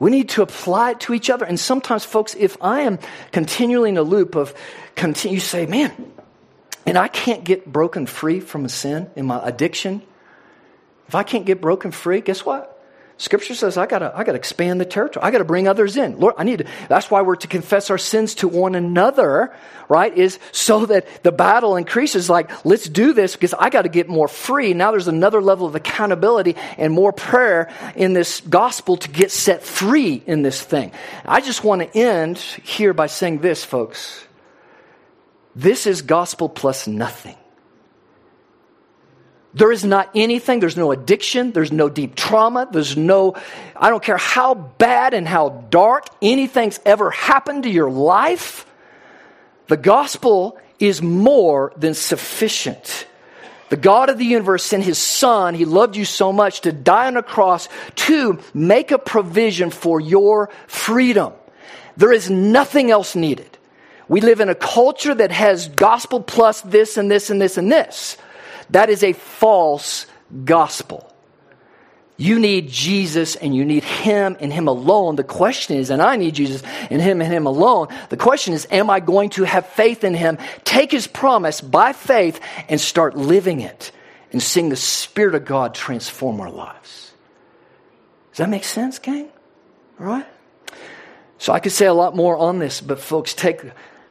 We 0.04 0.12
need 0.12 0.28
to 0.32 0.42
apply 0.42 0.92
it 0.92 1.00
to 1.02 1.14
each 1.14 1.30
other. 1.30 1.46
And 1.46 1.58
sometimes, 1.58 2.04
folks, 2.04 2.36
if 2.36 2.58
I 2.60 2.82
am 2.82 3.00
continually 3.32 3.88
in 3.88 3.96
a 3.96 4.02
loop 4.02 4.36
of 4.36 4.54
continue, 4.96 5.36
you 5.36 5.40
say, 5.40 5.66
man, 5.66 5.94
and 6.86 6.98
I 6.98 7.08
can't 7.08 7.46
get 7.46 7.72
broken 7.72 8.06
free 8.06 8.42
from 8.42 8.66
a 8.66 8.70
sin 8.70 9.10
in 9.16 9.26
my 9.26 9.40
addiction, 9.42 10.02
if 11.08 11.16
I 11.16 11.24
can't 11.24 11.46
get 11.46 11.62
broken 11.62 11.92
free, 11.92 12.20
guess 12.20 12.46
what? 12.46 12.73
Scripture 13.18 13.54
says 13.54 13.78
I 13.78 13.86
gotta, 13.86 14.12
I 14.16 14.24
gotta 14.24 14.38
expand 14.38 14.82
the 14.82 14.86
territory. 14.86 15.24
I 15.24 15.32
gotta 15.32 15.46
bring 15.46 15.68
others 15.68 15.98
in. 15.98 16.20
Lord, 16.20 16.36
I 16.38 16.44
need 16.44 16.60
to, 16.60 16.66
that's 16.90 17.12
why 17.12 17.22
we're 17.22 17.36
to 17.38 17.48
confess 17.48 17.90
our 17.90 17.98
sins 17.98 18.36
to 18.36 18.48
one 18.48 18.76
another, 18.76 19.56
right? 19.88 20.18
Is 20.18 20.40
so 20.52 20.88
that 20.88 21.24
the 21.24 21.32
battle 21.32 21.76
increases. 21.76 22.30
Like, 22.30 22.66
let's 22.66 22.90
do 22.90 23.14
this 23.14 23.36
because 23.36 23.54
I 23.54 23.70
gotta 23.70 23.90
get 23.90 24.10
more 24.10 24.28
free. 24.28 24.74
Now 24.74 24.92
there's 24.92 25.08
another 25.08 25.42
level 25.42 25.68
of 25.68 25.76
accountability 25.76 26.56
and 26.78 26.92
more 26.92 27.14
prayer 27.14 27.72
in 27.96 28.14
this 28.14 28.42
gospel 28.42 28.98
to 28.98 29.10
get 29.10 29.32
set 29.32 29.64
free 29.64 30.24
in 30.26 30.42
this 30.42 30.62
thing. 30.62 30.92
I 31.24 31.42
just 31.42 31.64
want 31.64 31.82
to 31.82 31.98
end 31.98 32.40
here 32.40 32.94
by 32.94 33.08
saying 33.08 33.40
this, 33.40 33.64
folks. 33.64 34.26
This 35.56 35.86
is 35.86 36.02
gospel 36.02 36.50
plus 36.50 36.88
nothing. 36.88 37.36
There 39.56 39.72
is 39.72 39.84
not 39.84 40.10
anything, 40.16 40.60
there's 40.60 40.78
no 40.78 40.92
addiction, 40.92 41.52
there's 41.52 41.72
no 41.72 41.88
deep 41.88 42.16
trauma, 42.16 42.68
there's 42.72 42.98
no, 42.98 43.36
I 43.76 43.92
don't 43.92 44.02
care 44.02 44.18
how 44.18 44.56
bad 44.56 45.14
and 45.14 45.28
how 45.28 45.50
dark 45.70 46.08
anything's 46.22 46.80
ever 46.86 47.12
happened 47.12 47.64
to 47.64 47.70
your 47.70 47.92
life. 47.92 48.66
The 49.68 49.78
gospel 49.78 50.58
is 50.80 51.04
more 51.04 51.72
than 51.78 51.94
sufficient. 51.94 53.06
The 53.70 53.78
God 53.78 54.10
of 54.10 54.18
the 54.18 54.26
universe 54.26 54.64
sent 54.64 54.84
his 54.84 54.98
son, 54.98 55.54
he 55.54 55.66
loved 55.66 55.96
you 55.96 56.06
so 56.06 56.34
much 56.34 56.62
to 56.62 56.72
die 56.72 57.08
on 57.08 57.18
a 57.18 57.24
cross 57.24 57.70
to 57.96 58.40
make 58.54 58.92
a 58.92 58.98
provision 58.98 59.70
for 59.70 60.00
your 60.00 60.50
freedom. 60.68 61.34
There 61.96 62.12
is 62.12 62.30
nothing 62.30 62.90
else 62.90 63.16
needed. 63.16 63.58
We 64.08 64.22
live 64.22 64.42
in 64.42 64.50
a 64.50 64.56
culture 64.56 65.14
that 65.14 65.32
has 65.32 65.70
gospel 65.70 66.22
plus 66.22 66.62
this 66.62 66.98
and 66.98 67.10
this 67.10 67.30
and 67.30 67.42
this 67.42 67.58
and 67.58 67.72
this. 67.72 68.18
That 68.74 68.90
is 68.90 69.04
a 69.04 69.14
false 69.14 70.08
gospel. 70.46 71.08
You 72.18 72.40
need 72.40 72.70
Jesus 72.70 73.36
and 73.36 73.56
you 73.56 73.66
need 73.66 73.84
Him 73.84 74.36
and 74.40 74.52
Him 74.52 74.68
alone. 74.68 75.16
The 75.16 75.24
question 75.24 75.78
is, 75.78 75.92
and 75.92 76.02
I 76.02 76.16
need 76.16 76.34
Jesus 76.34 76.64
and 76.90 77.00
Him 77.00 77.22
and 77.22 77.32
Him 77.32 77.46
alone. 77.46 77.90
The 78.10 78.18
question 78.18 78.54
is, 78.56 78.68
am 78.72 78.90
I 78.90 79.00
going 79.00 79.30
to 79.32 79.44
have 79.44 79.68
faith 79.68 80.04
in 80.04 80.16
Him, 80.16 80.40
take 80.64 80.92
His 80.92 81.06
promise 81.06 81.62
by 81.62 81.94
faith, 81.94 82.40
and 82.68 82.82
start 82.82 83.16
living 83.16 83.62
it 83.62 83.92
and 84.32 84.42
seeing 84.42 84.70
the 84.70 84.76
Spirit 84.76 85.36
of 85.36 85.46
God 85.46 85.76
transform 85.76 86.42
our 86.42 86.52
lives? 86.52 87.14
Does 88.32 88.40
that 88.40 88.50
make 88.50 88.64
sense, 88.64 88.98
gang? 88.98 89.30
All 90.00 90.08
right? 90.08 90.26
So 91.38 91.54
I 91.54 91.60
could 91.60 91.72
say 91.72 91.86
a 91.86 91.94
lot 91.94 92.16
more 92.16 92.38
on 92.38 92.58
this, 92.58 92.82
but 92.82 93.00
folks, 93.00 93.36
take 93.36 93.62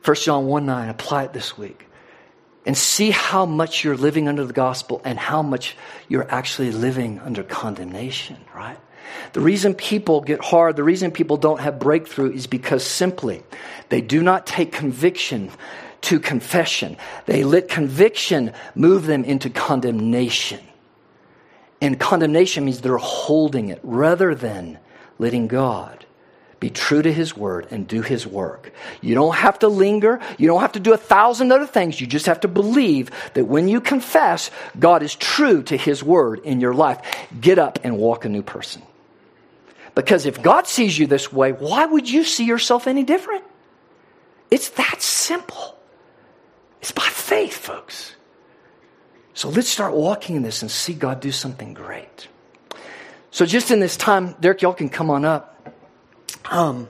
1 0.04 0.16
John 0.16 0.46
1 0.46 0.66
9, 0.66 0.88
apply 0.88 1.24
it 1.24 1.32
this 1.32 1.58
week 1.58 1.88
and 2.64 2.76
see 2.76 3.10
how 3.10 3.44
much 3.44 3.84
you're 3.84 3.96
living 3.96 4.28
under 4.28 4.44
the 4.44 4.52
gospel 4.52 5.00
and 5.04 5.18
how 5.18 5.42
much 5.42 5.76
you're 6.08 6.30
actually 6.30 6.70
living 6.70 7.18
under 7.20 7.42
condemnation, 7.42 8.36
right? 8.54 8.78
The 9.32 9.40
reason 9.40 9.74
people 9.74 10.20
get 10.20 10.42
hard, 10.42 10.76
the 10.76 10.84
reason 10.84 11.10
people 11.10 11.36
don't 11.36 11.60
have 11.60 11.78
breakthrough 11.78 12.32
is 12.32 12.46
because 12.46 12.84
simply 12.84 13.42
they 13.88 14.00
do 14.00 14.22
not 14.22 14.46
take 14.46 14.72
conviction 14.72 15.50
to 16.02 16.20
confession. 16.20 16.96
They 17.26 17.44
let 17.44 17.68
conviction 17.68 18.52
move 18.74 19.06
them 19.06 19.24
into 19.24 19.50
condemnation. 19.50 20.60
And 21.80 21.98
condemnation 21.98 22.64
means 22.64 22.80
they're 22.80 22.96
holding 22.96 23.68
it 23.68 23.80
rather 23.82 24.34
than 24.34 24.78
letting 25.18 25.48
God 25.48 26.01
be 26.62 26.70
true 26.70 27.02
to 27.02 27.12
his 27.12 27.36
word 27.36 27.66
and 27.72 27.88
do 27.88 28.02
his 28.02 28.24
work. 28.24 28.72
You 29.00 29.16
don't 29.16 29.34
have 29.34 29.58
to 29.58 29.68
linger. 29.68 30.20
You 30.38 30.46
don't 30.46 30.60
have 30.60 30.72
to 30.72 30.80
do 30.80 30.92
a 30.92 30.96
thousand 30.96 31.50
other 31.50 31.66
things. 31.66 32.00
You 32.00 32.06
just 32.06 32.26
have 32.26 32.38
to 32.42 32.48
believe 32.48 33.10
that 33.34 33.46
when 33.46 33.66
you 33.66 33.80
confess, 33.80 34.48
God 34.78 35.02
is 35.02 35.12
true 35.16 35.64
to 35.64 35.76
his 35.76 36.04
word 36.04 36.38
in 36.44 36.60
your 36.60 36.72
life. 36.72 37.00
Get 37.40 37.58
up 37.58 37.80
and 37.82 37.98
walk 37.98 38.24
a 38.24 38.28
new 38.28 38.42
person. 38.44 38.80
Because 39.96 40.24
if 40.24 40.40
God 40.40 40.68
sees 40.68 40.96
you 40.96 41.08
this 41.08 41.32
way, 41.32 41.50
why 41.50 41.84
would 41.84 42.08
you 42.08 42.22
see 42.22 42.44
yourself 42.44 42.86
any 42.86 43.02
different? 43.02 43.42
It's 44.48 44.68
that 44.70 45.02
simple. 45.02 45.76
It's 46.80 46.92
by 46.92 47.02
faith, 47.02 47.56
folks. 47.56 48.14
So 49.34 49.48
let's 49.48 49.68
start 49.68 49.94
walking 49.94 50.36
in 50.36 50.42
this 50.42 50.62
and 50.62 50.70
see 50.70 50.94
God 50.94 51.18
do 51.18 51.32
something 51.32 51.74
great. 51.74 52.28
So, 53.32 53.46
just 53.46 53.72
in 53.72 53.80
this 53.80 53.96
time, 53.96 54.36
Derek, 54.38 54.62
y'all 54.62 54.74
can 54.74 54.90
come 54.90 55.10
on 55.10 55.24
up. 55.24 55.71
Um, 56.50 56.88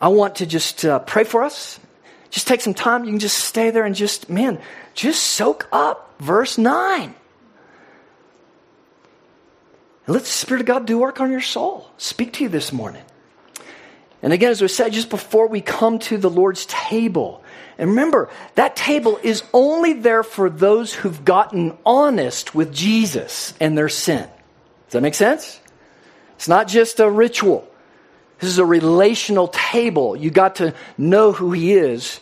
I 0.00 0.08
want 0.08 0.36
to 0.36 0.46
just 0.46 0.84
uh, 0.84 0.98
pray 1.00 1.24
for 1.24 1.42
us. 1.42 1.80
Just 2.30 2.46
take 2.46 2.60
some 2.60 2.74
time. 2.74 3.04
You 3.04 3.10
can 3.10 3.18
just 3.18 3.38
stay 3.38 3.70
there 3.70 3.84
and 3.84 3.94
just, 3.94 4.28
man, 4.28 4.60
just 4.94 5.22
soak 5.22 5.68
up 5.72 6.14
verse 6.18 6.58
9. 6.58 7.14
And 10.06 10.14
let 10.14 10.22
the 10.22 10.28
Spirit 10.28 10.60
of 10.60 10.66
God 10.66 10.86
do 10.86 10.98
work 10.98 11.20
on 11.20 11.30
your 11.30 11.40
soul. 11.40 11.90
Speak 11.98 12.34
to 12.34 12.44
you 12.44 12.48
this 12.48 12.72
morning. 12.72 13.02
And 14.22 14.32
again, 14.32 14.50
as 14.50 14.60
we 14.60 14.68
said, 14.68 14.92
just 14.92 15.10
before 15.10 15.46
we 15.46 15.60
come 15.60 15.98
to 16.00 16.18
the 16.18 16.30
Lord's 16.30 16.66
table, 16.66 17.42
and 17.76 17.90
remember, 17.90 18.28
that 18.56 18.74
table 18.74 19.20
is 19.22 19.44
only 19.52 19.92
there 19.92 20.24
for 20.24 20.50
those 20.50 20.92
who've 20.92 21.24
gotten 21.24 21.78
honest 21.86 22.54
with 22.54 22.74
Jesus 22.74 23.54
and 23.60 23.78
their 23.78 23.88
sin. 23.88 24.28
Does 24.86 24.92
that 24.94 25.02
make 25.02 25.14
sense? 25.14 25.60
It's 26.34 26.48
not 26.48 26.66
just 26.66 26.98
a 26.98 27.08
ritual. 27.08 27.67
This 28.38 28.50
is 28.50 28.58
a 28.58 28.64
relational 28.64 29.48
table. 29.48 30.16
You 30.16 30.30
got 30.30 30.56
to 30.56 30.74
know 30.96 31.32
who 31.32 31.52
He 31.52 31.72
is 31.72 32.20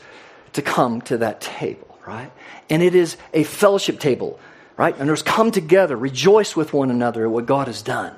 to 0.55 0.63
come 0.63 1.03
to 1.03 1.19
that 1.19 1.41
table, 1.41 1.99
right? 2.07 2.33
And 2.71 2.83
it 2.83 2.95
is 2.95 3.17
a 3.35 3.45
fellowship 3.45 4.01
table, 4.01 4.41
right? 4.77 4.97
And 4.99 5.09
there's 5.09 5.23
come 5.23 5.51
together, 5.51 5.97
rejoice 5.97 6.57
with 6.57 6.73
one 6.73 6.91
another 6.91 7.25
at 7.27 7.31
what 7.31 7.47
God 7.47 7.67
has 7.67 7.83
done. 7.83 8.15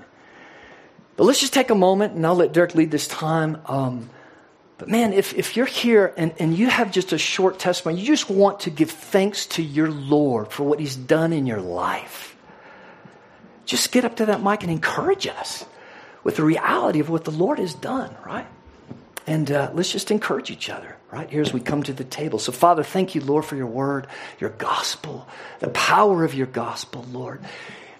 But 1.17 1.25
let's 1.25 1.41
just 1.41 1.53
take 1.53 1.71
a 1.71 1.75
moment, 1.75 2.15
and 2.15 2.25
I'll 2.25 2.37
let 2.37 2.53
Derek 2.53 2.77
lead 2.77 2.93
this 2.93 3.09
time. 3.09 3.61
Um, 3.67 4.09
but 4.79 4.89
man, 4.89 5.13
if, 5.13 5.35
if 5.35 5.57
you're 5.57 5.67
here 5.67 6.15
and, 6.17 6.33
and 6.39 6.57
you 6.57 6.69
have 6.69 6.93
just 6.93 7.13
a 7.13 7.19
short 7.19 7.59
testimony, 7.59 8.01
you 8.01 8.07
just 8.07 8.31
want 8.31 8.61
to 8.61 8.71
give 8.71 8.93
thanks 8.93 9.47
to 9.47 9.63
your 9.63 9.91
Lord 9.91 10.53
for 10.53 10.63
what 10.63 10.79
He's 10.79 10.95
done 10.95 11.33
in 11.33 11.47
your 11.47 11.61
life, 11.61 12.37
just 13.67 13.91
get 13.91 14.05
up 14.05 14.17
to 14.17 14.27
that 14.27 14.41
mic 14.41 14.63
and 14.63 14.71
encourage 14.71 15.27
us 15.27 15.65
with 16.29 16.37
the 16.37 16.45
reality 16.45 17.01
of 17.01 17.09
what 17.09 17.25
the 17.25 17.31
Lord 17.31 17.59
has 17.59 17.73
done, 17.73 18.15
right? 18.27 18.47
And 19.27 19.51
uh, 19.51 19.71
let's 19.73 19.91
just 19.91 20.11
encourage 20.11 20.51
each 20.51 20.69
other, 20.69 20.95
right? 21.11 21.31
Here 21.31 21.41
as 21.41 21.55
we 21.55 21.61
come 21.61 21.83
to 21.85 21.95
the 21.95 22.05
table. 22.05 22.39
So, 22.39 22.53
Father, 22.53 22.83
thank 22.83 23.15
you, 23.15 23.23
Lord, 23.23 23.47
for 23.47 23.57
your 23.57 23.67
word, 23.67 24.09
your 24.39 24.51
gospel, 24.51 25.27
the 25.61 25.71
power 25.71 26.25
of 26.25 26.35
your 26.35 26.47
gospel, 26.47 27.07
Lord. 27.11 27.41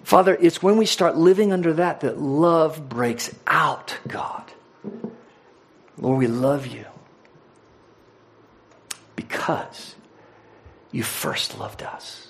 Father, 0.03 0.37
it's 0.39 0.61
when 0.61 0.77
we 0.77 0.85
start 0.85 1.17
living 1.17 1.51
under 1.51 1.73
that 1.73 2.01
that 2.01 2.19
love 2.19 2.87
breaks 2.87 3.35
out, 3.47 3.97
God. 4.07 4.43
Lord, 5.97 6.19
we 6.19 6.27
love 6.27 6.67
you 6.67 6.85
because 9.15 9.95
you 10.91 11.01
first 11.01 11.57
loved 11.57 11.81
us. 11.81 12.27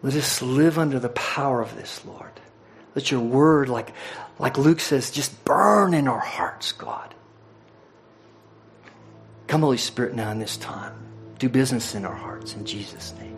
Let 0.00 0.14
us 0.14 0.42
live 0.42 0.78
under 0.78 1.00
the 1.00 1.08
power 1.08 1.60
of 1.60 1.74
this, 1.74 2.04
Lord. 2.06 2.30
Let 2.94 3.10
your 3.10 3.20
word, 3.20 3.68
like, 3.68 3.92
like 4.38 4.58
Luke 4.58 4.80
says, 4.80 5.10
just 5.10 5.44
burn 5.44 5.94
in 5.94 6.08
our 6.08 6.18
hearts, 6.18 6.72
God. 6.72 7.14
Come, 9.46 9.62
Holy 9.62 9.78
Spirit, 9.78 10.14
now 10.14 10.30
in 10.30 10.38
this 10.38 10.56
time. 10.56 10.94
Do 11.38 11.48
business 11.48 11.94
in 11.94 12.04
our 12.04 12.14
hearts 12.14 12.54
in 12.54 12.64
Jesus' 12.64 13.14
name. 13.18 13.37